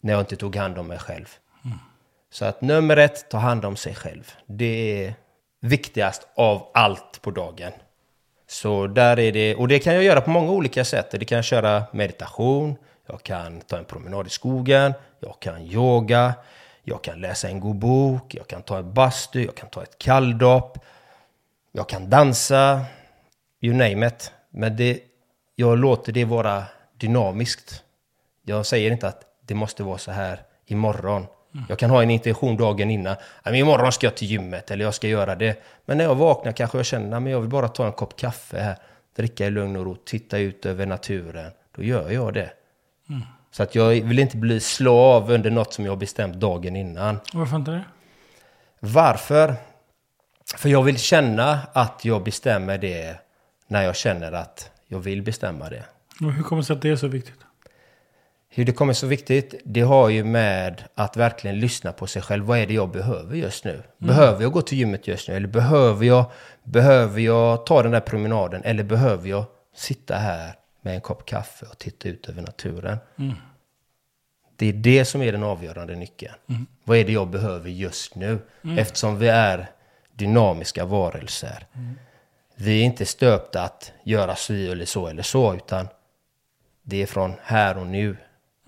När 0.00 0.12
jag 0.12 0.22
inte 0.22 0.36
tog 0.36 0.56
hand 0.56 0.78
om 0.78 0.86
mig 0.86 0.98
själv. 0.98 1.28
Mm. 1.64 1.78
Så 2.30 2.44
att 2.44 2.60
nummer 2.60 2.96
ett, 2.96 3.30
ta 3.30 3.38
hand 3.38 3.64
om 3.64 3.76
sig 3.76 3.94
själv. 3.94 4.32
Det 4.46 5.04
är 5.04 5.14
viktigast 5.60 6.28
av 6.36 6.70
allt 6.74 7.22
på 7.22 7.30
dagen. 7.30 7.72
Så 8.46 8.86
där 8.86 9.18
är 9.18 9.32
det, 9.32 9.54
och 9.54 9.68
det 9.68 9.78
kan 9.78 9.94
jag 9.94 10.04
göra 10.04 10.20
på 10.20 10.30
många 10.30 10.52
olika 10.52 10.84
sätt. 10.84 11.10
Det 11.10 11.24
kan 11.24 11.36
jag 11.36 11.44
köra 11.44 11.82
meditation, 11.92 12.76
jag 13.06 13.22
kan 13.22 13.60
ta 13.60 13.78
en 13.78 13.84
promenad 13.84 14.26
i 14.26 14.30
skogen, 14.30 14.92
jag 15.20 15.40
kan 15.40 15.62
yoga, 15.62 16.34
jag 16.82 17.02
kan 17.02 17.20
läsa 17.20 17.48
en 17.48 17.60
god 17.60 17.76
bok, 17.76 18.34
jag 18.34 18.46
kan 18.46 18.62
ta 18.62 18.78
en 18.78 18.94
bastu, 18.94 19.44
jag 19.44 19.54
kan 19.54 19.68
ta 19.68 19.82
ett 19.82 19.98
kalldopp, 19.98 20.78
jag 21.72 21.88
kan 21.88 22.10
dansa, 22.10 22.80
you 23.62 23.74
name 23.74 24.06
it. 24.06 24.32
Men 24.50 24.76
det, 24.76 25.00
jag 25.56 25.78
låter 25.78 26.12
det 26.12 26.24
vara 26.24 26.64
dynamiskt. 26.96 27.82
Jag 28.44 28.66
säger 28.66 28.90
inte 28.90 29.08
att 29.08 29.22
det 29.46 29.54
måste 29.54 29.82
vara 29.82 29.98
så 29.98 30.10
här 30.10 30.40
imorgon. 30.66 31.26
Mm. 31.54 31.66
Jag 31.68 31.78
kan 31.78 31.90
ha 31.90 32.02
en 32.02 32.10
intention 32.10 32.56
dagen 32.56 32.90
innan. 32.90 33.16
Men 33.44 33.54
imorgon 33.54 33.92
ska 33.92 34.06
jag 34.06 34.16
till 34.16 34.28
gymmet 34.28 34.70
eller 34.70 34.84
jag 34.84 34.94
ska 34.94 35.08
göra 35.08 35.34
det. 35.34 35.62
Men 35.84 35.98
när 35.98 36.04
jag 36.04 36.14
vaknar 36.14 36.52
kanske 36.52 36.78
jag 36.78 36.86
känner 36.86 37.16
att 37.16 37.30
jag 37.30 37.40
vill 37.40 37.50
bara 37.50 37.68
ta 37.68 37.86
en 37.86 37.92
kopp 37.92 38.16
kaffe 38.16 38.60
här. 38.60 38.76
Dricka 39.16 39.46
i 39.46 39.50
lugn 39.50 39.76
och 39.76 39.84
ro, 39.84 39.96
titta 39.96 40.38
ut 40.38 40.66
över 40.66 40.86
naturen. 40.86 41.50
Då 41.76 41.82
gör 41.82 42.10
jag 42.10 42.34
det. 42.34 42.50
Mm. 43.08 43.22
Så 43.50 43.62
att 43.62 43.74
jag 43.74 43.88
vill 43.88 44.18
inte 44.18 44.36
bli 44.36 44.60
slav 44.60 45.30
under 45.30 45.50
något 45.50 45.72
som 45.72 45.86
jag 45.86 45.98
bestämt 45.98 46.34
dagen 46.34 46.76
innan. 46.76 47.20
Varför 47.32 47.56
inte 47.56 47.70
det? 47.70 47.84
Varför? 48.80 49.54
För 50.56 50.68
jag 50.68 50.82
vill 50.82 50.98
känna 50.98 51.58
att 51.72 52.04
jag 52.04 52.22
bestämmer 52.22 52.78
det 52.78 53.16
när 53.72 53.82
jag 53.82 53.96
känner 53.96 54.32
att 54.32 54.70
jag 54.86 54.98
vill 54.98 55.22
bestämma 55.22 55.68
det. 55.68 55.84
Och 56.20 56.32
hur 56.32 56.42
kommer 56.42 56.62
det 56.62 56.66
sig 56.66 56.76
att 56.76 56.82
det 56.82 56.90
är 56.90 56.96
så 56.96 57.08
viktigt? 57.08 57.38
Hur 58.48 58.64
det 58.64 58.72
kommer 58.72 58.92
så 58.92 59.06
viktigt, 59.06 59.54
det 59.64 59.80
har 59.80 60.08
ju 60.08 60.24
med 60.24 60.84
att 60.94 61.16
verkligen 61.16 61.60
lyssna 61.60 61.92
på 61.92 62.06
sig 62.06 62.22
själv. 62.22 62.44
Vad 62.44 62.58
är 62.58 62.66
det 62.66 62.74
jag 62.74 62.90
behöver 62.90 63.36
just 63.36 63.64
nu? 63.64 63.72
Mm. 63.72 63.84
Behöver 63.98 64.42
jag 64.42 64.52
gå 64.52 64.62
till 64.62 64.78
gymmet 64.78 65.06
just 65.08 65.28
nu? 65.28 65.34
Eller 65.34 65.48
behöver 65.48 66.06
jag, 66.06 66.24
behöver 66.64 67.20
jag 67.20 67.66
ta 67.66 67.82
den 67.82 67.92
där 67.92 68.00
promenaden? 68.00 68.62
Eller 68.64 68.84
behöver 68.84 69.28
jag 69.28 69.44
sitta 69.74 70.16
här 70.16 70.54
med 70.82 70.94
en 70.94 71.00
kopp 71.00 71.26
kaffe 71.26 71.66
och 71.66 71.78
titta 71.78 72.08
ut 72.08 72.28
över 72.28 72.42
naturen? 72.42 72.98
Mm. 73.18 73.34
Det 74.56 74.66
är 74.66 74.72
det 74.72 75.04
som 75.04 75.22
är 75.22 75.32
den 75.32 75.42
avgörande 75.42 75.96
nyckeln. 75.96 76.34
Mm. 76.48 76.66
Vad 76.84 76.98
är 76.98 77.04
det 77.04 77.12
jag 77.12 77.30
behöver 77.30 77.70
just 77.70 78.14
nu? 78.14 78.38
Mm. 78.64 78.78
Eftersom 78.78 79.18
vi 79.18 79.28
är 79.28 79.70
dynamiska 80.12 80.84
varelser. 80.84 81.66
Vi 82.54 82.80
är 82.80 82.84
inte 82.84 83.06
stöpta 83.06 83.62
att 83.62 83.92
göra 84.04 84.36
så 84.36 84.52
eller 84.52 84.84
så 84.84 85.06
eller 85.06 85.22
så, 85.22 85.54
utan 85.54 85.88
det 86.82 87.02
är 87.02 87.06
från 87.06 87.34
här 87.42 87.78
och 87.78 87.86
nu. 87.86 88.16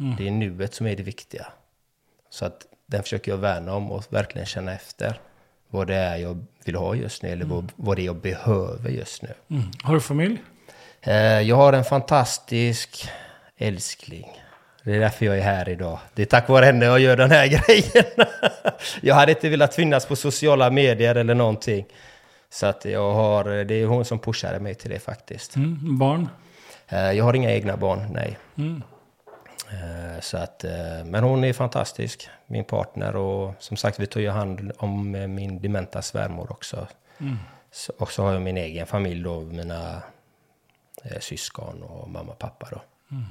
Mm. 0.01 0.17
Det 0.17 0.27
är 0.27 0.31
nuet 0.31 0.75
som 0.75 0.87
är 0.87 0.97
det 0.97 1.03
viktiga. 1.03 1.47
Så 2.31 2.45
att 2.45 2.67
den 2.87 3.03
försöker 3.03 3.33
jag 3.33 3.39
värna 3.39 3.75
om 3.75 3.93
och 3.93 4.05
verkligen 4.09 4.47
känna 4.47 4.75
efter 4.75 5.21
vad 5.69 5.87
det 5.87 5.95
är 5.95 6.17
jag 6.17 6.45
vill 6.65 6.75
ha 6.75 6.95
just 6.95 7.23
nu 7.23 7.29
eller 7.29 7.45
mm. 7.45 7.55
vad, 7.55 7.73
vad 7.77 7.97
det 7.97 8.03
är 8.03 8.07
jag 8.07 8.17
behöver 8.17 8.91
just 8.91 9.23
nu. 9.23 9.35
Mm. 9.51 9.71
Har 9.83 9.95
du 9.95 10.01
familj? 10.01 10.43
Eh, 11.01 11.41
jag 11.41 11.57
har 11.57 11.73
en 11.73 11.85
fantastisk 11.85 13.09
älskling. 13.57 14.41
Det 14.85 14.95
är 14.95 15.01
därför 15.01 15.27
jag 15.27 15.39
är 15.39 15.43
här 15.43 15.69
idag. 15.69 15.99
Det 16.15 16.23
är 16.23 16.27
tack 16.27 16.49
vare 16.49 16.65
henne 16.65 16.85
jag 16.85 17.01
gör 17.01 17.17
den 17.17 17.31
här 17.31 17.47
grejen. 17.67 18.29
jag 19.01 19.15
hade 19.15 19.33
inte 19.33 19.49
velat 19.49 19.75
finnas 19.75 20.07
på 20.07 20.17
sociala 20.17 20.71
medier 20.71 21.15
eller 21.15 21.35
någonting. 21.35 21.87
Så 22.55 22.67
att 22.67 22.85
jag 22.85 23.13
har, 23.13 23.65
det 23.65 23.75
är 23.75 23.87
hon 23.87 24.05
som 24.05 24.19
pushade 24.19 24.61
mig 24.61 24.75
till 24.75 24.91
det 24.91 24.99
faktiskt. 24.99 25.57
Mm, 25.57 25.99
barn? 25.99 26.29
Eh, 26.89 27.13
jag 27.13 27.25
har 27.25 27.35
inga 27.35 27.51
egna 27.51 27.77
barn, 27.77 28.07
nej. 28.13 28.39
Mm. 28.57 28.83
Eh, 29.71 30.21
så 30.21 30.37
att, 30.37 30.65
eh, 30.65 31.05
men 31.05 31.25
hon 31.25 31.45
är 31.45 31.53
fantastisk, 31.53 32.29
min 32.47 32.65
partner. 32.65 33.17
Och 33.17 33.55
som 33.59 33.77
sagt, 33.77 34.01
vi 34.01 34.07
tar 34.07 34.21
ju 34.21 34.31
hand 34.31 34.73
om 34.79 35.11
min 35.11 35.61
dementa 35.61 36.03
svärmor 36.03 36.53
också. 36.53 36.89
Mm. 37.19 37.37
och 37.99 38.13
så 38.13 38.23
har 38.23 38.33
jag 38.33 38.43
min 38.43 38.57
egen 38.57 38.87
familj 38.87 39.23
då, 39.23 39.41
mina 39.41 40.03
syskon 41.21 41.83
och 41.83 42.11
mamma 42.11 42.33
och 42.33 42.39
pappa 42.39 42.69
då. 42.71 42.83
Mm. 43.11 43.25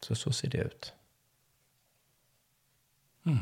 Så 0.00 0.14
så 0.14 0.32
ser 0.32 0.48
det 0.48 0.58
ut. 0.58 0.92
Mm. 3.26 3.38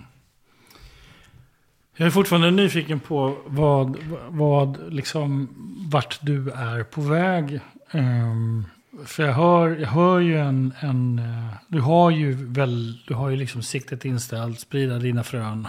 Jag 1.96 2.06
är 2.06 2.10
fortfarande 2.10 2.50
nyfiken 2.50 3.00
på 3.00 3.36
vad, 3.46 3.96
vad 4.28 4.92
liksom, 4.92 5.48
vart 5.90 6.18
du 6.22 6.50
är 6.50 6.84
på 6.84 7.00
väg. 7.00 7.60
Um, 7.92 8.66
för 9.06 9.22
jag 9.22 9.32
hör, 9.32 9.76
jag 9.80 9.88
hör 9.88 10.20
ju 10.20 10.38
en, 10.38 10.72
en 10.80 11.18
uh, 11.18 11.54
du 11.68 11.80
har 11.80 12.10
ju 12.10 12.32
väl, 12.32 12.98
du 13.08 13.14
har 13.14 13.30
ju 13.30 13.36
liksom 13.36 13.62
siktet 13.62 14.04
inställt, 14.04 14.60
sprida 14.60 14.98
dina 14.98 15.22
frön. 15.24 15.66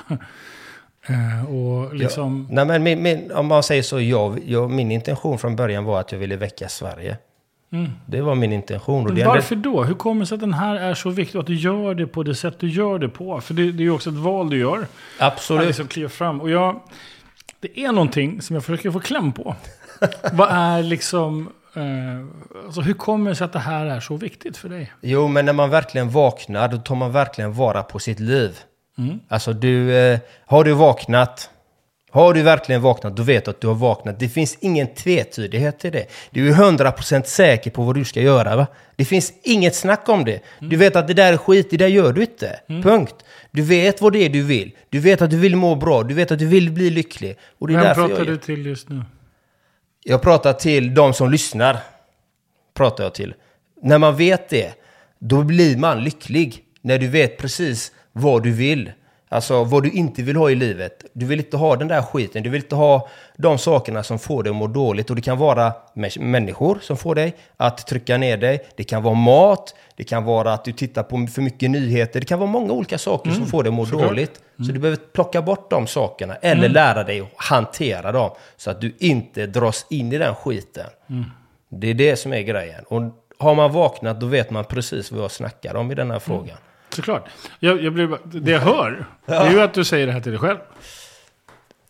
uh, 1.10 1.56
och 1.56 1.96
liksom... 1.96 2.48
Ja, 2.50 2.56
nej 2.56 2.66
men 2.66 2.84
min, 2.84 3.04
min, 3.04 3.32
om 3.32 3.48
man 3.48 3.64
säger 3.64 3.84
så, 3.84 4.02
jag, 4.02 4.40
jag, 4.46 4.72
min 4.72 4.92
intention 4.92 5.40
från 5.40 5.56
början 5.56 5.84
var 5.84 6.00
att 6.00 6.12
jag 6.12 6.20
ville 6.20 6.36
väcka 6.36 6.70
Sverige. 6.70 7.18
Mm. 7.76 7.92
Det 8.06 8.22
var 8.22 8.36
min 8.36 8.52
intention. 8.52 9.08
Och 9.08 9.18
varför 9.18 9.56
då? 9.56 9.84
Hur 9.84 9.94
kommer 9.94 10.22
det 10.22 10.26
sig 10.26 10.36
att 10.36 10.42
den 10.42 10.54
här 10.54 10.76
är 10.76 10.94
så 10.94 11.10
viktig? 11.10 11.40
Att 11.40 11.48
du 11.48 11.56
gör 11.56 11.96
det 11.96 12.08
på 12.08 12.24
det 12.24 12.36
sätt 12.36 12.60
du 12.60 12.70
gör 12.70 13.00
det 13.00 13.10
på? 13.10 13.42
För 13.42 13.54
det, 13.54 13.72
det 13.72 13.84
är 13.84 13.86
ju 13.86 13.92
också 13.92 14.10
ett 14.10 14.16
val 14.16 14.50
du 14.50 14.58
gör. 14.58 14.88
Absolut. 15.20 15.62
Att 15.62 15.68
liksom 15.68 15.88
kliva 15.88 16.10
fram. 16.10 16.42
Och 16.42 16.50
jag, 16.50 16.82
det 17.60 17.80
är 17.80 17.92
någonting 17.92 18.42
som 18.42 18.54
jag 18.54 18.66
försöker 18.66 18.92
få 18.92 19.00
kläm 19.00 19.32
på. 19.32 19.56
Vad 20.34 20.50
är 20.52 20.84
liksom... 20.84 21.50
Eh, 21.74 22.64
alltså 22.66 22.82
hur 22.82 22.94
kommer 22.94 23.30
det 23.30 23.36
sig 23.36 23.46
att 23.46 23.54
det 23.54 23.60
här 23.60 23.86
är 23.86 24.00
så 24.00 24.16
viktigt 24.16 24.58
för 24.58 24.70
dig? 24.70 24.92
Jo, 25.02 25.28
men 25.28 25.46
när 25.46 25.54
man 25.54 25.70
verkligen 25.70 26.10
vaknar, 26.10 26.68
då 26.68 26.78
tar 26.78 26.96
man 26.96 27.12
verkligen 27.12 27.54
vara 27.54 27.84
på 27.84 28.00
sitt 28.00 28.20
liv. 28.20 28.60
Alltså 29.28 29.54
du, 29.54 29.98
eh, 29.98 30.20
har 30.46 30.64
du 30.64 30.74
vaknat, 30.74 31.50
har 32.16 32.34
du 32.34 32.42
verkligen 32.42 32.82
vaknat, 32.82 33.18
då 33.18 33.24
vet 33.24 33.46
du 33.46 33.52
att 33.52 33.62
du 33.62 33.68
har 33.68 33.76
vaknat. 33.76 34.20
Det 34.20 34.30
finns 34.30 34.58
ingen 34.62 34.88
tvetydighet 34.88 35.86
i 35.86 35.90
det. 35.90 36.06
Du 36.30 36.50
är 36.50 36.54
100% 36.54 37.24
säker 37.24 37.72
på 37.72 37.84
vad 37.84 37.96
du 37.96 38.06
ska 38.06 38.22
göra. 38.22 38.56
Va? 38.56 38.68
Det 38.96 39.06
finns 39.06 39.34
inget 39.44 39.76
snack 39.76 40.10
om 40.10 40.26
det. 40.26 40.40
Du 40.60 40.76
vet 40.76 40.96
att 40.96 41.08
det 41.08 41.14
där 41.14 41.34
är 41.34 41.38
skit, 41.38 41.68
det 41.70 41.78
där 41.78 41.88
gör 41.88 42.14
du 42.14 42.22
inte. 42.22 42.60
Punkt. 42.68 43.16
Du 43.52 43.62
vet 43.62 44.02
vad 44.02 44.14
det 44.14 44.26
är 44.26 44.30
du 44.30 44.44
vill. 44.44 44.72
Du 44.90 45.00
vet 45.00 45.22
att 45.22 45.30
du 45.30 45.38
vill 45.38 45.56
må 45.56 45.76
bra. 45.76 46.04
Du 46.04 46.14
vet 46.14 46.32
att 46.32 46.40
du 46.40 46.48
vill 46.48 46.72
bli 46.72 46.90
lycklig. 46.90 47.38
Och 47.60 47.68
det 47.68 47.74
är 47.74 47.78
Vem 47.78 47.86
därför 47.86 48.08
pratar 48.08 48.18
jag, 48.18 48.28
du 48.28 48.38
till 48.38 48.66
just 48.66 48.90
nu? 48.90 49.04
jag 50.04 50.22
pratar 50.22 50.54
till 50.54 50.94
de 50.94 51.14
som 51.14 51.32
lyssnar. 51.32 51.78
Pratar 52.74 53.04
jag 53.04 53.14
till. 53.14 53.34
När 53.82 53.98
man 53.98 54.16
vet 54.16 54.50
det, 54.50 54.74
då 55.20 55.44
blir 55.44 55.78
man 55.78 56.04
lycklig. 56.04 56.64
När 56.82 56.98
du 56.98 57.08
vet 57.08 57.38
precis 57.38 57.92
vad 58.12 58.44
du 58.44 58.52
vill. 58.52 58.92
Alltså 59.30 59.64
vad 59.64 59.84
du 59.84 59.92
inte 59.92 60.22
vill 60.24 60.36
ha 60.36 60.50
i 60.50 60.56
livet. 60.56 61.06
Du 61.14 61.26
vill 61.26 61.40
inte 61.40 61.58
ha 61.58 61.76
den 61.76 61.88
där 61.88 62.02
skiten. 62.02 62.44
Du 62.44 62.50
vill 62.50 62.62
inte 62.62 62.76
ha 62.76 63.08
de 63.38 63.58
sakerna 63.58 64.04
som 64.04 64.20
får 64.20 64.44
dig 64.44 64.50
att 64.50 64.56
må 64.56 64.68
dåligt. 64.68 65.10
Och 65.10 65.16
det 65.16 65.22
kan 65.22 65.38
vara 65.38 65.74
mä- 65.96 66.20
människor 66.22 66.80
som 66.82 66.98
får 66.98 67.16
dig 67.16 67.36
att 67.58 67.88
trycka 67.88 68.18
ner 68.18 68.38
dig. 68.38 68.66
Det 68.76 68.84
kan 68.84 69.04
vara 69.04 69.14
mat. 69.14 69.76
Det 69.96 70.04
kan 70.04 70.24
vara 70.24 70.54
att 70.54 70.66
du 70.66 70.72
tittar 70.72 71.04
på 71.04 71.28
för 71.28 71.42
mycket 71.42 71.72
nyheter. 71.72 72.20
Det 72.20 72.26
kan 72.26 72.40
vara 72.40 72.50
många 72.50 72.74
olika 72.74 72.98
saker 72.98 73.32
som 73.32 73.46
får 73.48 73.64
dig 73.64 73.68
att 73.70 73.74
må 73.74 73.86
såklart. 73.86 74.10
dåligt. 74.10 74.42
Så 74.58 74.72
du 74.72 74.80
behöver 74.80 75.00
plocka 75.14 75.42
bort 75.42 75.70
de 75.70 75.88
sakerna. 75.88 76.36
Eller 76.36 76.70
lära 76.70 77.04
dig 77.04 77.20
att 77.22 77.28
hantera 77.36 78.12
dem. 78.12 78.30
Så 78.58 78.72
att 78.72 78.82
du 78.82 78.96
inte 79.00 79.46
dras 79.48 79.86
in 79.90 80.14
i 80.14 80.18
den 80.18 80.36
skiten. 80.36 80.86
Det 81.70 81.88
är 81.90 81.94
det 81.94 82.16
som 82.16 82.34
är 82.34 82.42
grejen. 82.42 82.84
Och 82.88 83.02
har 83.40 83.56
man 83.56 83.72
vaknat 83.72 84.20
då 84.20 84.26
vet 84.26 84.50
man 84.50 84.64
precis 84.66 85.12
vad 85.12 85.24
jag 85.24 85.32
snackar 85.32 85.76
om 85.76 85.92
i 85.92 85.96
den 85.96 86.12
här 86.12 86.20
frågan. 86.20 86.58
Såklart. 86.96 87.26
Jag, 87.60 87.84
jag 87.84 87.94
blir, 87.94 88.08
bara- 88.08 88.20
det 88.24 88.52
jag 88.52 88.60
hör, 88.60 89.06
det 89.26 89.34
är 89.34 89.52
ju 89.52 89.62
att 89.62 89.74
du 89.74 89.84
säger 89.86 90.08
det 90.08 90.14
här 90.14 90.22
till 90.22 90.32
dig 90.32 90.40
själv. 90.40 90.58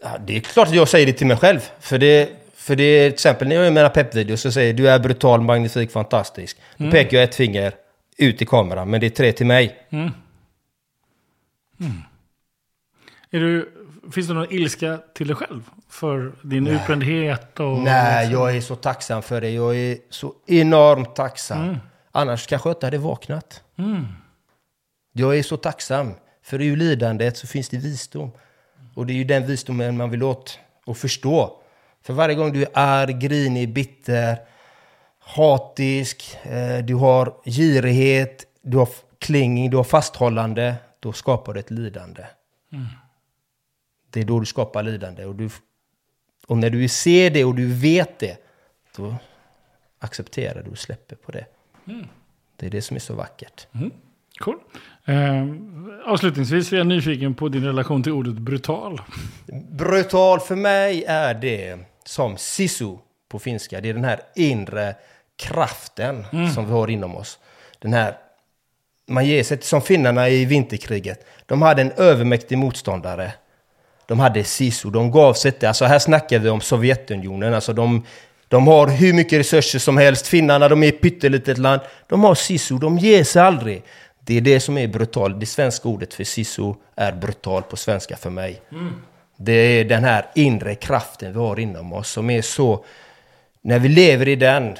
Ja, 0.03 0.09
det 0.27 0.35
är 0.35 0.39
klart 0.39 0.67
att 0.67 0.75
jag 0.75 0.87
säger 0.87 1.05
det 1.05 1.13
till 1.13 1.27
mig 1.27 1.37
själv. 1.37 1.59
För 1.79 1.97
det, 1.97 2.29
för 2.55 2.75
det 2.75 2.83
är 2.83 3.09
till 3.09 3.13
exempel 3.13 3.47
när 3.47 3.55
jag 3.55 3.63
gör 3.65 3.71
mina 3.71 3.89
peppvideos 3.89 4.41
så 4.41 4.51
säger 4.51 4.67
jag 4.67 4.75
du 4.77 4.89
är 4.89 4.99
brutal, 4.99 5.41
magnifik, 5.41 5.91
fantastisk. 5.91 6.57
Då 6.77 6.91
pekar 6.91 7.17
jag 7.17 7.23
ett 7.23 7.35
finger 7.35 7.73
ut 8.17 8.41
i 8.41 8.45
kameran, 8.45 8.89
men 8.89 8.99
det 8.99 9.05
är 9.05 9.09
tre 9.09 9.31
till 9.31 9.45
mig. 9.45 9.77
Är 13.31 13.39
du, 13.39 13.69
finns 14.11 14.27
det 14.27 14.33
någon 14.33 14.51
ilska 14.53 14.99
till 15.13 15.27
dig 15.27 15.35
själv? 15.35 15.63
För 15.89 16.31
din 16.41 16.67
utbrändhet 16.67 17.59
och... 17.59 17.77
Nej, 17.79 18.31
jag 18.31 18.55
är 18.57 18.61
så 18.61 18.75
tacksam 18.75 19.21
för 19.21 19.41
det. 19.41 19.49
Jag 19.49 19.75
är 19.75 19.97
så 20.09 20.33
enormt 20.47 21.15
tacksam. 21.15 21.77
Annars 22.11 22.47
kanske 22.47 22.69
jag 22.69 22.75
inte 22.75 22.85
hade 22.85 22.97
vaknat. 22.97 23.61
Jag 25.17 25.37
är 25.37 25.43
så 25.43 25.57
tacksam. 25.57 26.13
För 26.41 26.61
i 26.61 26.75
lidandet 26.75 27.37
så 27.37 27.47
finns 27.47 27.69
det 27.69 27.77
visdom. 27.77 28.31
Och 28.95 29.05
det 29.05 29.13
är 29.13 29.15
ju 29.15 29.23
den 29.23 29.47
visdomen 29.47 29.97
man 29.97 30.09
vill 30.09 30.23
åt 30.23 30.59
och 30.85 30.97
förstå. 30.97 31.61
För 32.01 32.13
varje 32.13 32.35
gång 32.35 32.53
du 32.53 32.63
är 32.63 32.69
arg, 32.73 33.13
grinig, 33.13 33.73
bitter, 33.73 34.37
hatisk, 35.19 36.37
eh, 36.43 36.85
du 36.85 36.95
har 36.95 37.33
girighet, 37.45 38.45
du 38.61 38.77
har 38.77 38.89
klinging, 39.19 39.69
du 39.69 39.77
har 39.77 39.83
fasthållande, 39.83 40.75
då 40.99 41.13
skapar 41.13 41.53
du 41.53 41.59
ett 41.59 41.71
lidande. 41.71 42.25
Det 44.09 44.19
är 44.19 44.25
då 44.25 44.39
du 44.39 44.45
skapar 44.45 44.83
lidande. 44.83 45.25
Och, 45.25 45.35
du, 45.35 45.49
och 46.47 46.57
när 46.57 46.69
du 46.69 46.87
ser 46.87 47.29
det 47.29 47.45
och 47.45 47.55
du 47.55 47.73
vet 47.73 48.19
det, 48.19 48.37
då 48.95 49.15
accepterar 49.99 50.63
du 50.63 50.71
och 50.71 50.77
släpper 50.77 51.15
på 51.15 51.31
det. 51.31 51.45
Det 52.55 52.65
är 52.65 52.69
det 52.69 52.81
som 52.81 52.95
är 52.95 52.99
så 53.01 53.13
vackert. 53.13 53.67
Cool. 54.39 54.55
Eh, 55.05 55.45
avslutningsvis 56.05 56.73
är 56.73 56.77
jag 56.77 56.87
nyfiken 56.87 57.33
på 57.33 57.49
din 57.49 57.63
relation 57.63 58.03
till 58.03 58.11
ordet 58.11 58.33
brutal. 58.33 59.01
Brutal 59.71 60.39
för 60.39 60.55
mig 60.55 61.03
är 61.07 61.33
det 61.33 61.77
som 62.05 62.37
sisu 62.37 62.97
på 63.29 63.39
finska. 63.39 63.81
Det 63.81 63.89
är 63.89 63.93
den 63.93 64.03
här 64.03 64.19
inre 64.35 64.95
kraften 65.37 66.25
som 66.53 66.65
vi 66.65 66.71
har 66.71 66.89
inom 66.89 67.15
oss. 67.15 67.39
Den 67.79 67.93
här, 67.93 68.17
man 69.07 69.25
ger 69.25 69.43
sig 69.43 69.61
som 69.61 69.81
finnarna 69.81 70.29
i 70.29 70.45
vinterkriget. 70.45 71.25
De 71.45 71.61
hade 71.61 71.81
en 71.81 71.91
övermäktig 71.91 72.57
motståndare. 72.57 73.31
De 74.07 74.19
hade 74.19 74.43
sisu, 74.43 74.89
de 74.89 75.11
gav 75.11 75.33
sig 75.33 75.49
inte. 75.49 75.67
Alltså 75.67 75.85
här 75.85 75.99
snackar 75.99 76.39
vi 76.39 76.49
om 76.49 76.61
Sovjetunionen. 76.61 77.53
Alltså 77.53 77.73
de, 77.73 78.05
de 78.47 78.67
har 78.67 78.87
hur 78.87 79.13
mycket 79.13 79.39
resurser 79.39 79.79
som 79.79 79.97
helst. 79.97 80.27
Finnarna, 80.27 80.69
de 80.69 80.83
är 80.83 80.87
ett 80.87 81.01
pyttelitet 81.01 81.57
land. 81.57 81.81
De 82.07 82.23
har 82.23 82.35
sisu, 82.35 82.77
de 82.77 82.97
ger 82.97 83.23
sig 83.23 83.41
aldrig. 83.41 83.83
Det 84.25 84.37
är 84.37 84.41
det 84.41 84.59
som 84.59 84.77
är 84.77 84.87
brutal. 84.87 85.39
Det 85.39 85.45
svenska 85.45 85.89
ordet 85.89 86.13
för 86.13 86.23
sisu 86.23 86.73
är 86.95 87.11
brutal 87.11 87.63
på 87.63 87.77
svenska 87.77 88.17
för 88.17 88.29
mig. 88.29 88.61
Det 89.37 89.53
är 89.53 89.85
den 89.85 90.03
här 90.03 90.25
inre 90.35 90.75
kraften 90.75 91.33
vi 91.33 91.39
har 91.39 91.59
inom 91.59 91.93
oss 91.93 92.09
som 92.09 92.29
är 92.29 92.41
så... 92.41 92.85
När 93.61 93.79
vi 93.79 93.89
lever 93.89 94.27
i 94.27 94.35
den, 94.35 94.77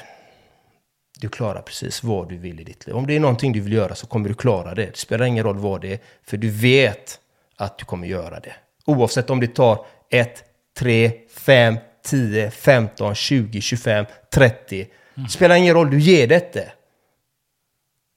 du 1.18 1.28
klarar 1.28 1.62
precis 1.62 2.02
vad 2.02 2.28
du 2.28 2.36
vill 2.36 2.60
i 2.60 2.64
ditt 2.64 2.86
liv. 2.86 2.96
Om 2.96 3.06
det 3.06 3.16
är 3.16 3.20
någonting 3.20 3.52
du 3.52 3.60
vill 3.60 3.72
göra 3.72 3.94
så 3.94 4.06
kommer 4.06 4.28
du 4.28 4.34
klara 4.34 4.74
det. 4.74 4.86
Det 4.86 4.96
spelar 4.96 5.26
ingen 5.26 5.44
roll 5.44 5.58
vad 5.58 5.80
det 5.80 5.92
är, 5.92 5.98
för 6.26 6.36
du 6.36 6.50
vet 6.50 7.20
att 7.56 7.78
du 7.78 7.84
kommer 7.84 8.06
göra 8.06 8.40
det. 8.40 8.52
Oavsett 8.84 9.30
om 9.30 9.40
det 9.40 9.54
tar 9.54 9.86
1, 10.10 10.44
3, 10.78 11.12
5, 11.30 11.76
10, 12.04 12.50
15, 12.50 13.14
20, 13.14 13.60
25, 13.60 14.06
30. 14.30 14.86
Det 15.14 15.30
spelar 15.30 15.56
ingen 15.56 15.74
roll, 15.74 15.90
du 15.90 16.00
ger 16.00 16.26
det 16.26 16.34
inte. 16.34 16.72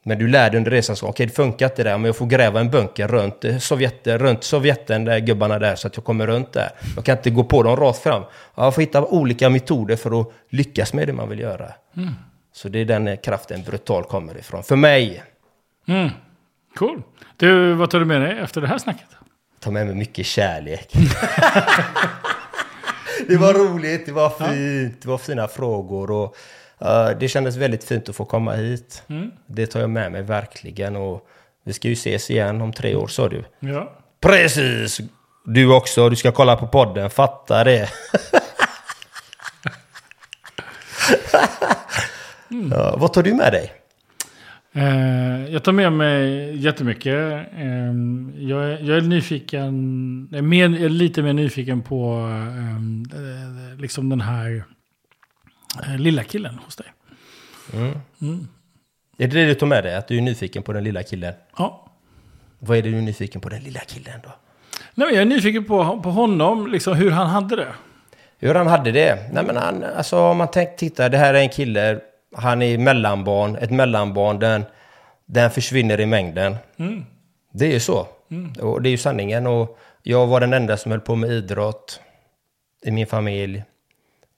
Men 0.03 0.19
du 0.19 0.27
lär 0.27 0.49
dig 0.49 0.57
under 0.57 0.71
resans 0.71 1.01
gång, 1.01 1.09
okej 1.09 1.25
det 1.25 1.33
funkar 1.33 1.65
inte 1.65 1.83
där, 1.83 1.97
men 1.97 2.05
jag 2.05 2.15
får 2.15 2.25
gräva 2.25 2.59
en 2.59 2.69
bunker 2.69 3.07
runt, 3.07 3.45
eh, 3.45 3.57
Sovjet, 3.57 4.07
runt 4.07 4.43
Sovjeten, 4.43 5.05
där 5.05 5.19
gubbarna 5.19 5.59
där, 5.59 5.75
så 5.75 5.87
att 5.87 5.97
jag 5.97 6.03
kommer 6.05 6.27
runt 6.27 6.53
där. 6.53 6.69
Jag 6.95 7.05
kan 7.05 7.17
inte 7.17 7.29
gå 7.29 7.43
på 7.43 7.63
dem 7.63 7.75
rakt 7.75 7.99
fram. 7.99 8.23
Ja, 8.55 8.63
Jag 8.63 8.75
får 8.75 8.81
hitta 8.81 9.05
olika 9.05 9.49
metoder 9.49 9.95
för 9.95 10.21
att 10.21 10.31
lyckas 10.49 10.93
med 10.93 11.07
det 11.07 11.13
man 11.13 11.29
vill 11.29 11.39
göra. 11.39 11.71
Så 12.53 12.69
det 12.69 12.79
är 12.79 12.85
den 12.85 13.07
eh, 13.07 13.15
kraften 13.15 13.63
brutal 13.63 14.03
kommer 14.03 14.37
ifrån. 14.37 14.63
För 14.63 14.75
mig, 14.75 15.23
Mm. 15.87 16.09
Cool. 16.75 17.01
Du, 17.37 17.73
vad 17.73 17.89
tar 17.89 17.99
du 17.99 18.05
med 18.05 18.21
dig 18.21 18.39
efter 18.39 18.61
det 18.61 18.67
här 18.67 18.77
snacket? 18.77 19.05
ta 19.59 19.71
med 19.71 19.85
mig 19.85 19.95
mycket 19.95 20.25
kärlek. 20.25 20.93
det 23.27 23.37
var 23.37 23.53
roligt, 23.53 24.05
det 24.05 24.11
var 24.11 24.29
fint, 24.29 25.01
det 25.01 25.07
var 25.07 25.17
fina 25.17 25.47
frågor 25.47 26.11
och 26.11 26.23
eh, 26.23 26.29
det 27.19 27.29
kändes 27.31 27.55
väldigt 27.55 27.83
fint 27.83 28.09
att 28.09 28.15
få 28.15 28.25
komma 28.25 28.53
hit. 28.53 29.03
Det 29.47 29.67
tar 29.67 29.79
jag 29.79 29.89
med 29.89 30.11
mig 30.11 30.21
verkligen 30.21 30.95
och 30.95 31.27
vi 31.63 31.73
ska 31.73 31.87
ju 31.87 31.93
ses 31.93 32.29
igen 32.29 32.61
om 32.61 32.73
tre 32.73 32.95
år 32.95 33.07
sa 33.07 33.29
du. 33.29 33.43
Ja. 33.59 33.93
Precis! 34.21 35.01
Du 35.45 35.73
också, 35.73 36.09
du 36.09 36.15
ska 36.15 36.31
kolla 36.31 36.55
på 36.55 36.67
podden, 36.67 37.09
fatta 37.09 37.63
det. 37.63 37.89
ja, 42.71 42.95
vad 42.97 43.13
tar 43.13 43.23
du 43.23 43.33
med 43.33 43.51
dig? 43.53 43.71
Eh, 44.73 45.53
jag 45.53 45.63
tar 45.63 45.71
med 45.71 45.93
mig 45.93 46.55
jättemycket. 46.57 47.15
Eh, 47.57 47.93
jag, 48.37 48.63
är, 48.63 48.79
jag 48.81 48.97
är 48.97 49.01
nyfiken, 49.01 50.27
mer, 50.31 50.89
lite 50.89 51.21
mer 51.21 51.33
nyfiken 51.33 51.81
på 51.81 52.27
eh, 52.31 52.75
eh, 52.75 53.77
liksom 53.77 54.09
den 54.09 54.21
här 54.21 54.63
lilla 55.97 56.23
killen 56.23 56.59
hos 56.65 56.75
dig. 56.75 56.87
Är 59.17 59.27
det 59.27 59.27
det 59.27 59.45
du 59.45 59.55
tar 59.55 59.67
med 59.67 59.83
dig? 59.83 59.95
Att 59.95 60.07
du 60.07 60.17
är 60.17 60.21
nyfiken 60.21 60.63
på 60.63 60.73
den 60.73 60.83
lilla 60.83 61.03
killen? 61.03 61.33
Ja. 61.57 61.85
Vad 62.59 62.77
är 62.77 62.81
det 62.81 62.89
du 62.89 62.97
är 62.97 63.01
nyfiken 63.01 63.41
på 63.41 63.49
den 63.49 63.63
lilla 63.63 63.79
killen 63.79 64.19
då? 64.23 64.29
Nej, 64.95 65.07
jag 65.13 65.21
är 65.21 65.25
nyfiken 65.25 65.65
på, 65.65 66.01
på 66.01 66.11
honom, 66.11 66.67
liksom 66.67 66.95
hur 66.95 67.11
han 67.11 67.27
hade 67.27 67.55
det. 67.55 67.73
Hur 68.37 68.55
han 68.55 68.67
hade 68.67 68.91
det? 68.91 69.29
Nej 69.33 69.43
men 69.45 69.57
han, 69.57 69.83
alltså 69.83 70.19
om 70.19 70.37
man 70.37 70.51
tänker, 70.51 70.77
titta, 70.77 71.09
det 71.09 71.17
här 71.17 71.33
är 71.33 71.39
en 71.39 71.49
kille, 71.49 71.99
han 72.35 72.61
är 72.61 72.77
mellanbarn, 72.77 73.55
ett 73.55 73.71
mellanbarn, 73.71 74.39
den, 74.39 74.65
den 75.25 75.51
försvinner 75.51 75.99
i 75.99 76.05
mängden. 76.05 76.55
Det 77.53 77.65
är 77.65 77.71
ju 77.71 77.79
så. 77.79 78.07
Och 78.59 78.81
det 78.81 78.89
är 78.89 78.91
ju 78.91 78.97
sanningen. 78.97 79.47
Och 79.47 79.79
jag 80.03 80.27
var 80.27 80.39
den 80.39 80.53
enda 80.53 80.77
som 80.77 80.91
höll 80.91 81.01
på 81.01 81.15
med 81.15 81.29
idrott 81.29 82.01
i 82.81 82.91
min 82.91 83.07
familj. 83.07 83.63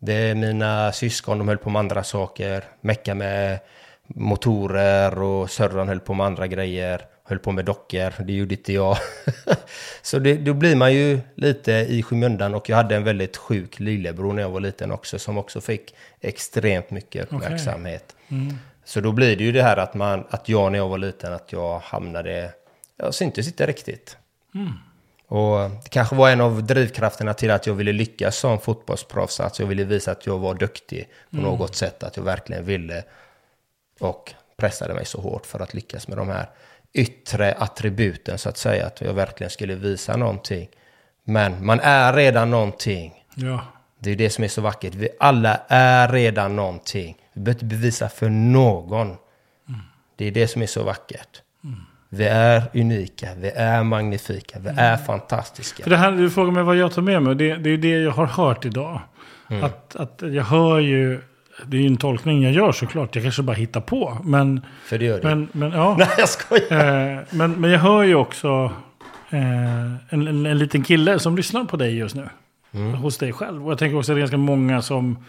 Det 0.03 0.13
är 0.13 0.35
mina 0.35 0.91
syskon, 0.91 1.37
de 1.37 1.47
höll 1.47 1.57
på 1.57 1.69
med 1.69 1.79
andra 1.79 2.03
saker. 2.03 2.63
Mecka 2.81 3.15
med 3.15 3.59
motorer 4.07 5.21
och 5.21 5.49
sörran 5.49 5.87
höll 5.87 5.99
på 5.99 6.13
med 6.13 6.25
andra 6.25 6.47
grejer. 6.47 7.01
Höll 7.23 7.39
på 7.39 7.51
med 7.51 7.65
dockor, 7.65 8.23
det 8.23 8.33
gjorde 8.33 8.55
inte 8.55 8.73
jag. 8.73 8.97
så 10.01 10.19
det, 10.19 10.35
då 10.35 10.53
blir 10.53 10.75
man 10.75 10.93
ju 10.93 11.19
lite 11.35 11.71
i 11.71 12.03
skymundan 12.03 12.55
och 12.55 12.69
jag 12.69 12.77
hade 12.77 12.95
en 12.95 13.03
väldigt 13.03 13.37
sjuk 13.37 13.79
lillebror 13.79 14.33
när 14.33 14.41
jag 14.41 14.49
var 14.49 14.59
liten 14.59 14.91
också 14.91 15.19
som 15.19 15.37
också 15.37 15.61
fick 15.61 15.95
extremt 16.21 16.91
mycket 16.91 17.23
uppmärksamhet. 17.33 18.15
Så 18.85 19.01
då 19.01 19.11
blir 19.11 19.37
det 19.37 19.43
ju 19.43 19.51
det 19.51 19.63
här 19.63 19.77
att, 19.77 19.93
man, 19.93 20.25
att 20.29 20.49
jag 20.49 20.71
när 20.71 20.79
jag 20.79 20.89
var 20.89 20.97
liten, 20.97 21.33
att 21.33 21.51
jag 21.51 21.79
hamnade, 21.79 22.53
jag 22.97 23.13
syntes 23.13 23.47
inte 23.47 23.65
riktigt. 23.65 24.17
Och 25.31 25.69
det 25.83 25.89
kanske 25.89 26.15
var 26.15 26.29
en 26.29 26.41
av 26.41 26.63
drivkrafterna 26.63 27.33
till 27.33 27.51
att 27.51 27.67
jag 27.67 27.73
ville 27.73 27.91
lyckas 27.93 28.37
som 28.37 28.59
fotbollsproffs. 28.59 29.39
Att 29.39 29.59
jag 29.59 29.67
ville 29.67 29.83
visa 29.83 30.11
att 30.11 30.25
jag 30.25 30.37
var 30.39 30.53
duktig 30.53 31.07
på 31.29 31.37
Mm. 31.37 31.49
något 31.49 31.75
sätt. 31.75 32.03
Att 32.03 32.17
jag 32.17 32.23
verkligen 32.23 32.65
ville. 32.65 33.03
Och 33.99 34.33
pressade 34.57 34.93
mig 34.93 35.05
så 35.05 35.21
hårt 35.21 35.45
för 35.45 35.59
att 35.59 35.73
lyckas 35.73 36.07
med 36.07 36.17
de 36.17 36.27
här 36.29 36.49
yttre 36.93 37.53
attributen 37.53 38.37
så 38.37 38.49
att 38.49 38.57
säga. 38.57 38.85
Att 38.87 39.01
jag 39.01 39.13
verkligen 39.13 39.49
skulle 39.51 39.75
visa 39.75 40.17
någonting. 40.17 40.69
Men 41.23 41.65
man 41.65 41.79
är 41.79 42.13
redan 42.13 42.51
någonting. 42.51 43.25
Ja. 43.35 43.65
Det 43.99 44.11
är 44.11 44.15
det 44.15 44.29
som 44.29 44.43
är 44.43 44.47
så 44.47 44.61
vackert. 44.61 44.93
Vi 44.95 45.09
alla 45.19 45.61
är 45.67 46.07
redan 46.07 46.55
någonting. 46.55 47.17
Vi 47.33 47.41
behöver 47.41 47.63
inte 47.63 47.75
bevisa 47.75 48.09
för 48.09 48.29
någon. 48.29 49.17
Det 50.15 50.25
är 50.25 50.31
det 50.31 50.47
som 50.47 50.61
är 50.61 50.67
så 50.67 50.83
vackert. 50.83 51.41
Vi 52.13 52.25
är 52.25 52.63
unika, 52.73 53.27
vi 53.37 53.49
är 53.49 53.83
magnifika, 53.83 54.59
vi 54.59 54.69
är 54.69 54.97
fantastiska. 54.97 55.83
För 55.83 55.89
det 55.89 55.97
här, 55.97 56.11
du 56.11 56.29
frågar 56.29 56.51
mig 56.51 56.63
vad 56.63 56.75
jag 56.75 56.93
tar 56.93 57.01
med 57.01 57.23
mig. 57.23 57.35
Det, 57.35 57.55
det 57.55 57.69
är 57.69 57.77
det 57.77 57.89
jag 57.89 58.11
har 58.11 58.25
hört 58.25 58.65
idag. 58.65 59.01
Mm. 59.49 59.63
Att, 59.63 59.95
att 59.95 60.21
jag 60.21 60.43
hör 60.43 60.79
ju, 60.79 61.21
det 61.65 61.77
är 61.77 61.81
ju 61.81 61.87
en 61.87 61.97
tolkning 61.97 62.43
jag 62.43 62.51
gör 62.51 62.71
såklart. 62.71 63.15
Jag 63.15 63.23
kanske 63.23 63.41
bara 63.41 63.55
hittar 63.55 63.81
på. 63.81 64.17
Men, 64.23 64.61
För 64.85 64.97
det 64.97 65.05
gör 65.05 65.21
du. 65.21 65.27
men, 65.27 65.47
men 65.51 65.71
ja. 65.71 65.95
Nej, 65.99 66.07
jag 66.17 66.29
skojar. 66.29 67.11
Eh, 67.15 67.19
men, 67.29 67.51
men 67.51 67.71
jag 67.71 67.79
hör 67.79 68.03
ju 68.03 68.15
också 68.15 68.71
eh, 69.29 69.83
en, 70.09 70.27
en, 70.27 70.45
en 70.45 70.57
liten 70.57 70.83
kille 70.83 71.19
som 71.19 71.35
lyssnar 71.37 71.65
på 71.65 71.77
dig 71.77 71.97
just 71.97 72.15
nu. 72.15 72.29
Hos 73.01 73.17
dig 73.17 73.33
själv. 73.33 73.65
Och 73.65 73.71
jag 73.71 73.79
tänker 73.79 73.97
också 73.97 74.11
att 74.11 74.15
det 74.15 74.19
är 74.19 74.21
ganska 74.21 74.37
många 74.37 74.81
som, 74.81 75.25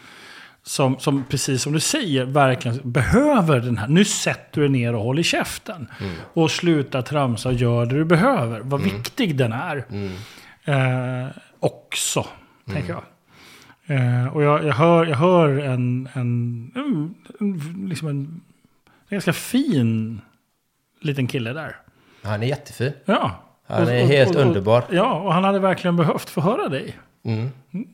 som, 0.65 0.99
som, 0.99 1.25
precis 1.25 1.63
som 1.63 1.73
du 1.73 1.81
säger, 1.81 2.25
verkligen 2.25 2.93
behöver 2.93 3.61
den 3.61 3.79
här. 3.79 3.89
Nu 3.89 4.05
sätter 4.05 4.61
du 4.61 4.69
dig 4.69 4.81
ner 4.81 4.95
och 4.95 5.03
håller 5.03 5.23
käften. 5.23 5.89
Och 6.35 6.51
sluta 6.51 7.03
tramsa 7.03 7.49
och 7.49 7.55
gör 7.55 7.87
det 7.87 7.95
du 7.95 8.05
behöver. 8.05 8.61
Vad 8.61 8.83
viktig 8.83 9.37
den 9.37 9.53
är. 9.53 9.85
Eh, 10.65 11.29
också, 11.61 12.27
tänker 12.73 12.91
jag. 12.93 13.03
Eh, 13.87 14.27
och 14.27 14.43
jag, 14.43 14.65
jag, 14.65 14.75
hör, 14.75 15.07
jag 15.07 15.17
hör 15.17 15.49
en, 15.59 16.09
en, 16.13 16.73
en, 16.75 17.15
en, 17.41 17.87
liksom 17.89 18.09
en 18.09 18.41
ganska 19.11 19.33
fin 19.33 20.21
liten 21.01 21.27
kille 21.27 21.53
där. 21.53 21.77
Han 22.23 22.43
är 22.43 22.47
jättefin. 22.47 22.93
Ja. 23.05 23.43
Han 23.67 23.89
är 23.89 24.07
helt 24.07 24.37
underbar. 24.37 24.85
Ja, 24.91 25.21
och 25.21 25.35
han 25.35 25.45
hade 25.45 25.59
verkligen 25.59 25.97
behövt 25.97 26.31
få 26.31 26.41
höra 26.41 26.69
dig. 26.69 26.99
Mm. 27.25 27.51
Det 27.71 27.85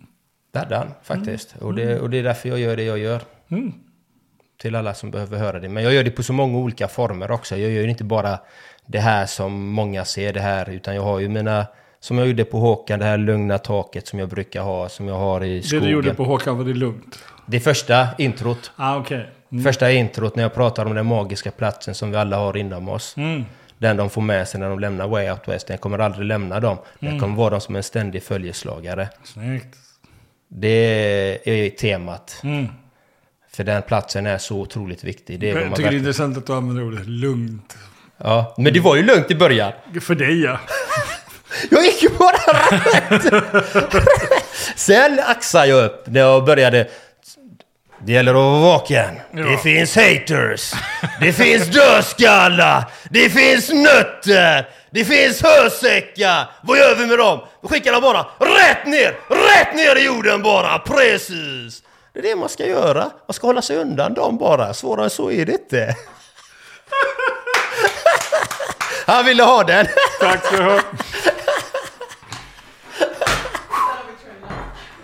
hade 0.54 0.76
han 0.76 0.88
faktiskt. 1.02 1.54
Och, 1.60 1.74
det, 1.74 2.00
och 2.00 2.10
det 2.10 2.18
är 2.18 2.22
därför 2.22 2.48
jag 2.48 2.58
gör 2.58 2.76
det 2.76 2.82
jag 2.82 2.98
gör. 2.98 3.20
Mm. 3.50 3.72
Till 4.60 4.74
alla 4.74 4.94
som 4.94 5.10
behöver 5.10 5.38
höra 5.38 5.60
det. 5.60 5.68
Men 5.68 5.82
jag 5.82 5.92
gör 5.92 6.04
det 6.04 6.10
på 6.10 6.22
så 6.22 6.32
många 6.32 6.58
olika 6.58 6.88
former 6.88 7.30
också. 7.30 7.56
Jag 7.56 7.70
gör 7.70 7.82
ju 7.82 7.90
inte 7.90 8.04
bara 8.04 8.38
det 8.86 8.98
här 8.98 9.26
som 9.26 9.68
många 9.68 10.04
ser 10.04 10.32
det 10.32 10.40
här. 10.40 10.70
Utan 10.70 10.94
jag 10.94 11.02
har 11.02 11.18
ju 11.18 11.28
mina, 11.28 11.66
som 12.00 12.18
jag 12.18 12.26
gjorde 12.26 12.44
på 12.44 12.58
Håkan, 12.58 12.98
det 12.98 13.04
här 13.04 13.18
lugna 13.18 13.58
taket 13.58 14.06
som 14.06 14.18
jag 14.18 14.28
brukar 14.28 14.62
ha. 14.62 14.88
Som 14.88 15.08
jag 15.08 15.14
har 15.18 15.44
i 15.44 15.56
Det 15.56 15.62
skogen. 15.62 15.84
du 15.84 15.90
gjorde 15.92 16.14
på 16.14 16.24
Håkan 16.24 16.58
var 16.58 16.64
det 16.64 16.74
lugnt. 16.74 17.18
Det 17.46 17.60
första 17.60 18.08
introt. 18.18 18.72
Ah, 18.76 18.96
okej. 18.96 19.30
Mm. 19.52 19.64
Första 19.64 19.90
introt 19.90 20.36
när 20.36 20.42
jag 20.42 20.54
pratar 20.54 20.86
om 20.86 20.94
den 20.94 21.06
magiska 21.06 21.50
platsen 21.50 21.94
som 21.94 22.10
vi 22.10 22.16
alla 22.16 22.36
har 22.36 22.56
inom 22.56 22.88
oss. 22.88 23.14
Mm. 23.16 23.44
Den 23.78 23.96
de 23.96 24.10
får 24.10 24.22
med 24.22 24.48
sig 24.48 24.60
när 24.60 24.68
de 24.70 24.78
lämnar 24.78 25.08
Way 25.08 25.30
Out 25.30 25.48
West. 25.48 25.66
Den 25.66 25.78
kommer 25.78 25.98
aldrig 25.98 26.26
lämna 26.26 26.60
dem. 26.60 26.78
Mm. 27.00 27.12
Den 27.12 27.20
kommer 27.20 27.36
vara 27.36 27.50
dem 27.50 27.60
som 27.60 27.76
en 27.76 27.82
ständig 27.82 28.22
följeslagare. 28.22 29.08
Snyggt. 29.24 29.76
Det 30.48 31.40
är 31.44 31.70
temat. 31.70 32.40
Mm. 32.42 32.66
För 33.52 33.64
den 33.64 33.82
platsen 33.82 34.26
är 34.26 34.38
så 34.38 34.56
otroligt 34.60 35.04
viktig. 35.04 35.40
Det 35.40 35.50
är 35.50 35.54
Jag 35.54 35.56
tycker 35.56 35.64
det 35.64 35.66
är 35.66 35.70
verkligen- 35.82 35.94
intressant 35.98 36.36
att 36.38 36.46
du 36.46 36.52
använder 36.52 36.82
ordet 36.84 37.06
lugnt. 37.06 37.76
ja, 38.16 38.54
men 38.58 38.72
det 38.72 38.80
var 38.80 38.96
ju 38.96 39.02
lugnt 39.02 39.30
i 39.30 39.34
början. 39.34 39.72
För 40.00 40.14
dig 40.14 40.40
ja. 40.42 40.60
Jag 41.70 41.84
gick 41.84 42.02
ju 42.02 42.08
bara 42.08 42.36
rätt. 42.70 44.04
Sen 44.76 45.20
axade 45.26 45.66
jag 45.66 45.84
upp 45.84 46.06
när 46.06 46.20
jag 46.20 46.44
började. 46.44 46.88
Det 48.00 48.12
gäller 48.12 48.30
att 48.30 48.36
vara 48.36 48.60
vaken. 48.60 49.20
Ja. 49.32 49.42
Det 49.42 49.58
finns 49.58 49.96
haters. 49.96 50.72
Det 51.20 51.32
finns 51.32 51.66
dödskallar. 51.66 52.84
Det 53.10 53.30
finns 53.30 53.70
nötter. 53.72 54.68
Det 54.90 55.04
finns 55.04 55.42
hösäckar. 55.42 56.50
Vad 56.62 56.78
gör 56.78 56.94
vi 56.94 57.06
med 57.06 57.18
dem? 57.18 57.40
Vi 57.62 57.68
skickar 57.68 57.92
dem 57.92 58.02
bara 58.02 58.26
rätt 58.38 58.86
ner. 58.86 59.16
Rätt 59.28 59.74
ner 59.74 59.96
i 59.96 60.04
jorden 60.04 60.42
bara. 60.42 60.78
Precis. 60.78 61.82
Det 62.12 62.18
är 62.18 62.22
det 62.22 62.36
man 62.36 62.48
ska 62.48 62.66
göra. 62.66 63.10
Man 63.28 63.34
ska 63.34 63.46
hålla 63.46 63.62
sig 63.62 63.76
undan 63.76 64.14
dem 64.14 64.38
bara. 64.38 64.74
Svårare 64.74 65.04
än 65.04 65.10
så 65.10 65.30
är 65.30 65.46
det 65.46 65.52
inte. 65.52 65.94
Han 69.06 69.24
ville 69.24 69.42
ha 69.42 69.64
den. 69.64 69.86
Tack 70.20 70.44
ska 70.46 70.56
du 70.56 70.80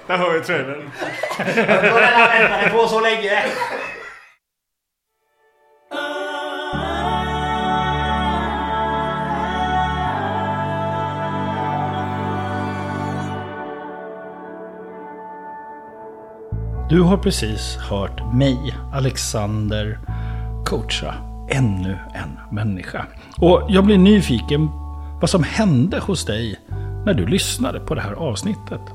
Där 0.06 0.18
har 0.18 0.32
vi 0.32 0.40
trailern. 0.40 0.90
väntade 1.38 2.70
på 2.70 2.88
så 2.88 3.00
länge. 3.00 3.42
Du 16.88 17.00
har 17.00 17.16
precis 17.16 17.76
hört 17.76 18.34
mig, 18.34 18.74
Alexander, 18.92 19.98
coacha 20.64 21.14
ännu 21.50 21.98
en 22.14 22.54
människa. 22.54 23.06
Och 23.38 23.66
jag 23.68 23.84
blir 23.84 23.98
nyfiken 23.98 24.68
vad 25.20 25.30
som 25.30 25.42
hände 25.42 25.98
hos 25.98 26.24
dig 26.24 26.56
när 27.06 27.14
du 27.14 27.26
lyssnade 27.26 27.80
på 27.80 27.94
det 27.94 28.00
här 28.00 28.12
avsnittet. 28.12 28.93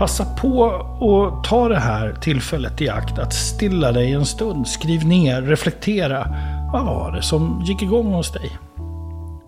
Passa 0.00 0.24
på 0.24 0.64
att 1.00 1.44
ta 1.44 1.68
det 1.68 1.78
här 1.78 2.12
tillfället 2.12 2.80
i 2.80 2.88
akt 2.88 3.18
att 3.18 3.32
stilla 3.32 3.92
dig 3.92 4.12
en 4.12 4.26
stund. 4.26 4.68
Skriv 4.68 5.06
ner, 5.06 5.42
reflektera. 5.42 6.26
Vad 6.72 6.84
var 6.84 7.12
det 7.12 7.22
som 7.22 7.62
gick 7.64 7.82
igång 7.82 8.12
hos 8.12 8.32
dig? 8.32 8.58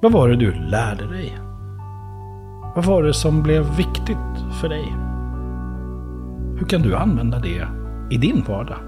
Vad 0.01 0.13
var 0.13 0.29
det 0.29 0.37
du 0.37 0.53
lärde 0.53 1.07
dig? 1.07 1.39
Vad 2.75 2.85
var 2.85 3.03
det 3.03 3.15
som 3.15 3.43
blev 3.43 3.77
viktigt 3.77 4.59
för 4.61 4.69
dig? 4.69 4.85
Hur 6.59 6.67
kan 6.67 6.83
du 6.83 6.97
använda 6.97 7.39
det 7.39 7.67
i 8.11 8.17
din 8.17 8.45
vardag? 8.49 8.79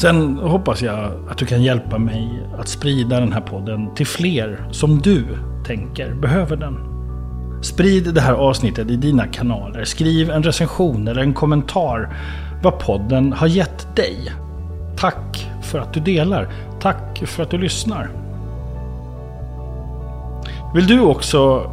Sen 0.00 0.38
hoppas 0.38 0.82
jag 0.82 1.10
att 1.30 1.38
du 1.38 1.46
kan 1.46 1.62
hjälpa 1.62 1.98
mig 1.98 2.48
att 2.58 2.68
sprida 2.68 3.20
den 3.20 3.32
här 3.32 3.40
podden 3.40 3.94
till 3.94 4.06
fler 4.06 4.68
som 4.70 4.98
du 4.98 5.24
tänker 5.66 6.14
behöver 6.14 6.56
den. 6.56 6.93
Sprid 7.64 8.14
det 8.14 8.20
här 8.20 8.32
avsnittet 8.32 8.90
i 8.90 8.96
dina 8.96 9.26
kanaler. 9.26 9.84
Skriv 9.84 10.30
en 10.30 10.42
recension 10.42 11.08
eller 11.08 11.22
en 11.22 11.34
kommentar 11.34 12.16
vad 12.62 12.78
podden 12.78 13.32
har 13.32 13.46
gett 13.46 13.96
dig. 13.96 14.32
Tack 14.96 15.50
för 15.62 15.78
att 15.78 15.92
du 15.92 16.00
delar. 16.00 16.48
Tack 16.80 17.22
för 17.26 17.42
att 17.42 17.50
du 17.50 17.58
lyssnar. 17.58 18.10
Vill 20.74 20.86
du 20.86 21.00
också 21.00 21.70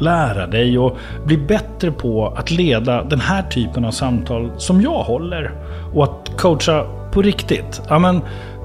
lära 0.00 0.46
dig 0.46 0.78
och 0.78 0.96
bli 1.24 1.36
bättre 1.36 1.90
på 1.90 2.26
att 2.26 2.50
leda 2.50 3.04
den 3.04 3.20
här 3.20 3.42
typen 3.42 3.84
av 3.84 3.90
samtal 3.90 4.50
som 4.56 4.80
jag 4.80 5.02
håller 5.02 5.52
och 5.94 6.04
att 6.04 6.38
coacha 6.38 6.86
på 7.12 7.22
riktigt? 7.22 7.82
Ja, 7.88 7.98
men, 7.98 8.20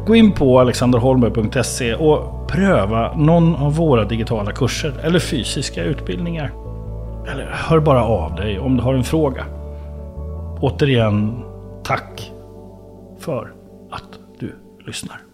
gå 0.08 0.16
in 0.16 0.32
på 0.32 0.60
alexanderholmberg.se 0.60 1.96
och 1.96 2.48
pröva 2.48 3.14
någon 3.16 3.56
av 3.56 3.76
våra 3.76 4.04
digitala 4.04 4.52
kurser 4.52 4.94
eller 5.04 5.20
fysiska 5.20 5.84
utbildningar. 5.84 6.67
Eller 7.28 7.46
hör 7.52 7.80
bara 7.80 8.04
av 8.04 8.36
dig 8.36 8.60
om 8.60 8.78
du 8.78 8.84
har 8.84 8.94
en 8.94 9.04
fråga. 9.04 9.46
Återigen, 10.60 11.44
tack 11.84 12.32
för 13.20 13.54
att 13.92 14.20
du 14.40 14.56
lyssnar. 14.86 15.27